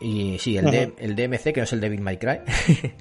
[0.00, 2.38] Y sí, el, D- el DMC, que no es el Devil May Cry.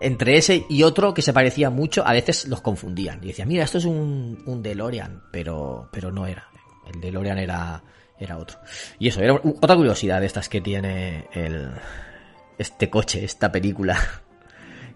[0.00, 3.20] entre ese y otro que se parecía mucho, a veces los confundían.
[3.22, 6.48] Y decían, mira, esto es un, un DeLorean, pero, pero no era.
[6.92, 7.82] El DeLorean era,
[8.18, 8.58] era otro.
[8.98, 11.70] Y eso, era otra curiosidad de estas que tiene el,
[12.58, 13.96] este coche, esta película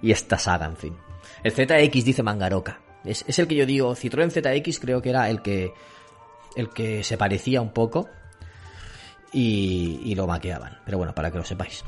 [0.02, 0.96] y esta saga, en fin.
[1.42, 2.80] El ZX dice Mangaroka.
[3.04, 5.72] Es, es el que yo digo, Citroën ZX creo que era el que,
[6.56, 8.08] el que se parecía un poco
[9.32, 10.78] y, y lo maqueaban.
[10.84, 11.84] Pero bueno, para que lo sepáis.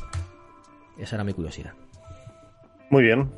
[0.99, 1.73] Esa era mi curiosidad.
[2.91, 3.31] Muy bien,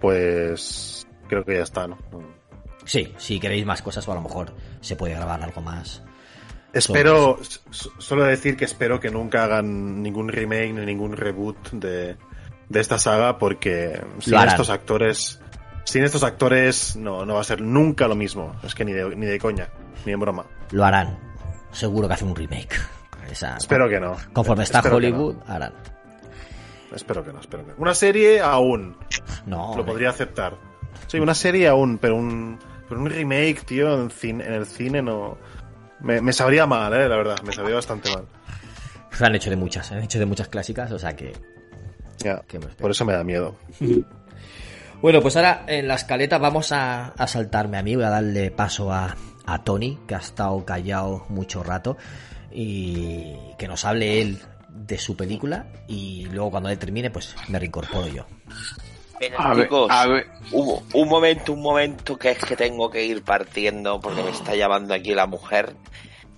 [0.00, 1.98] pues creo que ya está, ¿no?
[2.84, 6.02] Sí, si queréis más cosas, o a lo mejor se puede grabar algo más.
[6.72, 7.38] Espero,
[7.98, 12.16] solo decir que espero que nunca hagan ningún remake ni ningún reboot de,
[12.70, 15.40] de esta saga porque sin estos actores,
[15.84, 18.54] sin estos actores no, no va a ser nunca lo mismo.
[18.62, 19.68] Es que ni de, ni de coña,
[20.06, 20.46] ni en broma.
[20.70, 21.18] Lo harán.
[21.72, 22.74] Seguro que hacen un remake.
[23.30, 24.16] Esa- Espero que no.
[24.32, 25.72] Conforme está Espero Hollywood, harán.
[26.94, 27.76] Espero que no, espero que no.
[27.78, 28.96] Una serie aún.
[29.46, 29.74] No.
[29.76, 30.54] Lo podría aceptar.
[31.06, 35.02] Sí, una serie aún, pero un, pero un remake, tío, en, cine, en el cine
[35.02, 35.38] no...
[36.00, 37.36] Me, me sabría mal, eh, la verdad.
[37.44, 38.24] Me sabría bastante mal.
[39.12, 41.32] Se han hecho de muchas, han hecho de muchas clásicas, o sea que.
[42.22, 42.82] Ya, que me espero.
[42.82, 43.56] por eso me da miedo.
[45.02, 48.50] Bueno, pues ahora en la escaleta vamos a, a saltarme a mí, voy a darle
[48.50, 49.16] paso a,
[49.46, 51.96] a Tony, que ha estado callado mucho rato,
[52.52, 54.38] y que nos hable él
[54.68, 58.26] de su película, y luego cuando él termine, pues me reincorporo yo.
[59.38, 60.26] A ver, chicos, a ver.
[60.52, 64.54] Un, un momento, un momento que es que tengo que ir partiendo porque me está
[64.54, 65.74] llamando aquí la mujer.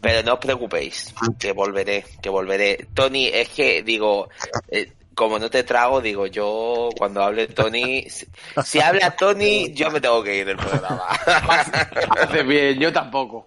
[0.01, 2.89] Pero no os preocupéis, que volveré, que volveré.
[2.93, 4.29] Tony, es que digo,
[4.69, 4.93] eh,
[5.23, 8.27] como no te trago, digo yo cuando hable Tony, si,
[8.65, 11.07] si habla Tony, yo me tengo que ir del programa.
[12.21, 13.47] Haces bien, yo tampoco.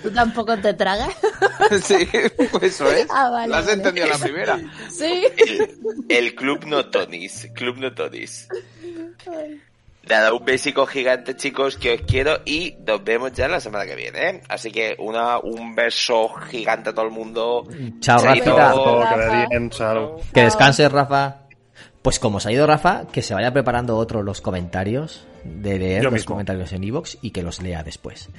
[0.00, 1.12] ¿Tú tampoco te tragas?
[1.82, 2.08] sí,
[2.52, 3.08] pues eso es.
[3.10, 3.78] Ah, vale, ¿La has vale.
[3.78, 4.60] entendido a la primera?
[4.88, 5.24] Sí.
[5.36, 8.46] El, el club no Tonys, club no Tonys.
[10.08, 13.94] Nada, un besico gigante, chicos, que os quiero y nos vemos ya la semana que
[13.94, 14.18] viene.
[14.30, 14.42] ¿eh?
[14.48, 17.66] Así que una, un beso gigante a todo el mundo.
[18.00, 18.44] Chao, Chaito.
[18.44, 18.80] Que Rafa.
[18.80, 20.20] vaya bien, chao.
[20.32, 21.42] Que descanse, Rafa.
[22.00, 26.02] Pues como se ha ido Rafa, que se vaya preparando otro los comentarios, de leer
[26.02, 26.34] Yo los mismo.
[26.34, 28.30] comentarios en Evox y que los lea después.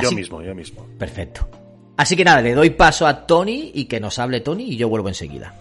[0.00, 0.86] Yo mismo, yo mismo.
[0.98, 1.48] Perfecto.
[1.96, 4.88] Así que nada, le doy paso a Tony y que nos hable Tony y yo
[4.88, 5.54] vuelvo enseguida.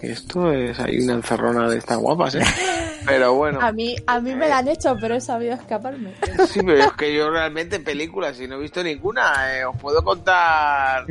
[0.00, 2.40] Esto es ahí una encerrona de estas guapas, ¿eh?
[3.06, 3.60] Pero bueno.
[3.60, 6.12] A mí, a mí me la han hecho, pero he sabido escaparme.
[6.48, 10.02] Sí, pero es que yo realmente películas, si no he visto ninguna, eh, os puedo
[10.02, 11.06] contar.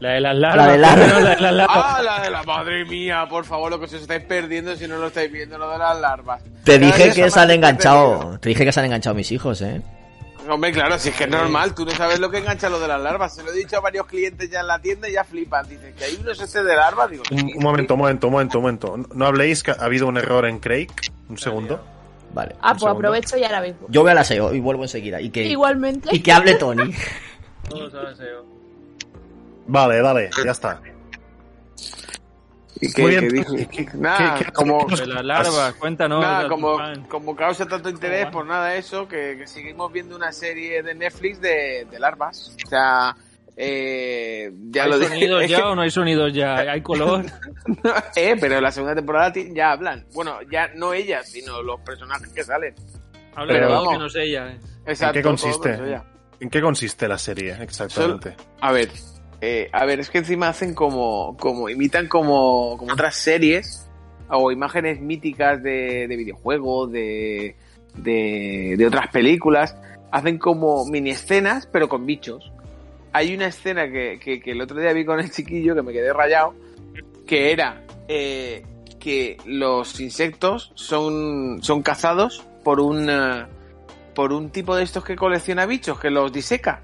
[0.00, 0.66] La de las larvas.
[0.66, 1.04] La de larvas.
[1.04, 1.84] primero la de las larvas.
[1.84, 4.96] Ah, la de la madre mía, por favor, lo que os estáis perdiendo si no
[4.96, 6.42] lo estáis viendo, lo de las larvas.
[6.64, 9.60] Te Cada dije que se han enganchado, te dije que se han enganchado mis hijos,
[9.62, 9.82] ¿eh?
[10.48, 12.88] Hombre, claro, si es que es normal, tú no sabes lo que engancha lo de
[12.88, 13.34] las larvas.
[13.34, 15.68] Se lo he dicho a varios clientes ya en la tienda y ya flipan.
[15.68, 17.22] Dicen que hay unos este de larvas, digo.
[17.30, 18.96] Un, momento, un momento, un momento, un momento.
[18.96, 20.88] No- No habléis que ha habido un error en Craig.
[21.28, 21.84] Un segundo.
[22.32, 22.54] Vale.
[22.60, 22.98] Ah, pues segundo.
[23.08, 23.86] aprovecho y ahora mismo.
[23.88, 25.20] Yo voy a la SEO y vuelvo enseguida.
[25.20, 26.08] Y que, Igualmente.
[26.12, 26.94] y que hable Tony.
[27.68, 28.44] Todos a SEO.
[29.66, 30.80] Vale, dale, ya está.
[32.80, 33.54] ¿Y qué, qué dijo?
[33.58, 36.20] ¿Y qué- Nada, qué- qué- como, qué- De las larvas, cuéntanos.
[36.20, 40.94] nada, como, causa tanto interés, pues nada, eso, que, que seguimos viendo una serie de
[40.94, 42.54] Netflix de, de larvas.
[42.64, 43.14] O sea,
[43.56, 45.10] eh, ya ¿Hay lo dije.
[45.14, 46.54] sonidos es ya que- o no hay sonidos ya?
[46.58, 47.24] ¿Hay color?
[48.16, 50.06] eh, pero en la segunda temporada ya hablan.
[50.14, 52.74] Bueno, ya no ellas, sino los personajes que salen.
[53.34, 53.92] Habla Pero vamos.
[53.92, 54.48] que no sé ella.
[54.52, 54.60] eh.
[54.86, 55.78] Exacto, qué todo consiste?
[56.40, 58.36] ¿En qué consiste la serie exactamente?
[58.60, 58.88] A ver,
[59.40, 63.88] eh, a ver, es que encima hacen como, como imitan como, como otras series
[64.28, 67.56] o imágenes míticas de, de videojuegos, de,
[67.94, 69.76] de, otras películas.
[70.10, 72.52] Hacen como mini escenas, pero con bichos.
[73.12, 75.92] Hay una escena que, que, que el otro día vi con el chiquillo que me
[75.92, 76.54] quedé rayado,
[77.26, 78.64] que era eh,
[78.98, 83.10] que los insectos son, son cazados por un,
[84.14, 86.82] por un tipo de estos que colecciona bichos, que los diseca.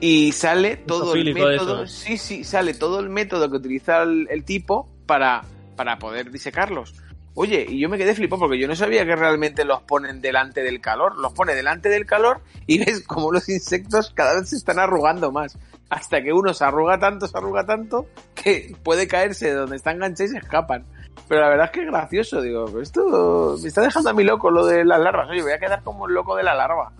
[0.00, 4.44] Y sale todo el método, sí, sí, sale todo el método que utiliza el, el
[4.44, 5.42] tipo para,
[5.74, 6.94] para poder disecarlos.
[7.38, 10.62] Oye, y yo me quedé flipado porque yo no sabía que realmente los ponen delante
[10.62, 11.18] del calor.
[11.18, 15.30] Los pone delante del calor y ves como los insectos cada vez se están arrugando
[15.30, 15.58] más.
[15.90, 19.92] Hasta que uno se arruga tanto, se arruga tanto, que puede caerse de donde está
[19.92, 20.86] enganchado y se escapan.
[21.28, 24.24] Pero la verdad es que es gracioso, digo, "Pero esto me está dejando a mí
[24.24, 25.28] loco lo de las larvas.
[25.28, 26.92] Oye, voy a quedar como el loco de la larva.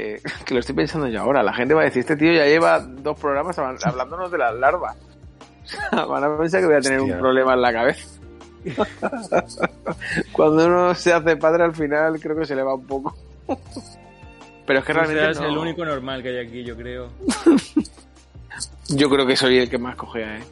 [0.00, 1.42] Que, que lo estoy pensando yo ahora.
[1.42, 4.54] La gente va a decir, este tío ya lleva dos programas habl- hablándonos de las
[4.54, 4.96] larvas.
[5.92, 7.14] Van a pensar que voy a tener Hostia.
[7.14, 8.08] un problema en la cabeza.
[10.32, 13.14] Cuando uno se hace padre al final creo que se le va un poco.
[14.66, 17.08] Pero es que realmente el único normal que hay aquí, yo creo.
[18.88, 20.42] Yo creo que soy el que más cogea, ¿eh?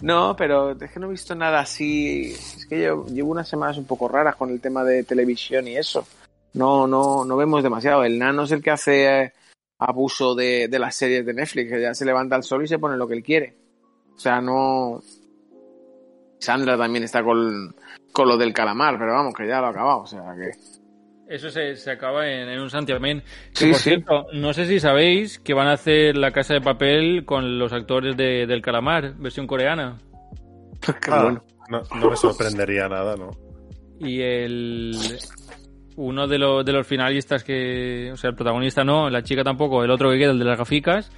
[0.00, 2.32] no, pero es que no he visto nada así.
[2.32, 5.76] Es que yo llevo unas semanas un poco raras con el tema de televisión y
[5.76, 6.06] eso.
[6.54, 8.04] No, no, no vemos demasiado.
[8.04, 9.32] El nano es el que hace eh,
[9.78, 12.78] abuso de, de las series de Netflix, que ya se levanta al sol y se
[12.78, 13.56] pone lo que él quiere.
[14.14, 15.00] O sea, no.
[16.38, 17.74] Sandra también está con,
[18.12, 20.00] con lo del calamar, pero vamos, que ya lo ha acabado.
[20.00, 20.50] O sea, que.
[21.26, 23.22] Eso se, se acaba en, en un santiamén.
[23.54, 23.82] Que, Sí, por sí.
[23.90, 27.72] cierto, no sé si sabéis que van a hacer La Casa de Papel con los
[27.72, 29.98] actores de, del Calamar, versión coreana.
[31.08, 31.42] Ah, bueno.
[31.70, 33.30] no, no me sorprendería nada, ¿no?
[34.00, 34.92] Y el
[35.96, 39.84] uno de, los de los finalistas que, o sea, el protagonista no, la chica tampoco,
[39.84, 41.10] el otro que queda, el de las gaficas,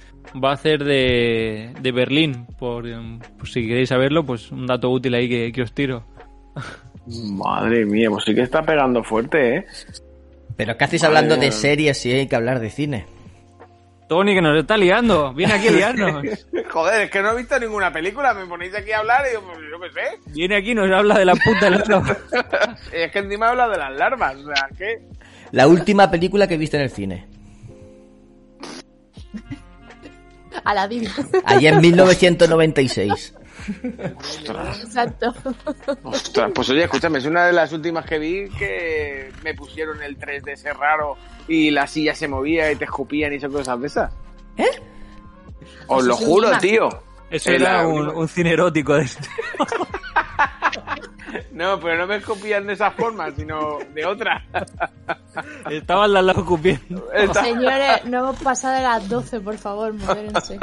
[0.43, 2.45] va a hacer de, de Berlín.
[2.59, 2.85] Por,
[3.45, 6.03] si queréis saberlo, pues un dato útil ahí que, que os tiro.
[7.07, 9.65] Madre mía, pues sí que está pegando fuerte, ¿eh?
[10.55, 13.05] Pero ¿qué hacéis Madre hablando de series si hay que hablar de cine?
[14.07, 16.23] Tony, que nos está liando, viene aquí a liarnos.
[16.71, 19.43] Joder, es que no he visto ninguna película, me ponéis aquí a hablar y digo,
[19.45, 20.31] pues yo qué sé.
[20.33, 22.17] Viene aquí y nos habla de la puta larva.
[22.93, 25.01] es que encima habla de las larvas, o sea, que...
[25.51, 27.27] La última película que viste en el cine.
[30.63, 31.07] Aladdin.
[31.45, 33.36] Allí en 1996.
[33.67, 35.33] Exacto.
[36.03, 40.17] Ostras, pues oye, escúchame, es una de las últimas que vi que me pusieron el
[40.17, 41.17] 3D ese raro
[41.47, 44.11] y la silla se movía y te escupían y esas cosas de esas.
[44.57, 44.65] ¿Eh?
[45.87, 46.89] Os lo juro, tío.
[47.29, 49.27] Eso era la- un, un cine erótico de este.
[51.51, 54.43] No, pero no me escupían de esa forma, sino de otra.
[55.69, 57.11] Estaban al lado cupiendo.
[57.13, 60.59] Esta- Señores, no hemos pasado de las 12, por favor, modérense.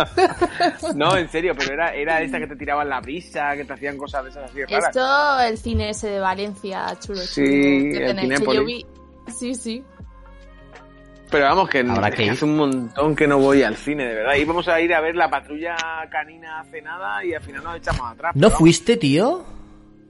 [0.94, 3.96] No, en serio, pero era, era esa que te tiraban la brisa, que te hacían
[3.98, 4.86] cosas de esas así raras.
[4.88, 7.26] Esto, el cine ese de Valencia, chulo, chulo.
[7.26, 8.60] Sí, que el tenéis, que Cinépolis.
[8.60, 8.86] yo vi.
[9.32, 9.84] Sí, sí.
[11.30, 14.34] Pero vamos, que, es que hace un montón que no voy al cine, de verdad.
[14.36, 15.74] Íbamos a ir a ver la patrulla
[16.10, 18.36] canina hace nada y al final nos echamos atrás.
[18.36, 19.42] ¿No fuiste, tío?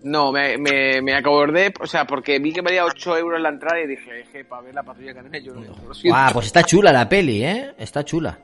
[0.05, 3.81] No, me, me, me acordé, o sea, porque vi que valía 8 euros la entrada
[3.81, 6.17] y dije, es que para ver la patrulla canina yo no lo siento.
[6.19, 7.73] Guau, pues está chula la peli, ¿eh?
[7.79, 8.39] Está chula.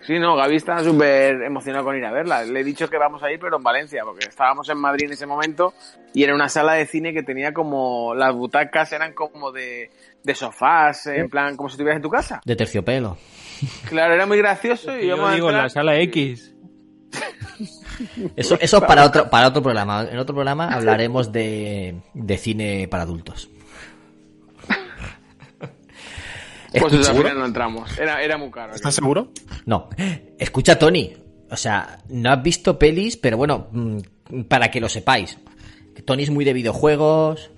[0.00, 2.44] Sí, no, Gaby está súper emocionado con ir a verla.
[2.44, 5.12] Le he dicho que vamos a ir, pero en Valencia, porque estábamos en Madrid en
[5.12, 5.74] ese momento
[6.14, 9.90] y era una sala de cine que tenía como, las butacas eran como de,
[10.22, 12.40] de sofás, en plan, como si estuvieras en tu casa.
[12.44, 13.18] De terciopelo.
[13.88, 16.54] Claro, era muy gracioso y Yo a digo, en entrar- la sala X.
[18.36, 20.06] Eso, eso para otro, para otro programa.
[20.10, 23.48] En otro programa hablaremos de, de cine para adultos.
[26.70, 27.22] Pues eso, al ¿Seguro?
[27.28, 27.98] final no entramos.
[27.98, 28.74] Era, era muy caro.
[28.74, 29.32] ¿Estás seguro?
[29.64, 29.88] No.
[30.38, 31.16] Escucha, Tony.
[31.50, 35.38] O sea, no has visto pelis, pero bueno, mm, para que lo sepáis.
[36.04, 37.50] Tony es muy de videojuegos.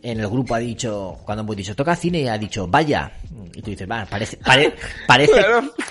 [0.00, 3.12] En el grupo ha dicho, cuando hemos dicho, toca cine, ha dicho, vaya.
[3.54, 4.74] Y tú dices, va, parece, pare-
[5.06, 5.44] parece,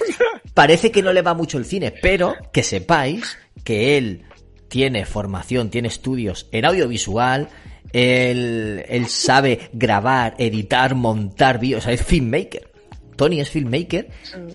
[0.54, 4.24] parece que no le va mucho el cine, pero que sepáis que él
[4.68, 7.50] tiene formación, tiene estudios en audiovisual,
[7.94, 12.70] él, él sabe grabar, editar, montar vídeos, o sea, es filmmaker.
[13.18, 14.08] Tony es filmmaker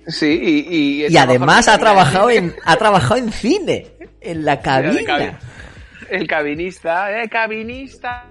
[0.08, 3.86] Sí, y, y, he y además ha trabajado en ha trabajado en cine,
[4.20, 5.00] en la cabina.
[5.02, 5.36] cabi-
[6.10, 8.24] El cabinista, eh, cabinista.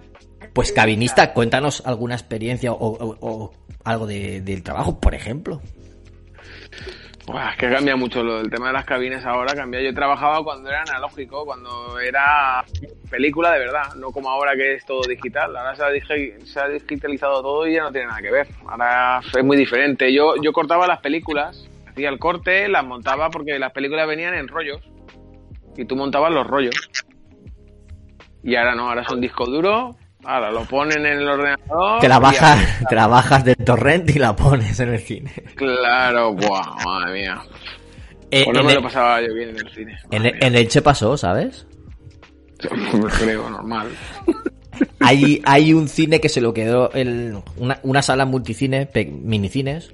[0.53, 3.53] Pues cabinista, cuéntanos alguna experiencia o, o- o
[3.83, 5.61] algo de- del trabajo, por ejemplo.
[7.27, 9.55] Buah, es que cambia mucho lo del tema de las cabines ahora.
[9.55, 9.81] Cambia.
[9.81, 12.63] Yo trabajaba cuando era analógico, cuando era
[13.09, 15.55] película de verdad, no como ahora que es todo digital.
[15.57, 18.47] Ahora se ha, digi- se ha digitalizado todo y ya no tiene nada que ver.
[18.67, 20.13] Ahora es muy diferente.
[20.13, 24.47] Yo, yo cortaba las películas, hacía el corte, las montaba porque las películas venían en
[24.47, 24.81] rollos
[25.75, 26.75] y tú montabas los rollos.
[28.43, 29.95] Y ahora no, ahora son disco duro.
[30.25, 31.99] Ahora lo ponen en el ordenador.
[32.01, 35.31] Te la bajas, te la bajas de torrent y la pones en el cine.
[35.55, 37.41] Claro, buah, madre mía.
[38.31, 39.97] Eh, Pues no me lo pasaba yo bien en el cine.
[40.11, 41.67] en, el- en Elche pasó, ¿sabes?
[43.19, 43.89] Creo, normal.
[44.99, 49.93] Hay, hay un cine que se lo quedó, el, una, una sala multicine, pe- minicines,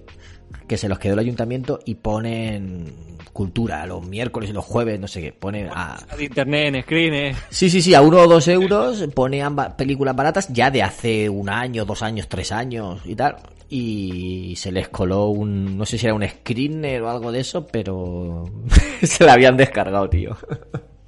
[0.68, 2.96] que se los quedó el ayuntamiento y ponen
[3.42, 5.98] cultura los miércoles y los jueves, no sé qué, ponen a...
[6.16, 7.36] De internet, en screen, eh.
[7.50, 11.28] Sí, sí, sí, a uno o dos euros pone ambas películas baratas ya de hace
[11.28, 13.38] un año, dos años, tres años y tal.
[13.68, 17.66] Y se les coló un, no sé si era un screener o algo de eso,
[17.66, 18.46] pero
[19.02, 20.38] se la habían descargado, tío.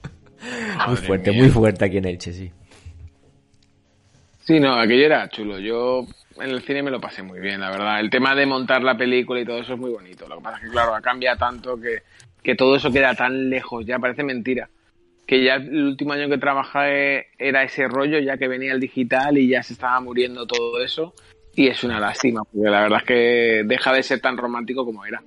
[0.88, 1.40] muy fuerte, mía.
[1.44, 2.52] muy fuerte aquí en Elche, sí.
[4.40, 5.60] Sí, no, aquello era chulo.
[5.60, 6.08] Yo
[6.38, 8.00] en el cine me lo pasé muy bien, la verdad.
[8.00, 10.28] El tema de montar la película y todo eso es muy bonito.
[10.28, 12.04] Lo que pasa es que, claro, cambia tanto que,
[12.42, 14.70] que todo eso queda tan lejos, ya parece mentira.
[15.26, 19.38] Que ya el último año que trabajé era ese rollo, ya que venía el digital
[19.38, 21.14] y ya se estaba muriendo todo eso.
[21.56, 25.06] Y es una lástima, porque la verdad es que deja de ser tan romántico como
[25.06, 25.22] era.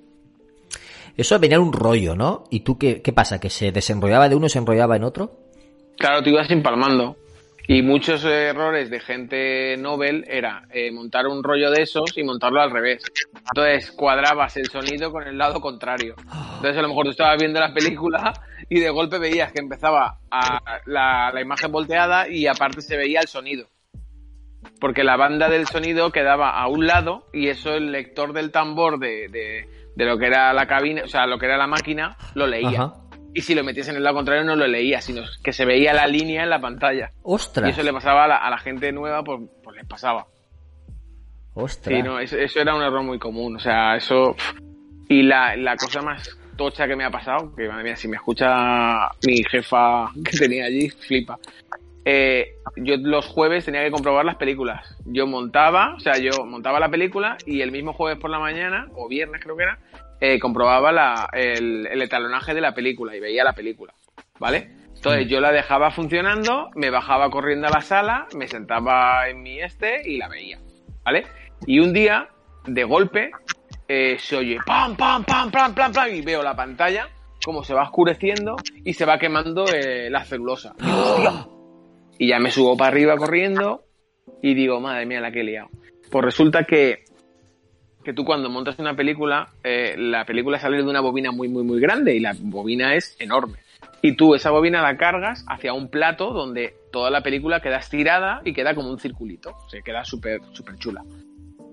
[1.17, 2.45] Eso venía en un rollo, ¿no?
[2.51, 3.41] ¿Y tú qué, qué pasa?
[3.41, 5.39] ¿Que se desenrollaba de uno y se enrollaba en otro?
[5.97, 7.17] Claro, te ibas empalmando.
[7.69, 12.61] Y muchos errores de gente novel era eh, montar un rollo de esos y montarlo
[12.61, 13.03] al revés.
[13.35, 16.15] Entonces cuadrabas el sonido con el lado contrario.
[16.57, 18.33] Entonces a lo mejor tú estabas viendo la película
[18.69, 23.21] y de golpe veías que empezaba a la, la imagen volteada y aparte se veía
[23.21, 23.67] el sonido.
[24.81, 28.99] Porque la banda del sonido quedaba a un lado y eso el lector del tambor
[28.99, 32.47] de, de, lo que era la cabina, o sea, lo que era la máquina, lo
[32.47, 32.93] leía.
[33.37, 35.93] Y si lo metías en el lado contrario no lo leía, sino que se veía
[35.93, 37.11] la línea en la pantalla.
[37.23, 37.69] ¡Ostras!
[37.69, 40.27] Y eso le pasaba a la, a la gente nueva, pues, pues les pasaba.
[41.53, 41.95] ¡Ostras!
[41.95, 43.57] Sí, no, eso, eso era un error muy común.
[43.57, 44.35] O sea, eso.
[45.11, 48.17] Y la, la cosa más tocha que me ha pasado, que madre mía, si me
[48.17, 51.39] escucha mi jefa que tenía allí, flipa.
[52.07, 54.97] Eh, yo los jueves tenía que comprobar las películas.
[55.05, 58.87] Yo montaba, o sea, yo montaba la película y el mismo jueves por la mañana,
[58.95, 59.79] o viernes creo que era,
[60.21, 63.95] eh, comprobaba la, el, el etalonaje de la película y veía la película.
[64.39, 64.71] ¿Vale?
[64.95, 69.61] Entonces yo la dejaba funcionando, me bajaba corriendo a la sala, me sentaba en mi
[69.61, 70.59] este y la veía.
[71.05, 71.25] ¿Vale?
[71.67, 72.29] Y un día,
[72.67, 73.31] de golpe,
[73.89, 77.09] eh, se oye pam, pam, pam, pam, pam, pam, y veo la pantalla
[77.45, 80.75] como se va oscureciendo y se va quemando eh, la celulosa.
[80.81, 81.57] Y.
[82.19, 83.85] Y ya me subo para arriba corriendo
[84.43, 85.69] y digo, madre mía, la que he liado.
[86.11, 87.05] Pues resulta que,
[88.07, 91.65] que tú cuando montas una película, eh, la película sale de una bobina muy, muy,
[91.65, 93.59] muy grande y la bobina es enorme.
[94.01, 98.43] Y tú esa bobina la cargas hacia un plato donde toda la película queda estirada
[98.45, 99.51] y queda como un circulito.
[99.67, 101.03] O sea, queda súper, súper chula.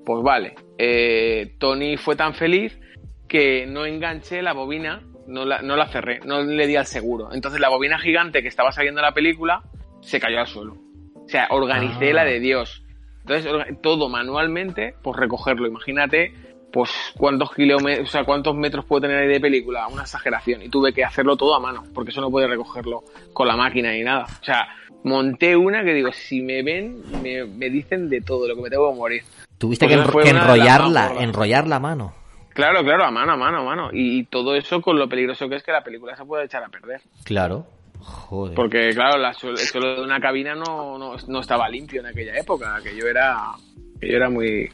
[0.04, 2.80] Pues vale, eh, Tony fue tan feliz
[3.28, 7.32] que no enganché la bobina, no la, no la cerré, no le di al seguro.
[7.32, 9.62] Entonces la bobina gigante que estaba saliendo de la película
[10.02, 10.78] se cayó al suelo.
[11.14, 12.14] O sea, organicé Ah.
[12.16, 12.83] la de Dios.
[13.26, 15.68] Entonces, todo manualmente, pues recogerlo.
[15.68, 16.34] Imagínate,
[16.72, 20.62] pues cuántos kilómetros, o sea, cuántos metros puede tener ahí de película, una exageración.
[20.62, 23.92] Y tuve que hacerlo todo a mano, porque eso no puede recogerlo con la máquina
[23.92, 24.26] ni nada.
[24.42, 24.68] O sea,
[25.04, 28.70] monté una que digo, si me ven, me, me dicen de todo, lo que me
[28.70, 29.24] tengo que morir.
[29.58, 31.24] Tuviste Pues que, enro- que enrollarla, gordas.
[31.24, 32.14] enrollar la mano.
[32.54, 33.90] Claro, claro, a mano, a mano, a mano.
[33.94, 36.64] Y, y todo eso con lo peligroso que es que la película se puede echar
[36.64, 37.02] a perder.
[37.24, 37.66] Claro.
[38.04, 38.56] Joder.
[38.56, 42.36] Porque, claro, la el suelo de una cabina no, no, no estaba limpio en aquella
[42.38, 43.52] época, que yo era,
[44.00, 44.70] que yo era muy...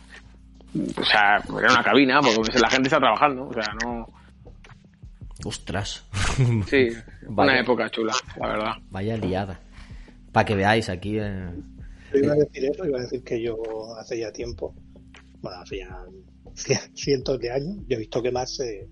[0.98, 4.08] O sea, era una cabina, porque la gente está trabajando, o sea, no...
[5.46, 6.04] Ostras.
[6.68, 6.90] Sí,
[7.30, 7.52] Vaya.
[7.52, 8.72] una época chula, la verdad.
[8.90, 9.60] Vaya liada.
[10.32, 11.18] Para que veáis aquí.
[11.18, 11.50] eh,
[12.14, 13.56] Yo iba a decir eso, iba a decir que yo
[13.98, 14.76] hace ya tiempo,
[15.42, 15.98] bueno, hace ya
[16.56, 18.90] cien- cientos de años, yo he visto quemarse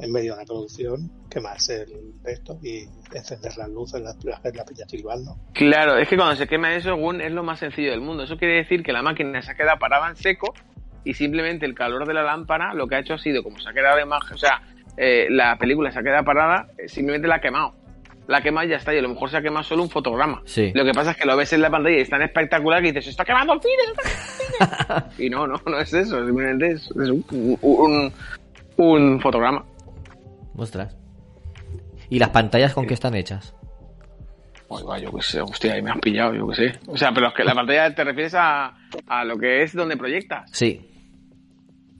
[0.00, 4.88] en medio de una producción, quemarse el esto y encender las luces, las, las peñas
[4.88, 5.36] silbando.
[5.52, 8.24] Claro, es que cuando se quema eso, Gun, es lo más sencillo del mundo.
[8.24, 10.54] Eso quiere decir que la máquina se ha quedado parada en seco
[11.04, 13.68] y simplemente el calor de la lámpara lo que ha hecho ha sido, como se
[13.68, 14.62] ha quedado de imagen, o sea,
[14.96, 17.74] eh, la película se ha quedado parada, eh, simplemente la ha quemado.
[18.26, 19.90] La ha quemado y ya está, y a lo mejor se ha quemado solo un
[19.90, 20.42] fotograma.
[20.44, 20.70] Sí.
[20.74, 22.88] Lo que pasa es que lo ves en la pantalla y es tan espectacular que
[22.88, 23.82] dices, ¡se está quemando el cine!
[23.86, 24.02] ¡se está
[24.58, 25.26] quemando el cine".
[25.26, 27.24] y no, no, no es eso, simplemente es, es un,
[27.62, 28.12] un,
[28.76, 29.64] un fotograma.
[30.56, 30.96] Ostras.
[32.08, 33.54] ¿Y las pantallas con qué están hechas?
[34.70, 36.78] Va, yo qué sé, hostia, ahí me has pillado, yo qué sé.
[36.86, 39.96] O sea, pero es que la pantalla te refieres a, a lo que es donde
[39.96, 40.48] proyectas.
[40.52, 40.86] Sí.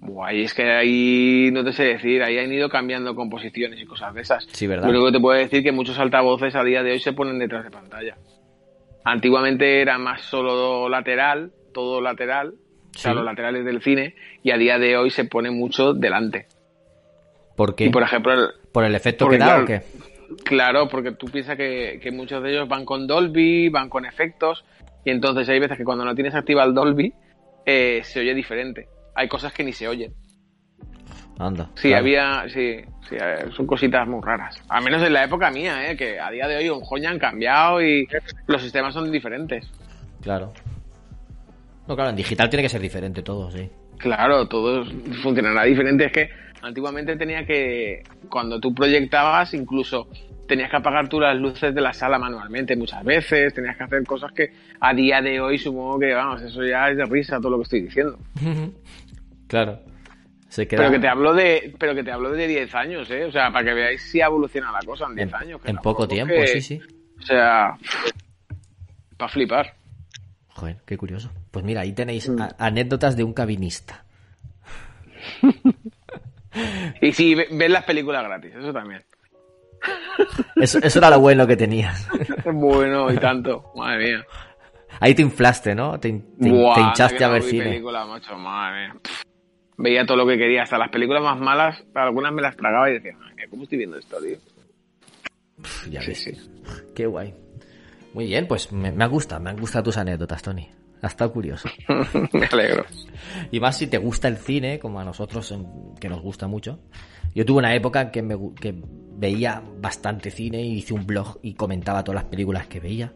[0.02, 4.14] Guay, es que ahí no te sé decir, ahí han ido cambiando composiciones y cosas
[4.14, 4.46] de esas.
[4.52, 4.84] Sí, ¿verdad?
[4.84, 7.12] Lo único que te puedo decir es que muchos altavoces a día de hoy se
[7.12, 8.16] ponen detrás de pantalla.
[9.04, 12.54] Antiguamente era más solo lateral, todo lateral,
[12.94, 13.16] o sea, Sí.
[13.16, 16.46] los laterales del cine, y a día de hoy se pone mucho delante.
[17.60, 17.84] ¿Por qué?
[17.84, 19.82] Y por ejemplo, el- ¿Por el efecto que da claro, o qué?
[20.46, 24.64] Claro, porque tú piensas que, que muchos de ellos van con Dolby, van con efectos,
[25.04, 27.12] y entonces hay veces que cuando no tienes activa el Dolby,
[27.66, 28.88] eh, se oye diferente.
[29.14, 30.14] Hay cosas que ni se oyen.
[31.38, 31.68] Anda.
[31.74, 31.98] Sí, claro.
[31.98, 34.56] había, sí, sí, eh, son cositas muy raras.
[34.70, 37.18] Al menos en la época mía, eh, que a día de hoy un joya han
[37.18, 38.08] cambiado y
[38.46, 39.70] los sistemas son diferentes.
[40.22, 40.54] Claro.
[41.86, 43.68] No, claro, en digital tiene que ser diferente todo, sí.
[43.98, 44.82] Claro, todo
[45.22, 46.06] funcionará diferente.
[46.06, 46.30] Es que
[46.62, 50.08] antiguamente tenía que, cuando tú proyectabas, incluso
[50.48, 54.04] tenías que apagar tú las luces de la sala manualmente muchas veces, tenías que hacer
[54.04, 57.50] cosas que a día de hoy supongo que, vamos, eso ya es de risa todo
[57.50, 58.18] lo que estoy diciendo.
[59.46, 59.80] claro.
[60.48, 60.78] Se queda...
[60.80, 63.24] Pero que te hablo de, pero que te hablo de 10 años, ¿eh?
[63.24, 65.60] O sea, para que veáis si evoluciona la cosa en 10 años.
[65.62, 66.80] que en poco tiempo, que- sí, sí.
[67.20, 67.76] O sea,
[69.16, 69.74] para flipar.
[70.48, 71.30] Joder, qué curioso.
[71.52, 72.40] Pues mira, ahí tenéis Mm.
[72.58, 74.04] anécdotas de un cabinista.
[77.00, 79.02] Y si ve- ves las películas gratis, eso también.
[80.56, 82.08] Eso, eso era lo bueno que tenías.
[82.44, 84.26] bueno, y tanto, madre mía.
[84.98, 85.98] Ahí te inflaste, ¿no?
[85.98, 87.64] Te, te- Buah, hinchaste a ver cine.
[87.64, 88.96] película, macho, madre mía.
[89.78, 92.94] Veía todo lo que quería, hasta las películas más malas, algunas me las tragaba y
[92.94, 94.36] decía, "Madre, ¿cómo estoy viendo esto, tío?
[95.90, 96.22] Ya Sí, ves.
[96.22, 96.32] sí.
[96.94, 97.34] Qué guay.
[98.12, 100.68] Muy bien, pues me, me gusta, me han gustado tus anécdotas, Tony.
[101.02, 101.68] Ha estado curioso.
[102.32, 102.84] me alegro.
[103.50, 106.78] Y más si te gusta el cine, como a nosotros, en- que nos gusta mucho.
[107.34, 108.74] Yo tuve una época que, me, que
[109.16, 113.12] veía bastante cine y hice un blog y comentaba todas las películas que veía.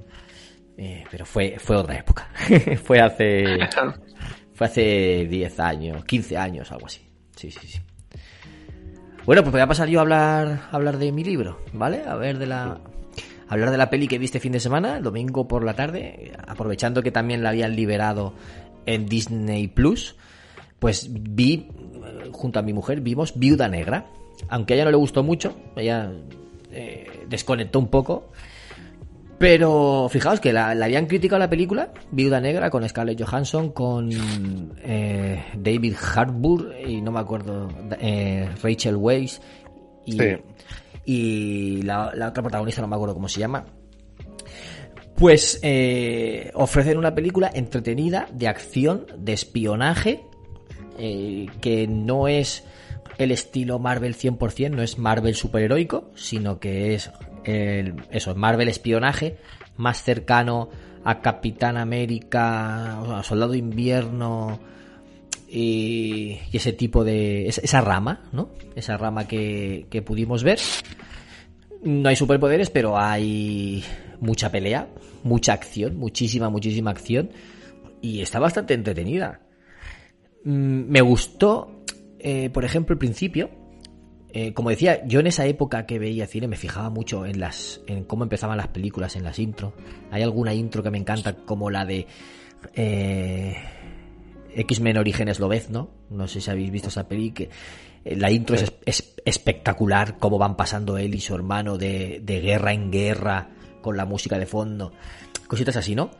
[0.76, 2.28] Eh, pero fue, fue otra época.
[2.84, 3.44] fue hace.
[4.54, 7.00] Fue hace 10 años, 15 años, algo así.
[7.34, 7.80] Sí, sí, sí.
[9.26, 12.02] Bueno, pues voy a pasar yo a hablar, a hablar de mi libro, ¿vale?
[12.06, 12.80] A ver de la.
[13.54, 17.04] Hablar de la peli que vi este fin de semana, domingo por la tarde, aprovechando
[17.04, 18.34] que también la habían liberado
[18.84, 20.16] en Disney Plus,
[20.80, 24.06] pues vi, eh, junto a mi mujer, vimos Viuda Negra.
[24.48, 26.10] Aunque a ella no le gustó mucho, ella
[26.72, 28.32] eh, desconectó un poco.
[29.38, 34.10] Pero fijaos que la, la habían criticado la película, Viuda Negra, con Scarlett Johansson, con
[34.82, 37.68] eh, David Harbour y no me acuerdo,
[38.00, 39.40] eh, Rachel Weisz
[40.06, 40.36] y, Sí.
[41.04, 43.64] Y la, otra protagonista, no me acuerdo cómo se llama.
[45.16, 50.24] Pues eh, ofrecen una película entretenida de acción, de espionaje,
[50.98, 52.64] eh, que no es
[53.18, 57.10] el estilo Marvel 100%, no es Marvel superheroico, sino que es
[57.44, 59.38] el, eso, Marvel espionaje,
[59.76, 60.68] más cercano
[61.04, 64.58] a Capitán América, a Soldado Invierno
[65.56, 67.46] y, y ese tipo de...
[67.46, 68.50] esa- rama, ¿no?
[68.74, 70.58] Esa rama que, que pudimos ver.
[71.82, 73.84] No hay superpoderes, pero hay
[74.20, 74.88] mucha pelea,
[75.22, 77.30] mucha acción, muchísima, muchísima acción.
[78.00, 79.40] Y está bastante entretenida.
[80.44, 81.84] Mm, Me gustó,
[82.18, 83.50] eh, por ejemplo, el principio.
[84.36, 87.80] Eh, como decía, yo en esa época que veía cine me fijaba mucho en las,
[87.86, 89.72] en cómo empezaban las películas, en las intro.
[90.10, 92.08] Hay alguna intro que me encanta, como la de
[92.74, 93.54] eh,
[94.56, 95.90] X-Men Orígenes Lobezno.
[96.10, 97.50] No sé si habéis visto esa peli que
[98.04, 102.40] eh, la intro es, es espectacular, cómo van pasando él y su hermano de, de
[102.40, 103.50] guerra en guerra
[103.82, 104.92] con la música de fondo.
[105.46, 106.10] Cositas así, ¿no?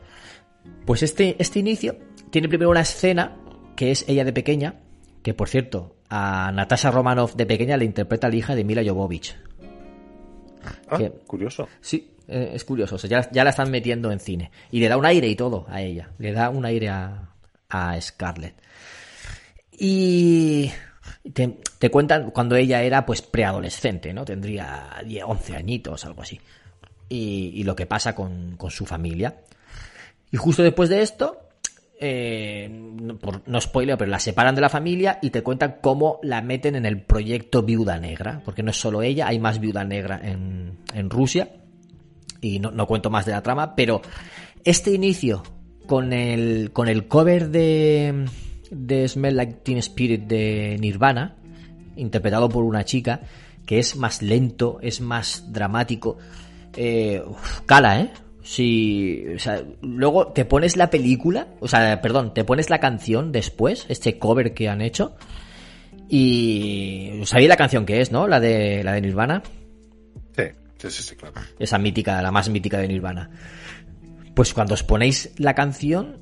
[0.85, 1.97] Pues este, este inicio
[2.29, 3.37] tiene primero una escena
[3.75, 4.81] que es ella de pequeña,
[5.23, 9.35] que por cierto, a Natasha Romanoff de pequeña le interpreta la hija de Mila Jovovich.
[10.89, 11.67] Ah, Que- curioso.
[11.81, 14.51] Sí, eh, es curioso, o sea, ya, ya la están metiendo en cine.
[14.71, 17.29] Y le da un aire y todo a ella, le da un aire a,
[17.99, 18.55] Scarlett.
[19.77, 20.71] Y
[21.33, 24.25] te, cuentan cuando ella era pues preadolescente, ¿no?
[24.25, 26.39] Tendría 10, 11 añitos, algo así.
[27.07, 29.41] Y, lo que pasa con, su familia.
[30.31, 31.49] Y justo después de esto,
[31.99, 36.41] eh, no, por- spoiler, pero la separan de la familia y te cuentan cómo la
[36.41, 38.41] meten en el proyecto Viuda Negra.
[38.43, 41.49] Porque no es solo ella, hay más Viuda Negra en, Rusia.
[42.41, 44.01] Y no cuento más de la trama, pero
[44.63, 45.43] este inicio
[45.85, 48.25] con el, con el cover de,
[48.71, 51.35] de Smell Like Teen Spirit de Nirvana,
[51.95, 53.21] interpretado por una chica,
[53.65, 56.17] que es más lento, es más dramático.
[56.75, 58.11] Eh, uf, cala, ¿eh?
[58.43, 63.31] Si, o sea, luego te pones la película, o sea, perdón, te pones la canción
[63.31, 65.15] después, este cover que han hecho,
[66.07, 68.27] y sabéis la canción que es, ¿no?
[68.27, 69.41] La de la de Nirvana,
[70.35, 70.43] Sí,
[70.77, 71.33] sí, sí, sí, claro.
[71.57, 73.29] esa mítica, la más mítica de Nirvana.
[74.35, 76.19] Pues cuando os ponéis la canción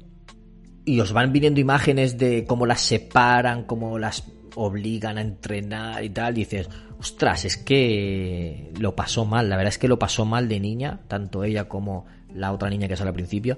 [0.86, 6.10] y os van viniendo imágenes de cómo las separan, cómo las obligan a entrenar y
[6.10, 6.70] tal, dices,
[7.00, 11.02] ostras, es que lo pasó mal, la verdad es que lo pasó mal de niña,
[11.08, 13.58] tanto ella como la otra niña que sale al principio,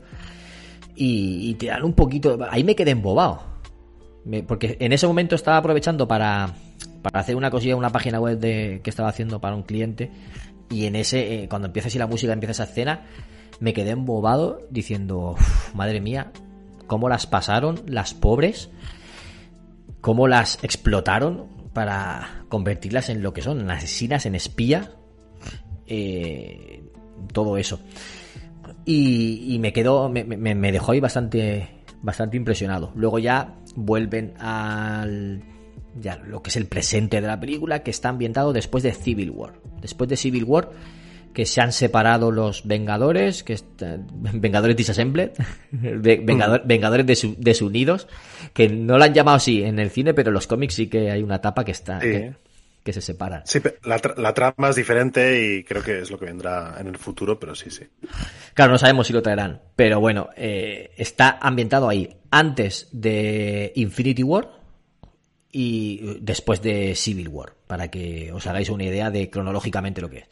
[0.95, 3.44] y, y te dan un poquito, ahí me quedé embobado,
[4.48, 6.53] porque en ese momento estaba aprovechando para,
[7.02, 10.11] para hacer una cosilla, una página web que estaba haciendo para un cliente,
[10.69, 13.06] y en ese, eh, cuando empieza así la música, empieza esa escena,
[13.60, 16.32] me quedé embobado diciendo, "Uf, madre mía,
[16.88, 18.69] cómo las pasaron las pobres,
[20.02, 24.90] cómo las explotaron para convertirlas en lo que son, en asesinas, en espías,
[25.88, 26.84] eh,
[27.34, 27.80] todo eso.
[28.86, 31.69] Y, me quedó, me- me dejó ahí bastante,
[32.02, 32.91] bastante impresionado.
[32.95, 35.44] Luego ya vuelven al
[35.99, 39.32] ya lo que es el presente de la película, que está ambientado después de Civil
[39.32, 39.53] War.
[39.82, 40.69] Después de Civil War,
[41.36, 43.98] que se han separado los Vengadores, que está-
[44.34, 45.34] Vengadores Disassemble,
[45.72, 48.07] Ve- Vengador- Vengadores desu- desunidos,
[48.53, 51.12] que no lo han llamado así en el cine, pero en los cómics sí que
[51.12, 52.07] hay una etapa que está Sí.
[52.07, 52.34] que,
[52.84, 53.41] que se separan.
[53.45, 56.88] Sí, la, tra- la trama es diferente y creo que es lo que vendrá en
[56.88, 57.84] el futuro, pero sí, sí.
[58.53, 64.22] Claro, no sabemos si lo traerán, pero bueno, eh, está ambientado ahí antes de Infinity
[64.24, 64.49] War
[65.52, 70.18] y después de Civil War, para que os hagáis una idea de cronológicamente lo que
[70.20, 70.26] es.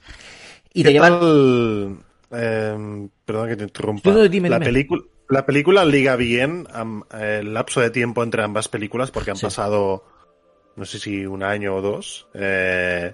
[0.73, 1.19] Y ¿Qué te llevan...
[1.19, 1.97] tal,
[2.31, 4.09] eh, perdón que te interrumpa.
[4.09, 4.65] No, no, dime, la, dime.
[4.65, 6.67] película, la película liga bien
[7.19, 9.45] el lapso de tiempo entre ambas películas porque han Sí.
[9.45, 10.03] pasado,
[10.75, 12.27] no sé si un año o dos.
[12.33, 13.13] Eh,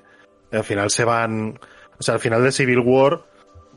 [0.52, 1.60] al final se van,
[1.99, 3.23] o sea, al final de Civil War,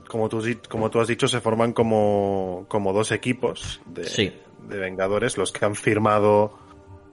[0.09, 4.33] como tú, como tú has dicho, se forman como, como dos equipos de, Sí.
[4.69, 6.57] de Vengadores, los que han firmado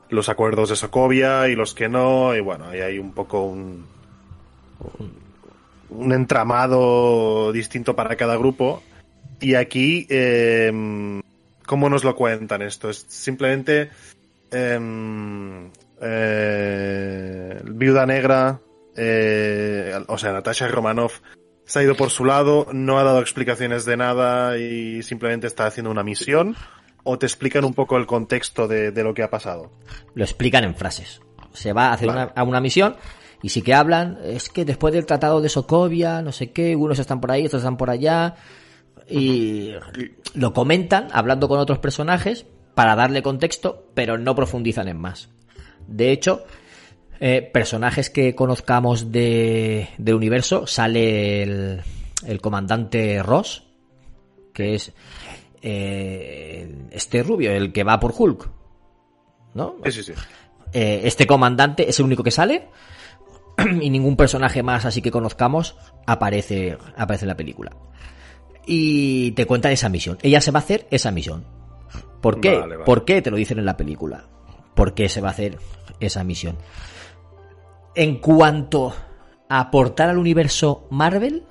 [0.09, 3.85] los acuerdos de Sokovia y los que no, y bueno, ahí hay un poco un,
[4.99, 5.11] un
[5.91, 8.81] entramado distinto para cada grupo.
[9.39, 10.71] Y aquí, eh,
[11.65, 12.89] ¿cómo nos lo cuentan esto?
[12.89, 13.89] Es simplemente
[14.51, 15.69] em,
[16.01, 18.59] eh, Viuda Negra,
[18.95, 21.19] eh, o sea, Natasha Romanoff
[21.65, 25.67] se ha ido por su lado, no ha dado explicaciones de nada y simplemente está
[25.67, 26.55] haciendo una misión.
[27.03, 29.71] ¿O te explican un poco el contexto de, de lo que ha pasado?
[30.15, 31.21] lo explican en frases.
[31.53, 32.23] Se va a hacer Vale.
[32.23, 32.97] una, a una misión
[33.41, 36.99] y sí que hablan, es que después del tratado de Sokovia, no sé qué, unos
[36.99, 38.35] están por ahí, otros están por allá,
[39.09, 39.71] y
[40.33, 42.45] lo comentan hablando con otros personajes
[42.75, 45.29] para darle contexto, pero no profundizan en más.
[45.87, 46.43] De hecho,
[47.19, 51.81] eh, personajes que conozcamos de, del universo, sale el,
[52.25, 53.63] el comandante Ross,
[54.53, 54.93] que es
[55.61, 58.49] eh, este rubio, el que va por Hulk.
[59.55, 59.77] ¿No?
[59.85, 60.13] Sí, sí, sí.
[60.71, 62.67] Eh, este comandante es el único que sale
[63.81, 65.75] y ningún personaje más así que conozcamos
[66.05, 67.71] aparece, aparece en la película.
[68.65, 70.17] Y te cuenta esa misión.
[70.21, 71.43] Ella se va a hacer esa misión.
[72.21, 72.59] ¿Por qué?
[72.59, 72.85] Vale, vale.
[72.85, 73.21] ¿Por qué?
[73.21, 74.25] Te lo dicen en la película.
[74.75, 75.57] ¿Por qué se va a hacer
[75.99, 76.57] esa misión?
[77.95, 78.93] En cuanto
[79.47, 81.43] a aportar al universo Marvel,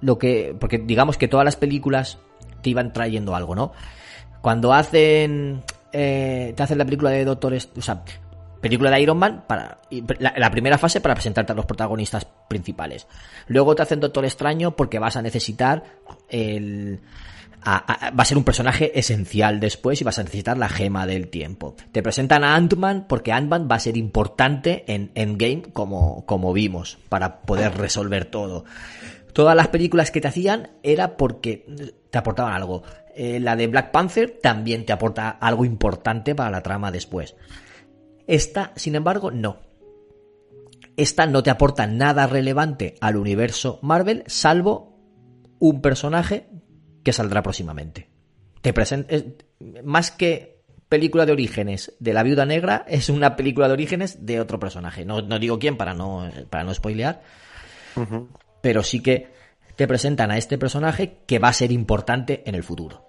[0.00, 0.54] lo que.
[0.58, 2.18] Porque digamos que todas las películas
[2.62, 3.72] te iban trayendo algo, ¿no?
[4.40, 5.64] Cuando hacen.
[5.92, 7.54] eh, te hacen la película de Doctor.
[7.54, 8.04] O sea,
[8.62, 9.80] película de Iron Man, para,
[10.18, 13.06] la, primera fase para presentarte a los protagonistas principales.
[13.48, 15.82] Luego te hacen Doctor Extraño porque vas a necesitar
[16.30, 17.00] el.
[17.66, 21.74] va a ser un personaje esencial después y vas a necesitar la gema del tiempo.
[21.90, 26.98] Te presentan a Ant-Man porque Ant-Man va a ser importante en Endgame como, como vimos,
[27.08, 28.64] para poder resolver todo.
[29.32, 31.66] Todas las películas que te hacían era porque
[32.10, 32.84] te aportaban algo.
[33.14, 37.34] Eh, la de Black Panther también te aporta algo importante para la trama después.
[38.26, 39.60] Esta, sin embargo, no.
[40.96, 44.98] Esta no te aporta nada relevante al universo Marvel, salvo
[45.58, 46.48] un personaje
[47.02, 48.10] que saldrá próximamente.
[48.60, 48.74] Te
[49.08, 49.24] es-
[49.84, 54.40] más que película de orígenes de la viuda negra, es una película de orígenes de
[54.40, 55.04] otro personaje.
[55.04, 57.22] No, no digo quién para no, para no spoilear,
[58.60, 59.32] pero sí que
[59.76, 63.06] te presentan a este personaje que va a ser importante en el futuro.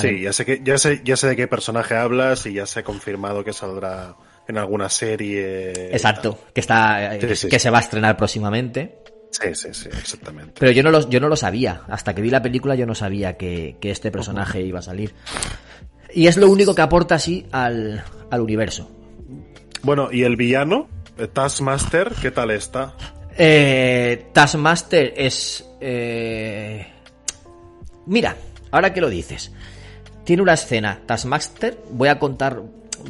[0.00, 2.80] Sí, ya sé, que, ya, sé, ya sé de qué personaje hablas y ya se
[2.80, 4.16] ha confirmado que saldrá
[4.46, 5.90] en alguna serie.
[5.92, 7.62] Exacto, que está Sí, sí, que sí.
[7.64, 8.98] se va a estrenar próximamente.
[9.30, 10.54] Sí, sí, sí, exactamente.
[10.58, 11.82] Pero yo no lo, yo no lo sabía.
[11.88, 15.14] Hasta que vi la película yo no sabía que, que este personaje iba a salir.
[16.14, 18.90] Y es lo único que aporta así al, al universo.
[19.82, 20.88] Bueno, ¿y el villano?
[21.18, 22.94] Eh, Taskmaster, ¿qué tal está?
[23.36, 25.64] Eh, Taskmaster es...
[25.80, 26.86] eh,
[28.06, 28.34] Mira,
[28.70, 29.52] ahora que lo dices.
[30.28, 32.60] Tiene una escena, Taskmaster, voy a contar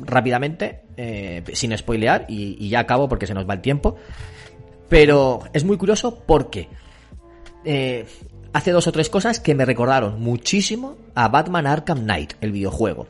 [0.04, 3.96] rápidamente, eh, sin spoilear, y, y ya acabo porque se nos va el tiempo.
[4.88, 6.68] Pero es muy curioso porque
[7.64, 8.06] eh,
[8.52, 13.08] hace dos o tres cosas que me recordaron muchísimo a Batman Arkham Knight, el videojuego.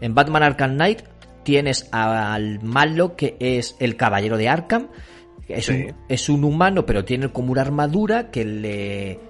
[0.00, 1.02] En Batman Arkham Knight
[1.42, 4.88] tienes al malo que es el caballero de Arkham.
[5.46, 5.72] que Es, Sí.
[5.74, 9.20] un, es un humano, pero tiene como una armadura que le.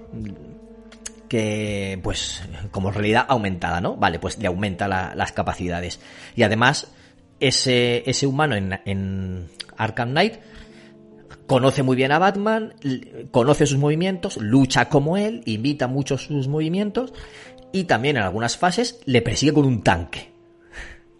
[2.03, 3.97] Pues, como realidad aumentada, ¿no?
[3.97, 6.01] Vale, pues le aumenta la- las capacidades.
[6.37, 6.93] Y además,
[7.41, 10.35] ese, ese humano en, en Arkham Knight
[11.47, 12.75] conoce muy bien a Batman,
[13.31, 17.13] conoce sus movimientos, lucha como él, imita mucho sus movimientos
[17.73, 20.33] y también en algunas fases le persigue con un tanque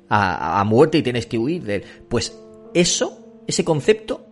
[0.09, 1.85] a, a muerte y tienes que huir de él.
[2.09, 2.39] Pues
[2.73, 4.27] eso, ese concepto,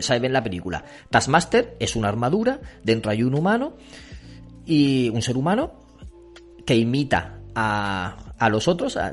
[0.00, 0.84] se ve en la película.
[1.10, 3.74] Taskmaster es una armadura, dentro hay un humano
[4.68, 5.72] y un ser humano
[6.66, 9.12] que imita a, a los otros, a-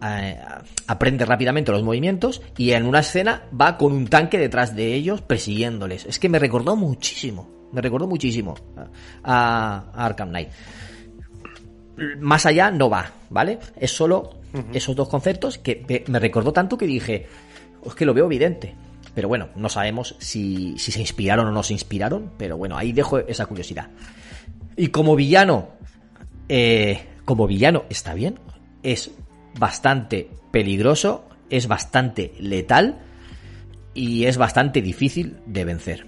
[0.00, 4.74] a- a- aprende rápidamente los movimientos y en una escena va con un tanque detrás
[4.74, 6.06] de ellos persiguiéndoles.
[6.06, 8.54] Es que me recordó muchísimo, me recordó muchísimo
[9.22, 10.48] a, Arkham Knight.
[12.20, 13.58] Más allá no va, ¿vale?
[13.76, 14.30] Es solo
[14.72, 17.26] esos dos conceptos que me- me recordó tanto que dije,
[17.84, 18.74] es que lo veo evidente.
[19.14, 22.92] Pero bueno, no sabemos si, si se inspiraron o no se inspiraron, pero bueno, ahí
[22.92, 23.88] dejo esa curiosidad.
[24.78, 25.70] Y como villano,
[26.48, 28.38] eh, como villano está bien,
[28.84, 29.10] es
[29.58, 33.00] bastante peligroso, es bastante letal
[33.92, 36.06] y es bastante difícil de vencer.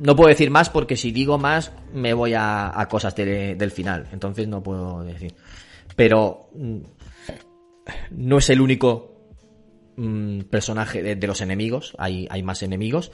[0.00, 4.08] No puedo decir más porque si digo más me voy a, cosas de- del final,
[4.12, 5.32] entonces no puedo decir.
[5.94, 6.78] Pero mm,
[8.10, 9.14] no es el único
[9.96, 13.12] mm, personaje de, de los enemigos, hay, hay más enemigos.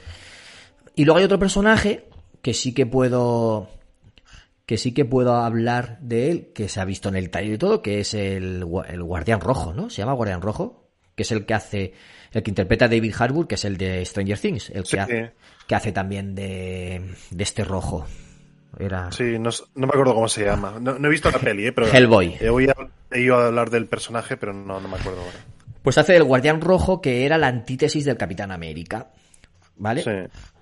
[0.95, 2.05] Y luego hay otro personaje
[2.41, 3.67] que sí que puedo
[4.69, 7.57] que sí que puedo hablar de él, que se ha visto en el taller y
[7.57, 9.89] todo, que es el, el Guardián Rojo, ¿no?
[9.89, 11.93] Se llama Guardián Rojo, que es el que hace,
[12.31, 14.97] el que interpreta a David Harbour, que es el de Stranger Things, el que, Sí.
[14.99, 15.31] hace,
[15.65, 17.01] que hace también de,
[17.31, 18.05] de este rojo.
[18.77, 20.77] Era Sí, no, me acuerdo cómo se llama.
[20.79, 21.71] No, no he visto la peli, ¿eh?
[21.71, 22.35] pero Hellboy.
[22.39, 22.75] He oído,
[23.09, 25.39] he oído hablar del personaje, pero no, no me acuerdo ahora.
[25.81, 29.09] Pues hace el Guardián Rojo, que era la antítesis del Capitán América.
[29.77, 30.03] ¿Vale?
[30.03, 30.11] Sí.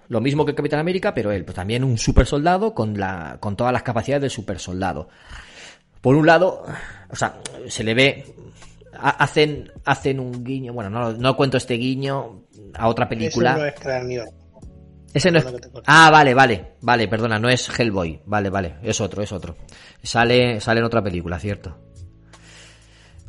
[0.09, 3.37] Lo mismo que el Capitán América, pero él, pues también un super soldado con, la,
[3.39, 5.09] con todas las capacidades del super soldado.
[6.01, 6.63] Por un lado,
[7.09, 8.25] o sea, se le ve.
[8.93, 10.71] ha- Hacen, hacen un guiño.
[10.73, 12.43] Bueno, no, no cuento este guiño
[12.75, 13.51] a otra película.
[13.51, 14.25] Eso no es cráneo.
[15.13, 15.45] Ese no es.
[15.87, 18.21] Ah, vale, vale, vale, perdona, no es Hellboy.
[18.25, 19.55] Vale, vale, es otro, es otro.
[20.03, 21.75] Sale, sale en otra película, cierto.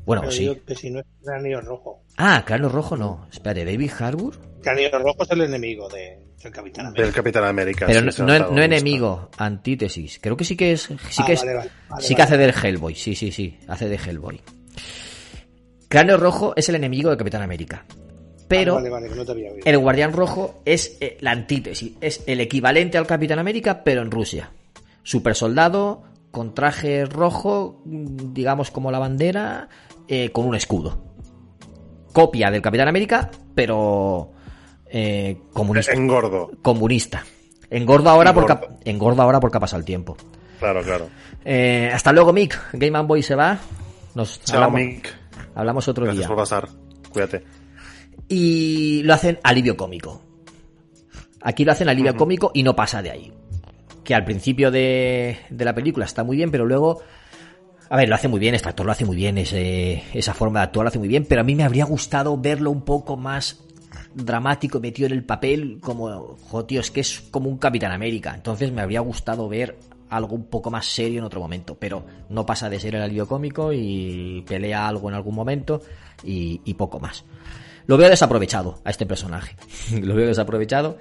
[0.08, 0.40] Bueno, Pero sí.
[0.40, 2.02] digo que si no es cráneo rojo.
[2.16, 3.26] Ah, cráneo rojo no.
[3.30, 4.34] Espérate, David Harbour.
[4.62, 7.04] Cráneo rojo es el enemigo de, del Capitán América.
[7.04, 7.86] Del Capitán América.
[7.86, 10.18] Pero sí, no, no, no enemigo, antítesis.
[10.20, 10.82] Creo que sí que es.
[11.10, 11.40] Sí Ah, que es.
[11.42, 12.94] vale, vale, vale, sí que hace del Hellboy.
[12.94, 13.58] Sí, sí, sí.
[13.68, 14.40] Hace de Hellboy.
[15.88, 17.84] Cráneo rojo es el enemigo de Capitán América.
[18.48, 19.62] Pero Vale, vale, que no te había oído.
[19.66, 21.92] el Guardián Rojo es eh, la antítesis.
[22.00, 24.50] Es el equivalente al Capitán América, pero en Rusia.
[25.02, 29.68] Super soldado, con traje rojo, mm, digamos como la bandera,
[30.08, 31.04] eh, con un escudo.
[32.12, 34.32] Copia del Capitán América, pero
[34.86, 35.92] eh, comunista.
[35.92, 36.50] Engordo.
[36.62, 37.24] Comunista.
[37.70, 38.56] Engordo ahora, porque,
[38.86, 39.22] Engordo.
[39.22, 40.16] ahora porque ha pasado el tiempo.
[40.58, 41.08] Claro, claro.
[41.44, 42.58] Eh, hasta luego, Mick.
[42.72, 43.58] Game Boy se va.
[44.14, 45.14] Nos Chao, hablamos, Mick.
[45.54, 46.28] hablamos otro Gracias día.
[46.28, 46.68] por pasar.
[47.10, 47.44] Cuídate.
[48.28, 50.22] Y lo hacen alivio cómico.
[51.42, 53.32] Aquí lo hacen alivio cómico y no pasa de ahí.
[54.02, 57.00] Que al principio de, de la película está muy bien, pero luego.
[57.90, 60.64] A ver, lo hace muy bien, este actor lo hace muy bien, esa forma de
[60.64, 63.60] actuar lo hace muy bien, pero a mí me habría gustado verlo un poco más
[64.14, 68.34] dramático, metido en el papel, como, jo, tío, es que es como un Capitán América.
[68.34, 69.78] Entonces me habría gustado ver
[70.10, 73.26] algo un poco más serio en otro momento, pero no pasa de ser el alivio
[73.26, 75.80] cómico y pelea algo en algún momento
[76.24, 77.24] y, y poco más.
[77.86, 79.56] Lo veo desaprovechado a este personaje.
[80.02, 80.98] lo veo desaprovechado.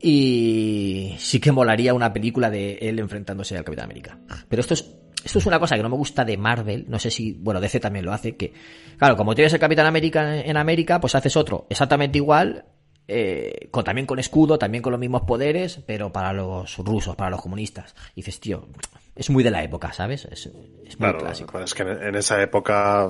[0.00, 4.18] Y sí que molaría una película de él enfrentándose al Capitán América.
[4.48, 4.84] Pero esto es,
[5.24, 6.84] esto es una cosa que no me gusta de Marvel.
[6.88, 8.36] No sé si, bueno, DC también lo hace.
[8.36, 8.52] Que,
[8.96, 12.64] claro, como tienes el Capitán América en América, pues haces otro exactamente igual.
[13.10, 17.30] eh, con, también con escudo, también con los mismos poderes, pero para los rusos, para
[17.30, 17.94] los comunistas.
[18.14, 18.68] Y dices, tío,
[19.16, 20.26] es muy de la época, ¿sabes?
[20.26, 21.58] Es, es muy Claro, clásico.
[21.58, 23.08] es que en esa época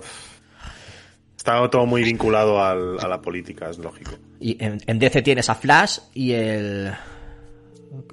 [1.36, 4.12] estaba todo muy vinculado al- a la política, es lógico.
[4.40, 6.92] Y en, en DC tienes a Flash y el.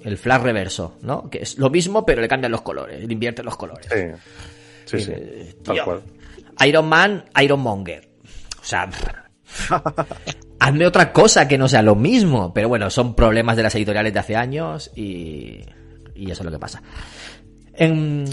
[0.04, 1.30] El Flash reverso, ¿no?
[1.30, 3.88] Que es lo mismo, pero le cambian los colores, le invierten los colores.
[3.90, 5.12] Sí, sí, sí.
[5.14, 6.02] Eh, Tal cual.
[6.66, 8.08] Iron Man, Iron Monger.
[8.62, 8.90] O sea,
[10.60, 12.54] hazme otra cosa que no sea lo mismo.
[12.54, 15.62] Pero bueno, son problemas de las editoriales de hace años y,
[16.16, 16.82] y eso es lo que pasa.
[17.74, 18.26] En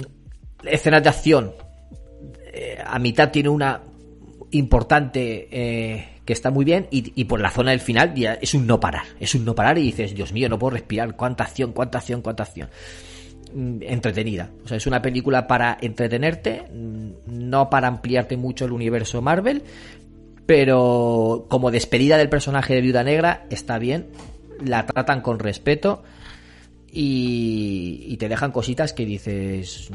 [0.64, 1.54] escenas de acción,
[2.52, 3.82] eh, a mitad tiene una
[4.52, 8.78] importante eh, que está muy bien y, por la zona del final es un no
[8.78, 9.04] parar.
[9.18, 11.16] Es un no parar y dices, Dios mío, no puedo respirar.
[11.16, 12.68] Cuánta acción, cuánta acción, cuánta acción
[13.54, 14.50] mm, entretenida.
[14.64, 19.62] O sea, es una película para entretenerte, mm, no para ampliarte mucho el universo Marvel,
[20.46, 24.06] pero como despedida del personaje de Viuda Negra está bien,
[24.64, 26.04] la tratan con respeto
[26.90, 29.90] y, y te dejan cositas que dices,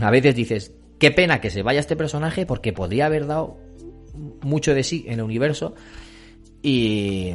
[0.00, 3.67] a veces dices, qué pena que se vaya este personaje porque podría haber dado
[4.42, 5.74] mucho de sí en el universo
[6.62, 7.34] y,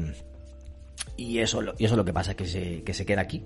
[1.18, 3.43] y eso, y eso es lo que pasa, que se, que se queda aquí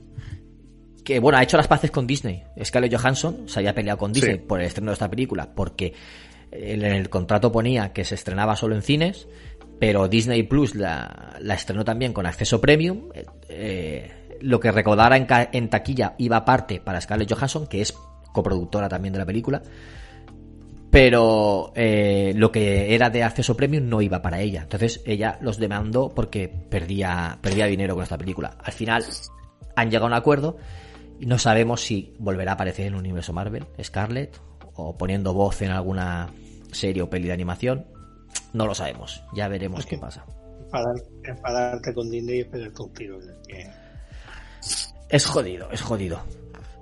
[1.03, 2.43] que bueno, ha hecho las paces con Disney.
[2.61, 4.41] Scarlett Johansson se había peleado con Disney Sí.
[4.45, 5.93] por el estreno de esta película, porque
[6.51, 9.25] en el contrato ponía que se estrenaba solo en cines,
[9.79, 13.09] pero Disney Plus la, la estrenó también con acceso premium.
[13.13, 14.11] Eh, eh,
[14.41, 17.93] lo que recaudara en, en taquilla iba aparte para Scarlett Johansson, que es
[18.33, 19.61] coproductora también de la película.
[20.99, 24.63] Pero eh, lo que era de acceso premium no iba para ella.
[24.63, 28.57] Entonces ella los demandó porque perdía, perdía dinero con esta película.
[28.63, 29.05] Al final
[29.75, 30.57] han llegado a un acuerdo
[31.19, 34.39] y no sabemos si volverá a aparecer en el universo Marvel, Scarlett,
[34.73, 36.29] o poniendo voz en alguna
[36.71, 37.85] serie o peli de animación.
[38.53, 40.25] No lo sabemos, ya veremos qué pasa.
[40.71, 43.19] Enfadar- Enfadarte con Disney y pegarte un tiro.
[43.19, 43.69] es que
[45.09, 46.19] Es jodido, es jodido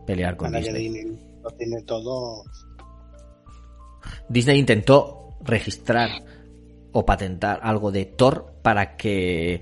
[0.08, 0.90] pelear con Disney.
[0.90, 2.44] Disney lo tiene todo.
[4.30, 6.10] Disney intentó registrar
[6.92, 9.62] o patentar algo de Thor para que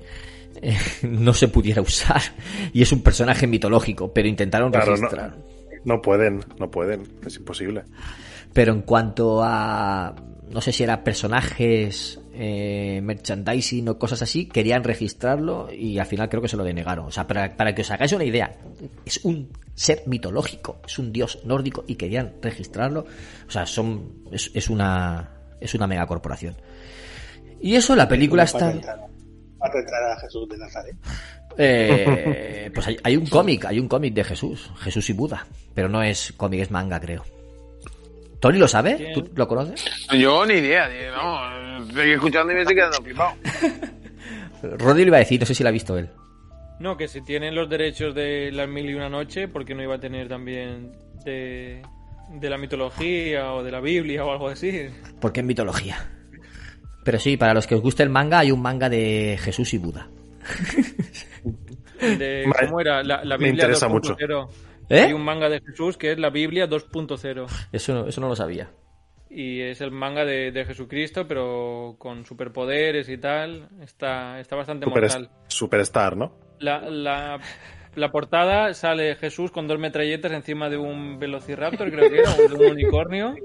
[0.61, 2.21] eh, no se pudiera usar.
[2.71, 5.35] Y es un personaje mitológico, pero intentaron Claro, no, registrar.
[5.83, 7.83] no pueden, no pueden, es imposible.
[8.53, 10.13] Pero en cuanto a,
[10.49, 16.29] no sé si era personajes, eh, merchandising o cosas así, querían registrarlo y al final
[16.29, 17.07] creo que se lo denegaron.
[17.07, 18.55] O sea, para, para que os hagáis una idea,
[19.05, 23.05] es un ser mitológico, es un dios nórdico y querían registrarlo.
[23.47, 25.29] O sea, son, es, es una,
[25.59, 26.55] es una megacorporación.
[27.61, 28.71] Y eso, la película está...
[29.57, 30.95] Para retratar a Jesús de Nazaret.
[31.57, 35.87] Eh, pues hay, hay un cómic, hay un cómic de Jesús, Jesús y Buda, pero
[35.87, 37.23] no es cómic, es manga, creo.
[38.39, 38.97] ¿Tony lo sabe?
[38.97, 39.13] ¿Quién?
[39.13, 39.85] ¿Tú lo conoces?
[40.11, 43.35] Yo ni idea, vamos, estoy escuchando y me estoy quedando flipado.
[44.79, 46.09] Rodri lo iba a decir, no sé si lo ha visto él.
[46.83, 49.95] No, que si tienen los derechos de las mil y una noche, porque no iba
[49.95, 50.91] a tener también
[51.23, 51.81] de,
[52.29, 54.87] de la mitología o de la Biblia o algo así?
[55.21, 56.11] Porque es mitología.
[57.05, 59.77] Pero sí, para los que os guste el manga, hay un manga de Jesús y
[59.77, 60.09] Buda.
[62.01, 63.01] De, Me- ¿Cómo era?
[63.01, 64.49] La, Biblia interesa 2.0.
[64.89, 64.99] ¿Eh?
[64.99, 67.47] Hay un manga de Jesús que es la Biblia 2.0.
[67.71, 68.71] Eso, no- eso no lo sabía.
[69.29, 73.69] Y es el manga de, de Jesucristo, pero con superpoderes y tal.
[73.81, 75.29] Está, está bastante Super- mortal.
[75.47, 76.42] superstar, ¿no?
[76.63, 77.39] La, la,
[77.95, 82.47] la portada sale Jesús con dos metralletas encima de un velociraptor, creo que era, o
[82.47, 83.35] de un unicornio.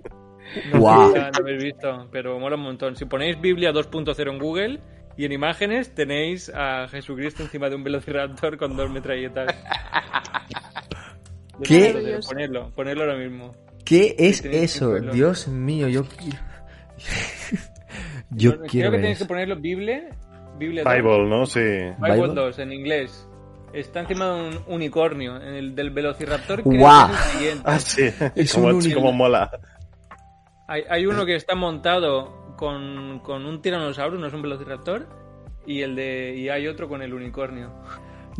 [0.72, 1.12] No Guau.
[1.12, 2.96] sé si lo habéis visto, pero mola un montón.
[2.96, 4.80] Si ponéis Biblia 2.0 en Google
[5.16, 9.54] y en imágenes tenéis a Jesucristo encima de un velociraptor con dos metralletas.
[11.62, 12.18] ¿Qué?
[12.26, 13.54] Ponerlo, ponerlo ahora mismo.
[13.84, 14.98] ¿Qué es que eso?
[15.00, 16.38] Dios mío, yo quiero...
[18.30, 19.28] yo Creo quiero que ver tenéis que eso.
[19.28, 20.08] ponerlo Biblia,
[20.58, 20.94] Biblia 2.
[20.94, 21.46] Bible, ¿no?
[21.46, 21.60] Sí.
[21.60, 22.34] Bible Bible.
[22.34, 23.28] 2 en inglés.
[23.72, 26.62] Está encima de un unicornio, en el del velociraptor.
[26.62, 27.62] creo que es el siguiente.
[27.66, 28.10] Ah, sí.
[28.34, 29.50] Es como, un como mola.
[30.66, 35.06] Hay, hay uno que está montado con, con un tiranosaurio, no es un velociraptor,
[35.66, 37.72] y el de y hay otro con el unicornio.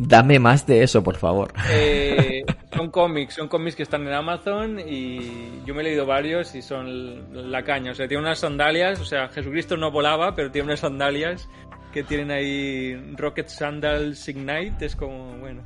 [0.01, 1.51] Dame más de eso, por favor.
[1.69, 2.43] Eh,
[2.73, 6.61] son cómics, son cómics que están en Amazon y yo me he leído varios y
[6.61, 7.91] son la caña.
[7.91, 11.49] O sea, tiene unas sandalias, o sea, Jesucristo no volaba, pero tiene unas sandalias
[11.93, 15.63] que tienen ahí Rocket Sandals Ignite, es como, bueno,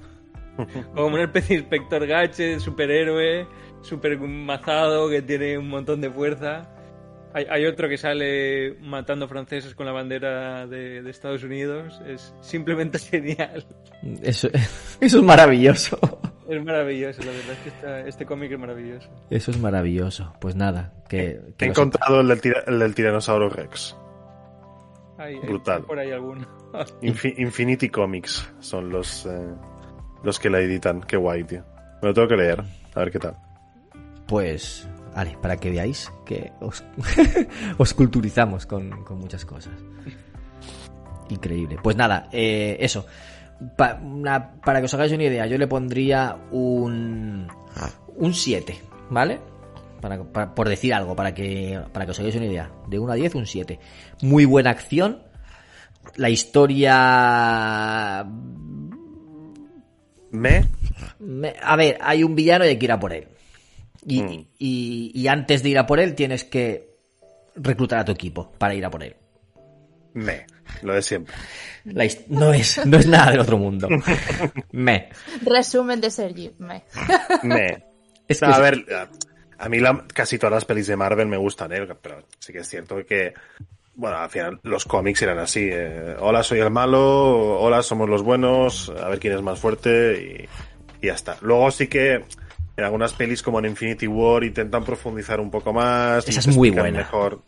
[0.93, 3.47] como una especie de inspector gadget, superhéroe,
[3.81, 6.69] super mazado, que tiene un montón de fuerza.
[7.35, 11.99] Hay, hay otro que sale matando franceses con la bandera de, de Estados Unidos.
[12.05, 13.65] Es simplemente genial.
[14.21, 14.49] Eso,
[15.01, 15.97] eso es maravilloso.
[16.47, 19.09] Es maravilloso, la verdad es que esta- este cómic es maravilloso.
[19.31, 20.33] Eso es maravilloso.
[20.39, 23.95] Pues nada, que, que He encontrado el del, tira- el del tiranosaurio Rex.
[25.23, 25.83] Hay, hay Brutal.
[25.83, 26.45] por ahí alguno.
[27.01, 29.53] Infi- Infinity Comics son los, eh,
[30.23, 31.01] los que la editan.
[31.01, 31.63] Qué guay, tío.
[32.01, 32.61] Me lo tengo que leer.
[32.95, 33.35] A ver qué tal.
[34.27, 36.83] Pues, vale, para que veáis que os,
[37.77, 39.73] os culturizamos con, con muchas cosas.
[41.29, 41.77] Increíble.
[41.81, 43.05] Pues nada, eh, eso.
[43.77, 47.47] Pa- una- para que os hagáis una idea, yo le pondría un
[48.15, 48.79] un 7,
[49.09, 49.39] ¿vale?
[50.03, 52.69] Para, para- por decir algo, para que, para que os hagáis una idea.
[52.89, 53.79] De 1 a 10, un 7.
[54.21, 55.23] Muy buena acción.
[56.17, 58.25] La historia...
[60.31, 60.65] Me.
[61.19, 63.27] Me- a ver, hay un villano y hay que ir a por él.
[64.05, 64.45] Y, Mm.
[64.59, 66.89] y- y antes de ir a por él tienes que
[67.55, 69.15] reclutar a tu equipo para ir a por él.
[70.13, 70.45] Me.
[70.81, 71.33] Lo de siempre.
[71.85, 73.87] La no, es, no es nada del otro mundo.
[74.73, 75.09] Me.
[75.45, 76.51] Resumen de Sergi.
[76.59, 76.83] Me.
[77.43, 77.85] Me.
[78.27, 78.85] Es que a ver,
[79.63, 81.87] a mí la- casi todas las pelis de Marvel me gustan, ¿eh?
[82.01, 83.33] pero sí que es cierto que,
[83.95, 85.69] bueno, al final los cómics eran así.
[85.71, 90.47] eh, hola, soy el malo, hola, somos los buenos, a ver quién es más fuerte
[91.01, 91.37] y, y ya está.
[91.41, 92.23] Luego sí que
[92.75, 96.27] en algunas pelis como en Infinity War intentan profundizar un poco más.
[96.27, 96.97] Esa es muy buena.
[96.99, 97.41] Mejor,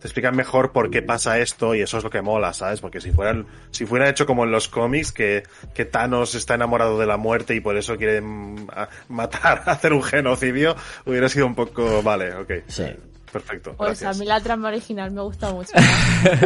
[0.00, 2.80] te explican mejor por qué pasa esto y eso es lo que mola, ¿sabes?
[2.80, 5.42] Porque si fueran, si fuera hecho como en los cómics, que,
[5.74, 9.92] que Thanos está enamorado de la muerte y por eso quiere mm, a- matar, hacer
[9.92, 10.76] un genocidio,
[11.06, 12.52] hubiera sido un poco, vale, ok.
[12.68, 12.84] Sí.
[13.32, 13.74] Perfecto.
[13.76, 14.18] Pues a gracias.
[14.20, 15.72] mí la trama original me gusta mucho.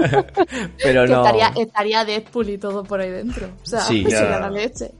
[0.82, 1.24] Pero Que no.
[1.24, 3.46] estaría, estaría Deadpool y todo por ahí dentro.
[3.62, 4.04] O sea, Sí.
[4.08, 4.38] Ya.
[4.40, 4.90] la leche.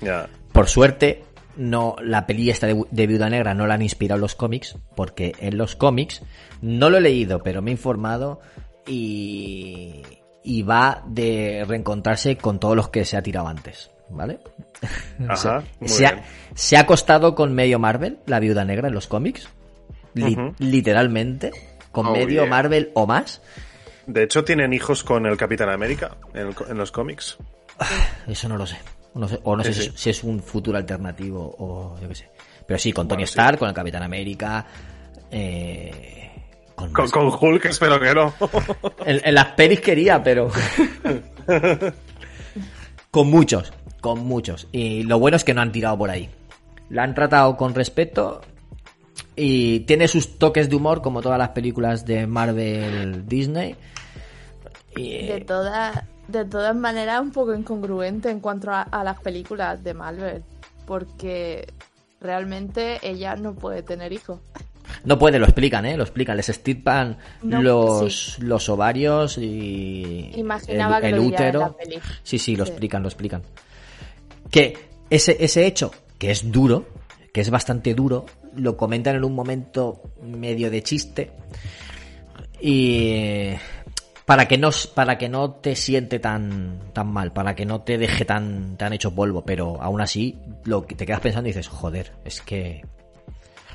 [0.00, 0.28] Ya.
[0.52, 1.22] Por suerte,
[1.56, 5.34] no la peli esta de, de Viuda Negra no la han inspirado los cómics, porque
[5.38, 6.22] en los cómics
[6.60, 8.40] no lo he leído, pero me he informado
[8.86, 10.02] y,
[10.42, 14.38] y va de reencontrarse con todos los que se ha tirado antes, ¿vale?
[15.28, 16.24] Ajá, se, se ha,
[16.54, 19.48] se ha acostado con medio Marvel, la Viuda Negra en los cómics,
[20.14, 21.50] li- literalmente,
[21.90, 22.46] con Oh, medio yeah.
[22.46, 23.42] Marvel o más.
[24.06, 27.36] De hecho, tienen hijos con el Capitán América en, el en los cómics.
[28.26, 28.76] Eso no lo sé.
[29.14, 29.90] No sé- o no Sí, sé sí.
[29.90, 32.28] si- si es un futuro alternativo o yo qué sé.
[32.66, 33.32] Pero sí, con Tony Bueno, sí.
[33.32, 34.64] Stark, con el Capitán América,
[35.30, 36.30] eh,
[36.74, 38.32] con, Con, con Hulk, espero que no.
[39.06, 40.50] En, en las pelis quería, pero...
[43.10, 44.68] con muchos, con muchos.
[44.72, 46.28] Y lo bueno es que no han tirado por ahí.
[46.88, 48.40] La han tratado con respeto
[49.36, 53.76] y tiene sus toques de humor como todas las películas de Marvel Disney.
[54.96, 59.82] Y, De, toda, de todas maneras, un poco incongruente en cuanto a, a las películas
[59.84, 60.42] de Marvel.
[60.86, 61.66] Porque
[62.20, 64.40] realmente ella no puede tener hijos.
[65.04, 65.96] No puede, lo explican, ¿eh?
[65.96, 66.36] Lo explican.
[66.36, 71.76] Les estirpan No, los, los ovarios y Imaginaba el, que el diría en útero.
[71.78, 72.02] la.
[72.22, 72.70] Sí, sí, lo Sí.
[72.72, 73.42] explican, lo explican.
[74.50, 74.76] Que
[75.10, 76.86] ese, ese hecho, que es duro,
[77.32, 81.32] que es bastante duro, lo comentan en un momento medio de chiste.
[82.60, 83.50] Y
[84.26, 87.98] para que no, para que no te siente tan, tan mal, para que no te
[87.98, 91.68] deje tan, tan hecho polvo, pero aún así, lo que te quedas pensando y dices,
[91.68, 92.82] joder, es que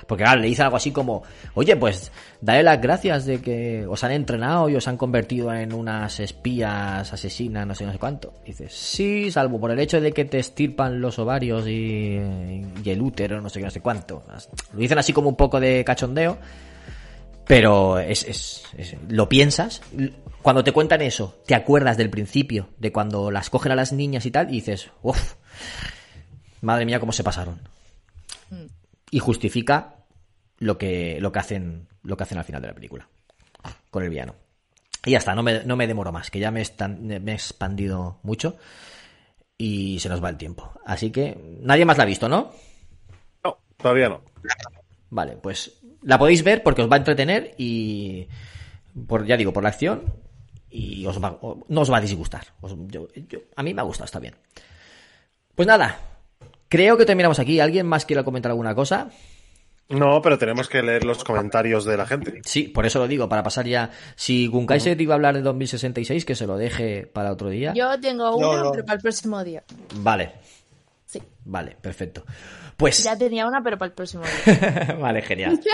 [0.08, 4.04] porque claro, le dice algo así como, oye, pues dale las gracias de que os
[4.04, 8.34] han entrenado y os han convertido en unas espías asesinas, no sé, no sé cuánto.
[8.46, 12.16] Dices, sí, salvo por el hecho de que te estirpan los ovarios y,
[12.86, 14.24] el útero, no sé no sé cuánto.
[14.74, 16.38] Lo dicen así como un poco de cachondeo,
[17.48, 19.82] pero es, es, es- lo piensas.
[20.42, 24.26] Cuando te cuentan eso, te acuerdas del principio, de cuando las cogen a las niñas
[24.26, 25.34] y tal, y dices, uff,
[26.62, 27.60] madre mía, cómo se pasaron
[29.10, 29.96] y justifica
[30.60, 33.08] lo que, lo que hacen, lo que hacen al final de la película.
[33.90, 34.36] Con el villano.
[35.06, 37.36] Y ya está, no me, no me demoro más, que ya me, estan- me he
[37.36, 38.58] expandido mucho
[39.58, 40.72] y se nos va el tiempo.
[40.86, 42.52] Así que nadie más la ha visto, ¿no?
[43.44, 44.22] No, todavía no.
[45.10, 48.28] Vale, pues la podéis ver porque os va a entretener y
[49.08, 50.04] por, ya digo, por la acción
[50.70, 52.48] y os va- no os va a disgustar.
[52.62, 54.36] Os- yo- yo- a mí me ha gustado, está bien.
[55.54, 56.00] Pues nada,
[56.70, 57.60] creo que terminamos aquí.
[57.60, 59.10] ¿Alguien más quiere comentar alguna cosa?
[59.90, 62.42] No, pero tenemos que leer los comentarios de la gente.
[62.46, 63.90] Sí, por eso lo digo, para pasar ya.
[64.16, 67.74] Si Gunkaiser iba a hablar de 2066, que se lo deje para otro día.
[67.74, 68.72] Yo tengo No, una, no.
[68.72, 69.64] pero para el próximo día.
[69.96, 70.34] Vale,
[71.08, 71.20] Sí.
[71.46, 72.24] vale, perfecto.
[72.76, 73.04] Pues.
[73.04, 74.98] Ya tenía una, pero para el próximo día.
[75.02, 75.60] vale, genial.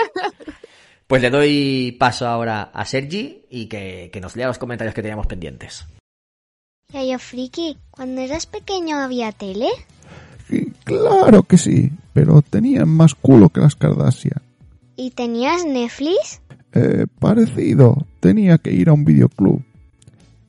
[1.06, 5.02] Pues le doy paso ahora a Sergi y que, que nos lea los comentarios que
[5.02, 5.84] teníamos pendientes.
[6.94, 9.68] Yayo Friki, cuando eras pequeño había tele.
[10.48, 14.40] Sí, claro que sí, pero tenían más culo que las Kardashian.
[14.96, 16.40] ¿Y tenías Netflix?
[16.72, 19.62] Eh, parecido, tenía que ir a un videoclub.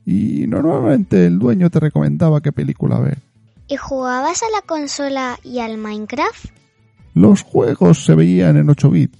[0.05, 3.17] Y normalmente el dueño te recomendaba qué película ver.
[3.67, 6.45] ¿Y jugabas a la consola y al Minecraft?
[7.13, 9.17] Los juegos se veían en 8 bits,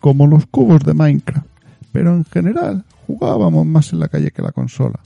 [0.00, 1.46] como los cubos de Minecraft,
[1.92, 4.98] pero en general jugábamos más en la calle que en la consola.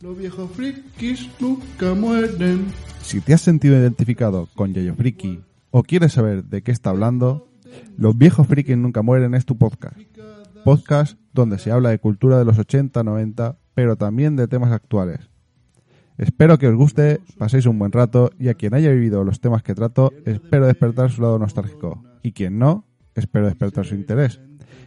[0.00, 2.66] Los viejos frikis nunca mueren.
[3.02, 7.46] Si te has sentido identificado con Yayo Friki o quieres saber de qué está hablando,
[7.96, 9.96] Los viejos frikis nunca mueren es tu podcast.
[10.64, 15.29] Podcast donde se habla de cultura de los 80, 90, pero también de temas actuales.
[16.20, 19.62] Espero que os guste, paséis un buen rato y a quien haya vivido los temas
[19.62, 22.04] que trato, espero despertar su lado nostálgico.
[22.22, 22.84] Y quien no,
[23.14, 24.38] espero despertar su interés.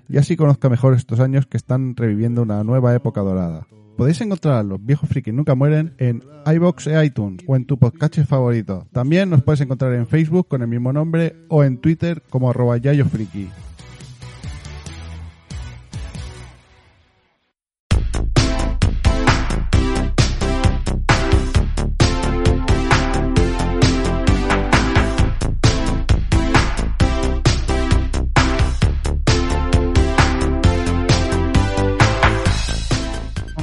[0.07, 3.65] Y así conozca mejor estos años que están reviviendo una nueva época dorada.
[3.97, 7.80] Podéis encontrar a los viejos frikis nunca mueren en iBox e iTunes o en tu
[7.80, 8.85] podcast favorito.
[8.91, 12.77] También nos puedes encontrar en Facebook con el mismo nombre o en Twitter como arroba
[12.77, 13.49] yayofriki.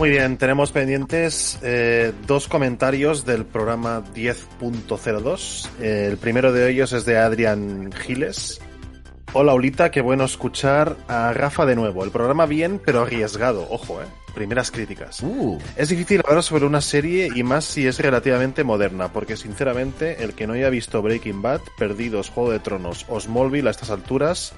[0.01, 5.69] Muy bien, tenemos pendientes eh, dos comentarios del programa 10.02.
[5.79, 8.63] Eh, el primero de ellos es de Adrián Giles.
[9.35, 12.03] Hola, Ulita, qué bueno escuchar a Rafa de nuevo.
[12.03, 13.67] El programa bien, pero arriesgado.
[13.69, 14.07] Ojo, eh.
[14.35, 15.23] Primeras críticas.
[15.77, 20.33] Es difícil hablar sobre una serie y más si es relativamente moderna, porque sinceramente el
[20.33, 24.55] que no haya visto Breaking Bad, Perdidos, Juego de Tronos o Smallville a estas alturas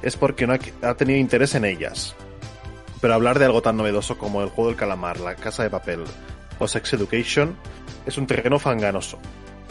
[0.00, 2.16] es porque no ha, ha tenido interés en ellas.
[3.00, 6.04] Pero hablar de algo tan novedoso como el juego del calamar, la casa de papel
[6.58, 7.54] o Sex Education
[8.06, 9.18] es un terreno fanganoso.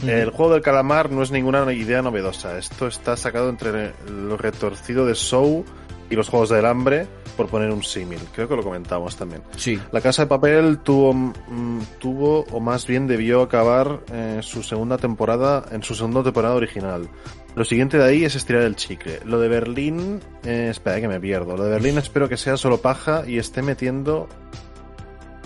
[0.05, 2.57] El juego del calamar no es ninguna idea novedosa.
[2.57, 5.65] Esto está sacado entre lo retorcido de Show
[6.09, 8.19] y los Juegos del Hambre, por poner un símil.
[8.33, 9.41] Creo que lo comentamos también.
[9.55, 9.79] Sí.
[9.91, 14.97] La Casa de Papel tuvo, mm, tuvo o más bien debió acabar eh, su segunda
[14.97, 17.09] temporada en su segunda temporada original.
[17.55, 19.21] Lo siguiente de ahí es estirar el chicle.
[19.23, 21.55] Lo de Berlín, eh, espera que me pierdo.
[21.55, 24.27] Lo de Berlín espero que sea solo paja y esté metiendo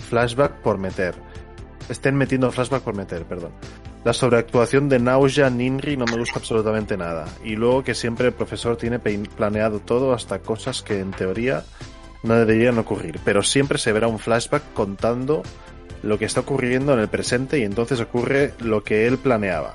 [0.08, 1.14] flashback por meter.
[1.88, 3.52] Estén metiendo flashback por meter, perdón.
[4.02, 7.26] La sobreactuación de Nausea Ninri no me gusta absolutamente nada.
[7.44, 11.64] Y luego que siempre el profesor tiene planeado todo hasta cosas que en teoría
[12.24, 13.20] no deberían ocurrir.
[13.24, 15.42] Pero siempre se verá un flashback contando
[16.02, 19.74] lo que está ocurriendo en el presente y entonces ocurre lo que él planeaba.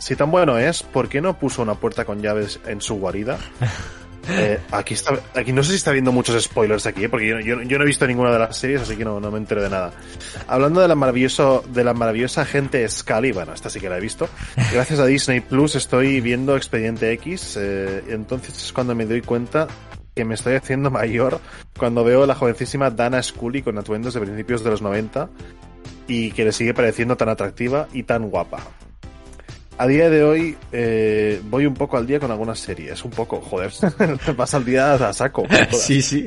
[0.00, 3.38] Si tan bueno es, ¿por qué no puso una puerta con llaves en su guarida?
[4.28, 7.08] Eh, aquí está, aquí no sé si está viendo muchos spoilers aquí, ¿eh?
[7.08, 9.30] porque yo, yo- yo no he visto ninguna de las series, así que no, no
[9.30, 9.92] me entero de nada.
[10.46, 14.00] Hablando de la maravilloso, de la maravillosa gente Scully, bueno, esta sí que la he
[14.00, 14.28] visto.
[14.72, 19.66] Gracias a Disney Plus estoy viendo Expediente X, eh, entonces es cuando me doy cuenta
[20.14, 21.40] que me estoy haciendo mayor
[21.78, 25.30] cuando veo a la jovencísima Dana Scully con atuendos de principios de los 90
[26.08, 28.58] y que le sigue pareciendo tan atractiva y tan guapa.
[29.80, 33.40] A día de hoy eh, voy un poco al día con algunas series, un poco,
[33.40, 33.72] joder,
[34.36, 35.44] vas al día a saco.
[35.72, 36.26] Sí, sí.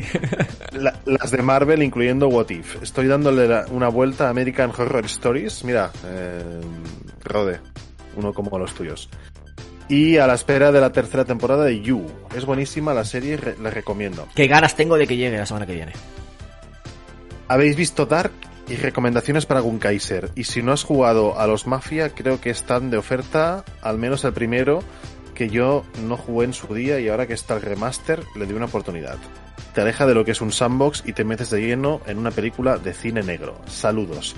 [0.71, 2.81] La- las de Marvel, incluyendo What If.
[2.81, 5.63] Estoy dándole la- una vuelta a American Horror Stories.
[5.65, 6.61] Mira, eh,
[7.25, 7.59] Rode,
[8.15, 9.07] uno como los tuyos.
[9.87, 12.07] Y a la espera de la tercera temporada de You.
[12.35, 14.27] Es buenísima la serie, re- la recomiendo.
[14.33, 15.93] Qué ganas tengo de que llegue la semana que viene.
[17.47, 18.31] ¿Habéis visto Dark?
[18.69, 20.31] Y recomendaciones para Gunkaiser.
[20.35, 24.23] Y si no has jugado a los Mafia, creo que están de oferta, al menos
[24.23, 24.83] el primero,
[25.33, 28.53] que yo no jugué en su día y ahora que está el remaster, le di
[28.53, 29.17] una oportunidad.
[29.73, 32.31] Te aleja de lo que es un sandbox y te metes de lleno en una
[32.31, 33.59] película de cine negro.
[33.65, 34.35] Saludos.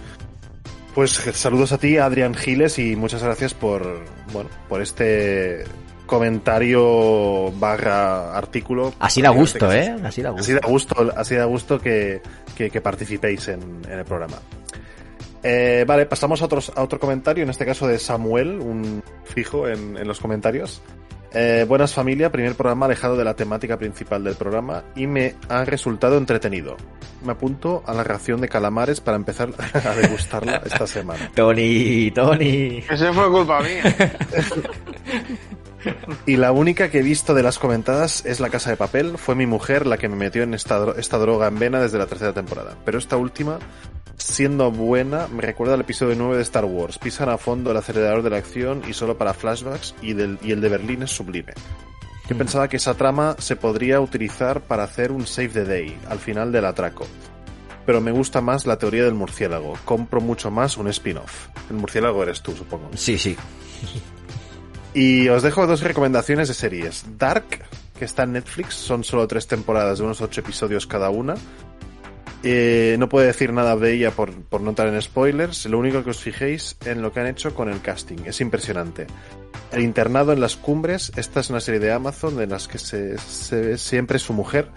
[0.95, 5.65] Pues saludos a ti, Adrián Giles, y muchas gracias por, bueno, por este
[6.06, 8.94] comentario barra artículo.
[8.99, 9.95] Así da gusto, ¿eh?
[10.03, 10.41] Así da gusto.
[10.44, 12.22] Así da gusto, así da gusto que,
[12.56, 14.38] que- que participéis en, en el programa.
[15.44, 19.68] Eh, vale, pasamos a, otros, a otro comentario, en este caso de Samuel, un fijo
[19.68, 20.82] en, en los comentarios.
[21.38, 25.65] Eh, buenas familia, primer programa alejado de la temática principal del programa y me ha
[25.65, 26.77] resultado entretenido.
[27.26, 31.30] Me apunto a la ración de calamares para empezar a degustarla esta semana.
[31.36, 32.84] Tony, Tony.
[32.90, 33.84] Eso fue culpa mía.
[36.26, 39.18] Y la única que he visto de las comentadas es La Casa de Papel.
[39.18, 42.07] Fue mi mujer la que me metió en esta, esta droga en vena desde la
[42.07, 42.76] tercera temporada.
[42.86, 43.60] Pero esta última,
[44.18, 46.98] siendo buena, me recuerda al episodio 9 de Star Wars.
[46.98, 50.52] Pisan a fondo el acelerador de la acción y solo para flashbacks y, del, y
[50.52, 51.53] el de Berlín es sublime.
[52.28, 56.20] Yo pensaba que esa trama se podría utilizar para hacer un save the day al
[56.20, 57.06] final del atraco.
[57.86, 59.78] Pero me gusta más la teoría del murciélago.
[59.86, 61.49] Compro mucho más un spin-off.
[61.70, 62.90] El murciélago eres tú, supongo.
[62.95, 63.38] Sí, sí.
[64.95, 67.03] Y os dejo dos recomendaciones de series.
[67.17, 67.65] Dark,
[67.99, 71.35] que está en Netflix, son solo tres temporadas de unos ocho episodios cada una.
[72.43, 75.65] Eh, no puedo decir nada de ella por, por no entrar en spoilers.
[75.65, 78.19] Lo único que os fijéis en lo que han hecho con el casting.
[78.26, 79.05] Es impresionante.
[79.73, 81.11] El internado en las cumbres.
[81.17, 84.69] Esta es una serie de Amazon de las que se, se ve siempre su mujer.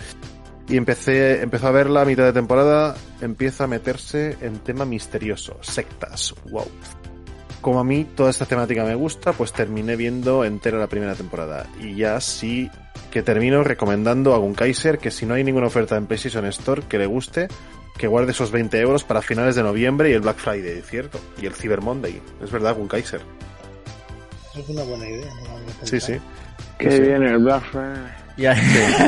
[0.68, 2.96] Y empecé, empezó a verla a mitad de temporada.
[3.20, 5.58] Empieza a meterse en tema misterioso.
[5.62, 6.34] Sectas.
[6.50, 6.66] Wow.
[7.60, 11.66] Como a mí toda esta temática me gusta, pues terminé viendo entera la primera temporada.
[11.80, 12.70] Y ya sí
[13.10, 16.98] que termino recomendando a Gunkaiser que si no hay ninguna oferta en PlayStation Store que
[16.98, 17.48] le guste,
[17.96, 21.18] que guarde esos 20 euros para finales de noviembre y el Black Friday, ¿cierto?
[21.42, 22.22] Y el Cyber Monday.
[22.42, 23.20] Es verdad, Gunkaiser.
[24.56, 25.34] Es una buena idea.
[25.34, 25.86] ¿no?
[25.86, 26.14] Sí, sí.
[26.78, 27.00] Qué Sí.
[27.00, 28.12] bien el Black Friday.
[28.36, 28.54] Ya,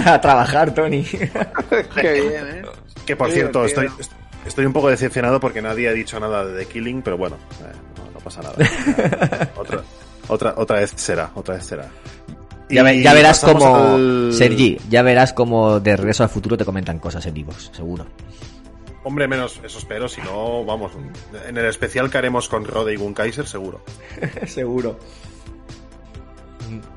[0.15, 1.05] a trabajar, Tony.
[2.01, 2.63] Qué bien, ¿eh?
[3.07, 3.93] Que por Qué cierto, divertido.
[4.01, 4.17] estoy
[4.67, 8.11] un poco decepcionado porque nadie ha dicho nada de The Killing, pero bueno, eh, no,
[8.13, 8.55] no pasa nada.
[9.57, 9.83] otra,
[10.29, 11.89] otra, otra vez será, otra vez será.
[12.69, 13.75] Ya, ve- Y ya verás como...
[13.77, 18.07] al- Sergi, ya verás como de regreso al futuro te comentan cosas en vivos, seguro.
[19.03, 20.93] Hombre, menos eso espero, si no, vamos,
[21.49, 23.83] en el especial que haremos con Rode y Gunkaiser, seguro.
[24.47, 24.99] seguro.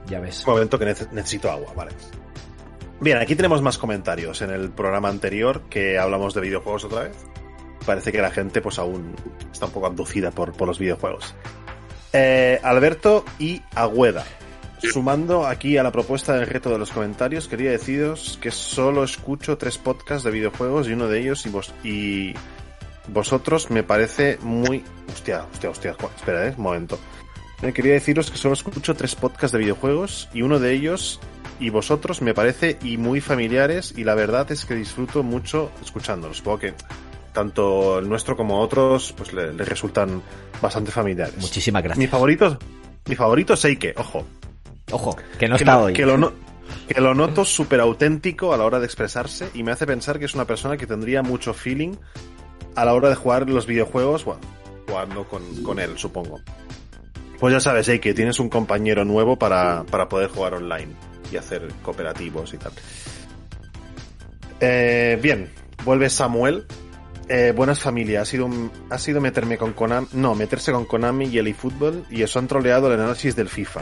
[0.07, 0.43] Ya ves.
[0.45, 1.91] Un momento que nece- necesito agua, vale.
[3.03, 4.41] Bien, aquí tenemos más comentarios.
[4.43, 7.17] En el programa anterior que hablamos de videojuegos otra vez.
[7.85, 9.13] Parece que la gente pues aún
[9.51, 11.35] está un poco abducida por, por los videojuegos.
[12.13, 14.23] Eh, Alberto y Agüeda.
[14.81, 19.57] Sumando aquí a la propuesta del reto de los comentarios, quería deciros que solo escucho
[19.57, 22.33] tres podcasts de videojuegos y uno de ellos y, vos, y
[23.09, 24.81] vosotros me parece muy...
[25.11, 26.97] Hostia, hostia, hostia, espera, eh, un momento.
[27.61, 31.19] Eh, quería deciros que solo escucho tres podcasts de videojuegos y uno de ellos
[31.63, 36.37] y vosotros me parece y muy familiares y la verdad es que disfruto mucho escuchándolos.
[36.37, 36.73] Supongo que
[37.31, 40.21] tanto el nuestro como otros pues le, le resultan
[40.61, 41.37] bastante familiares.
[41.37, 42.09] Muchísimas Mi gracias.
[42.11, 42.59] favorito,
[43.07, 44.25] mi favorito es Seike, ojo.
[44.91, 45.93] Ojo, que no que está lo, hoy.
[45.93, 46.33] Que lo, no-
[46.87, 50.25] que lo noto súper auténtico a la hora de expresarse y me hace pensar que
[50.25, 51.93] es una persona que tendría mucho feeling
[52.75, 54.41] a la hora de jugar los videojuegos, bueno,
[54.87, 56.41] jugando con, con él, supongo.
[57.39, 60.93] Pues ya sabes, que tienes un compañero nuevo para, para poder jugar online
[61.33, 62.71] y hacer cooperativos y tal.
[64.59, 65.49] Eh, bien,
[65.83, 66.65] vuelve Samuel.
[67.29, 71.27] Eh, buenas familias, ha sido, un- ha sido meterme con Konami, no, meterse con Konami
[71.27, 73.81] y el eFootball y eso han troleado el análisis del FIFA.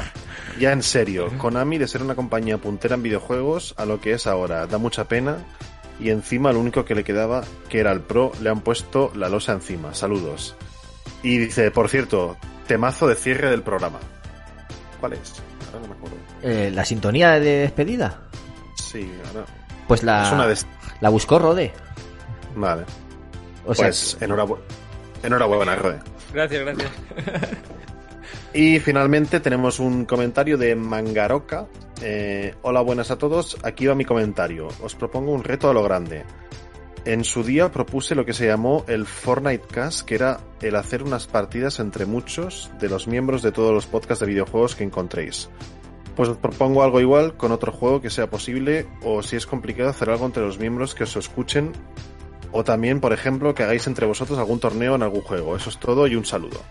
[0.60, 4.28] Ya en serio, Konami de ser una compañía puntera en videojuegos a lo que es
[4.28, 5.38] ahora, da mucha pena
[6.00, 9.28] y encima lo único que le quedaba, que era el Pro, le han puesto la
[9.28, 9.96] losa encima.
[9.96, 10.56] Saludos.
[11.24, 12.38] Y dice, por cierto,
[12.68, 14.00] temazo de cierre del programa.
[15.00, 15.34] ¿Cuál es?
[15.74, 16.18] Ahora no me acuerdo.
[16.44, 18.22] Eh, la sintonía de despedida.
[18.76, 19.46] Sí, ahora.
[19.88, 20.58] Pues la, Es una de-
[21.02, 21.72] la buscó Rode.
[22.56, 22.84] Vale.
[23.66, 24.64] O sea, pues enhorabuena,
[25.24, 26.00] enhorabuena, Rode.
[26.34, 26.90] Gracias, gracias.
[28.54, 31.68] Y finalmente tenemos un comentario de Mangaroka.
[32.02, 33.58] Eh, Hola, buenas a todos.
[33.64, 34.68] Aquí va mi comentario.
[34.82, 36.26] Os propongo un reto a lo grande.
[37.04, 41.02] En su día propuse lo que se llamó el Fortnite Cast, que era el hacer
[41.02, 45.50] unas partidas entre muchos de los miembros de todos los podcasts de videojuegos que encontréis.
[46.16, 49.90] Pues os propongo algo igual con otro juego que sea posible, o si es complicado
[49.90, 51.72] hacer algo entre los miembros que os escuchen,
[52.52, 55.56] o también, por ejemplo, que hagáis entre vosotros algún torneo en algún juego.
[55.56, 56.62] Eso es todo y un saludo.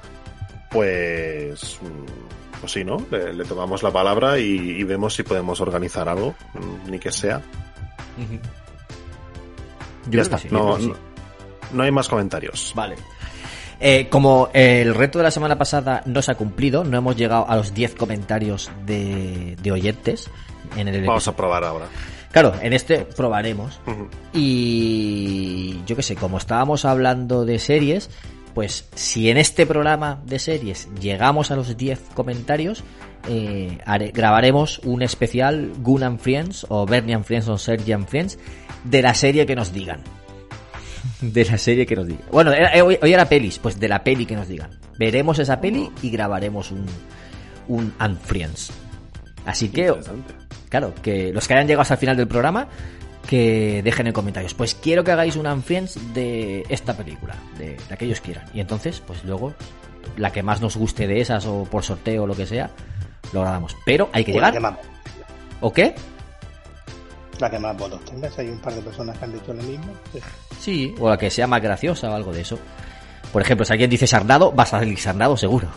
[0.71, 3.05] Pues, mm, pues sí, ¿no?
[3.11, 7.43] Le, tomamos la palabra y, vemos si podemos organizar algo, mm, ni que sea.
[10.19, 10.39] Que está.
[10.39, 10.89] sí, yo no, creo que sí.
[10.89, 12.73] no- no hay más comentarios.
[12.75, 12.97] Vale.
[13.83, 17.49] Eh, como el reto de la semana pasada no se ha cumplido, no hemos llegado
[17.49, 20.29] a los 10 comentarios de, de oyentes
[20.77, 21.87] en el Vamos a probar ahora.
[22.33, 23.81] Claro, en este probaremos.
[24.65, 28.11] Y yo qué sé, como estábamos hablando de series,
[28.55, 32.83] pues si en este programa de series llegamos a los 10 comentarios,
[33.29, 38.07] eh, haré- grabaremos un especial Gun and Friends o Bernie and Friends o Sergi and
[38.07, 38.39] Friends
[38.85, 40.01] de la serie que nos digan.
[41.21, 42.25] De la serie que nos digan.
[42.31, 44.71] Bueno, era- eh, hoy, hoy era pelis, pues de la peli que nos digan.
[44.99, 46.87] Veremos esa peli y grabaremos un,
[47.69, 48.71] un and Friends.
[49.47, 49.93] Así que,
[50.69, 52.69] claro, que los que hayan llegado hasta el final del programa,
[53.27, 54.55] que dejen en comentarios.
[54.55, 58.45] Pues quiero que hagáis un and Friends de esta película, de la que ellos quieran.
[58.53, 59.55] Y entonces, pues luego,
[60.17, 62.71] la que más nos guste de esas o por sorteo o lo que sea,
[63.33, 63.77] lo grabamos.
[63.87, 64.53] Pero hay que O llegar.
[65.63, 65.95] ¿O qué?
[67.41, 69.93] La que más votos tengas, hay un par de personas que han dicho lo mismo.
[70.13, 70.23] pues,
[70.59, 72.59] Sí, o la que sea más graciosa o algo de eso.
[73.33, 75.69] Por ejemplo, si alguien dice Sarnado, va a salir Sarnado seguro.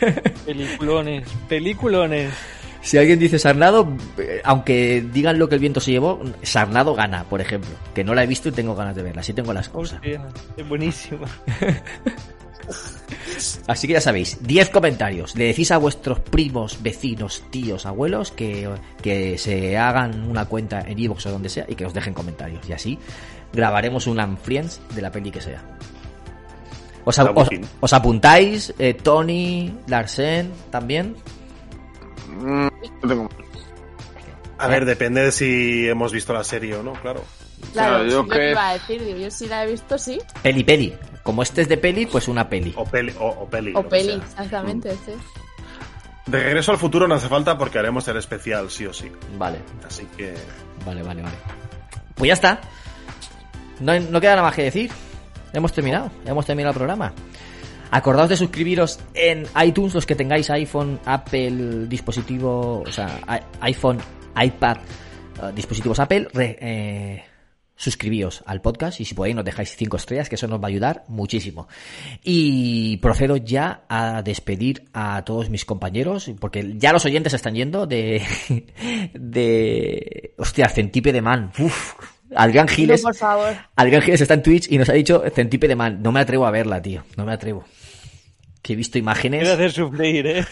[0.46, 2.32] Peliculones, peliculones.
[2.80, 7.24] Si alguien dice Sarnado, eh, aunque digan lo que el viento se llevó, Sarnado gana,
[7.24, 7.70] por ejemplo.
[7.94, 9.20] Que no la he visto y tengo ganas de verla.
[9.20, 9.98] Así tengo las cosas.
[9.98, 11.26] Hostia, es buenísima.
[13.66, 15.34] Así que ya sabéis, 10 comentarios.
[15.36, 18.68] Le decís a vuestros primos, vecinos, tíos, abuelos que,
[19.02, 22.68] que se hagan una cuenta en Evox o donde sea y que os dejen comentarios.
[22.68, 22.98] Y así
[23.52, 25.62] grabaremos un Unfriends de la peli que sea.
[27.04, 27.32] ¿Os, a-
[27.92, 28.74] apuntáis?
[28.78, 31.16] Eh, Tony, Larsen, también.
[32.38, 32.66] Mm,
[33.02, 33.28] no tengo-
[34.58, 37.22] A ver, depende de si hemos visto la serie o no, claro.
[37.72, 40.18] Claro, yo yo que- iba a decir, digo, yo si la he visto, sí.
[40.42, 40.94] Peli, peli.
[41.28, 42.72] Como este es de peli, pues una peli.
[42.74, 43.12] O peli.
[43.20, 45.12] O, o peli, O peli, exactamente, sí.
[46.24, 49.12] De regreso al futuro no hace falta porque haremos el especial sí o sí.
[49.36, 50.32] Vale, Así que.
[50.86, 51.36] vale, vale, vale.
[52.14, 52.62] Pues ya está.
[53.80, 54.90] No, no queda nada más que decir.
[55.52, 57.12] Hemos terminado, hemos terminado el programa.
[57.90, 63.20] Acordaos de suscribiros en iTunes, los que tengáis iPhone, Apple, dispositivo, o sea,
[63.60, 63.98] iPhone,
[64.42, 67.24] iPad, eh, dispositivos Apple, re- eh,
[67.78, 70.68] suscribíos al podcast y si podéis nos dejáis cinco estrellas, que eso nos va a
[70.68, 71.68] ayudar muchísimo.
[72.22, 77.86] Y procedo ya a despedir a todos mis compañeros, porque ya los oyentes están yendo
[77.86, 78.22] de,
[79.14, 81.94] de, hostia, Centípede Man, Uf,
[82.34, 83.02] Adrián Giles.
[83.02, 83.56] No, por favor.
[83.76, 86.02] Adrián Giles está en Twitch y nos ha dicho Centípede Man.
[86.02, 87.04] No me atrevo a verla, tío.
[87.16, 87.64] No me atrevo.
[88.60, 89.40] Que he visto imágenes.
[89.40, 90.44] Quiero hacer sufrir, ¿eh?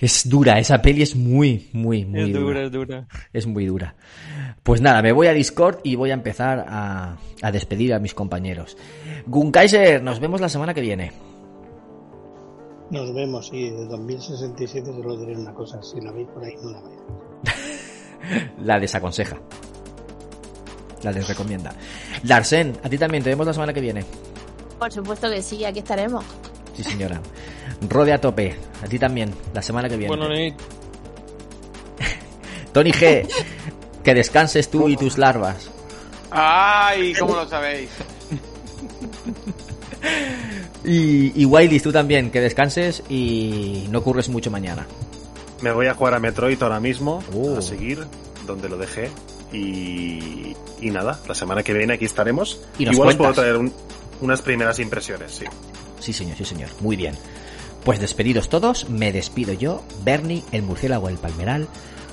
[0.00, 2.40] Es dura, esa peli es muy, muy, muy es dura.
[2.40, 3.08] dura, es dura.
[3.34, 3.94] Es muy dura.
[4.62, 8.14] Pues nada, me voy a Discord y voy a empezar a, a despedir a mis
[8.14, 8.78] compañeros.
[9.26, 11.12] Gunkaiser, nos vemos la semana que viene.
[12.90, 16.70] Nos vemos y de 2067 solo diré una cosa, si la veis por ahí no
[16.70, 17.00] la veis.
[18.64, 19.36] La desaconseja.
[21.02, 21.72] La desrecomienda.
[22.24, 24.04] Larsen, a ti también, te vemos la semana que viene.
[24.78, 26.24] Por supuesto que sí, aquí estaremos.
[26.74, 27.20] Sí, señora.
[27.88, 30.08] Rode a tope, a ti también, la semana que viene.
[30.14, 30.54] Bueno, Nate,
[32.72, 33.26] Tony G,
[34.04, 35.70] que descanses tú y tus larvas.
[36.30, 37.14] ¡Ay!
[37.18, 37.90] ¿Cómo lo sabéis?
[40.84, 44.86] y, y Wiley, tú también, que descanses y no curres mucho mañana.
[45.62, 47.58] Me voy a jugar a Metroid ahora mismo, Uh.
[47.58, 48.04] a seguir
[48.46, 49.10] donde lo dejé.
[49.52, 52.60] Y, y nada, la semana que viene aquí estaremos.
[52.78, 53.44] Y nos Igual os puedo cuentas.
[53.44, 53.72] traer un-
[54.20, 55.44] unas primeras impresiones, sí.
[55.98, 56.70] Sí, señor, sí, señor.
[56.80, 57.14] Muy bien.
[57.84, 61.68] Pues despedidos todos, me despido yo, Bernie, el murciélago, el palmeral.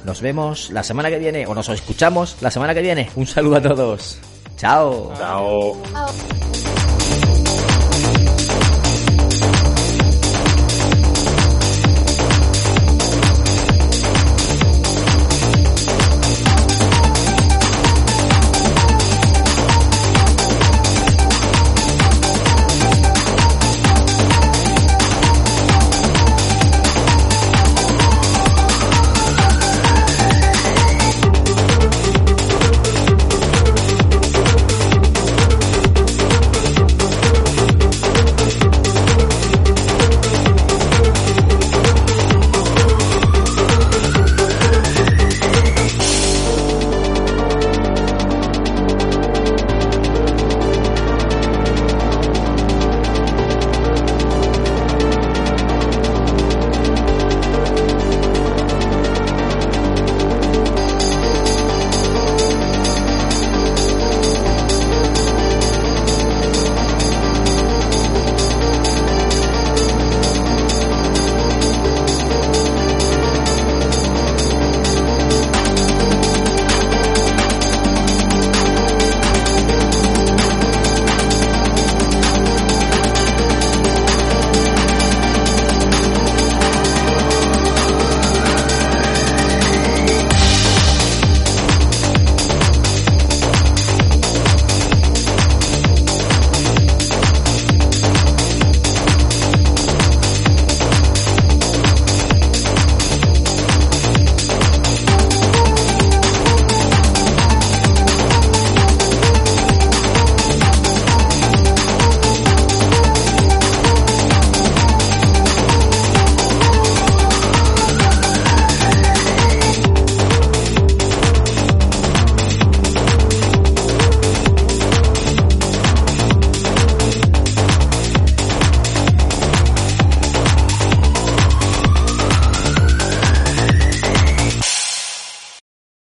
[0.05, 3.09] Nos vemos la semana que viene, o nos escuchamos la semana que viene.
[3.15, 4.19] Un saludo a todos.
[4.57, 5.13] Chao.
[5.17, 5.77] Chao.
[5.91, 6.07] Chao.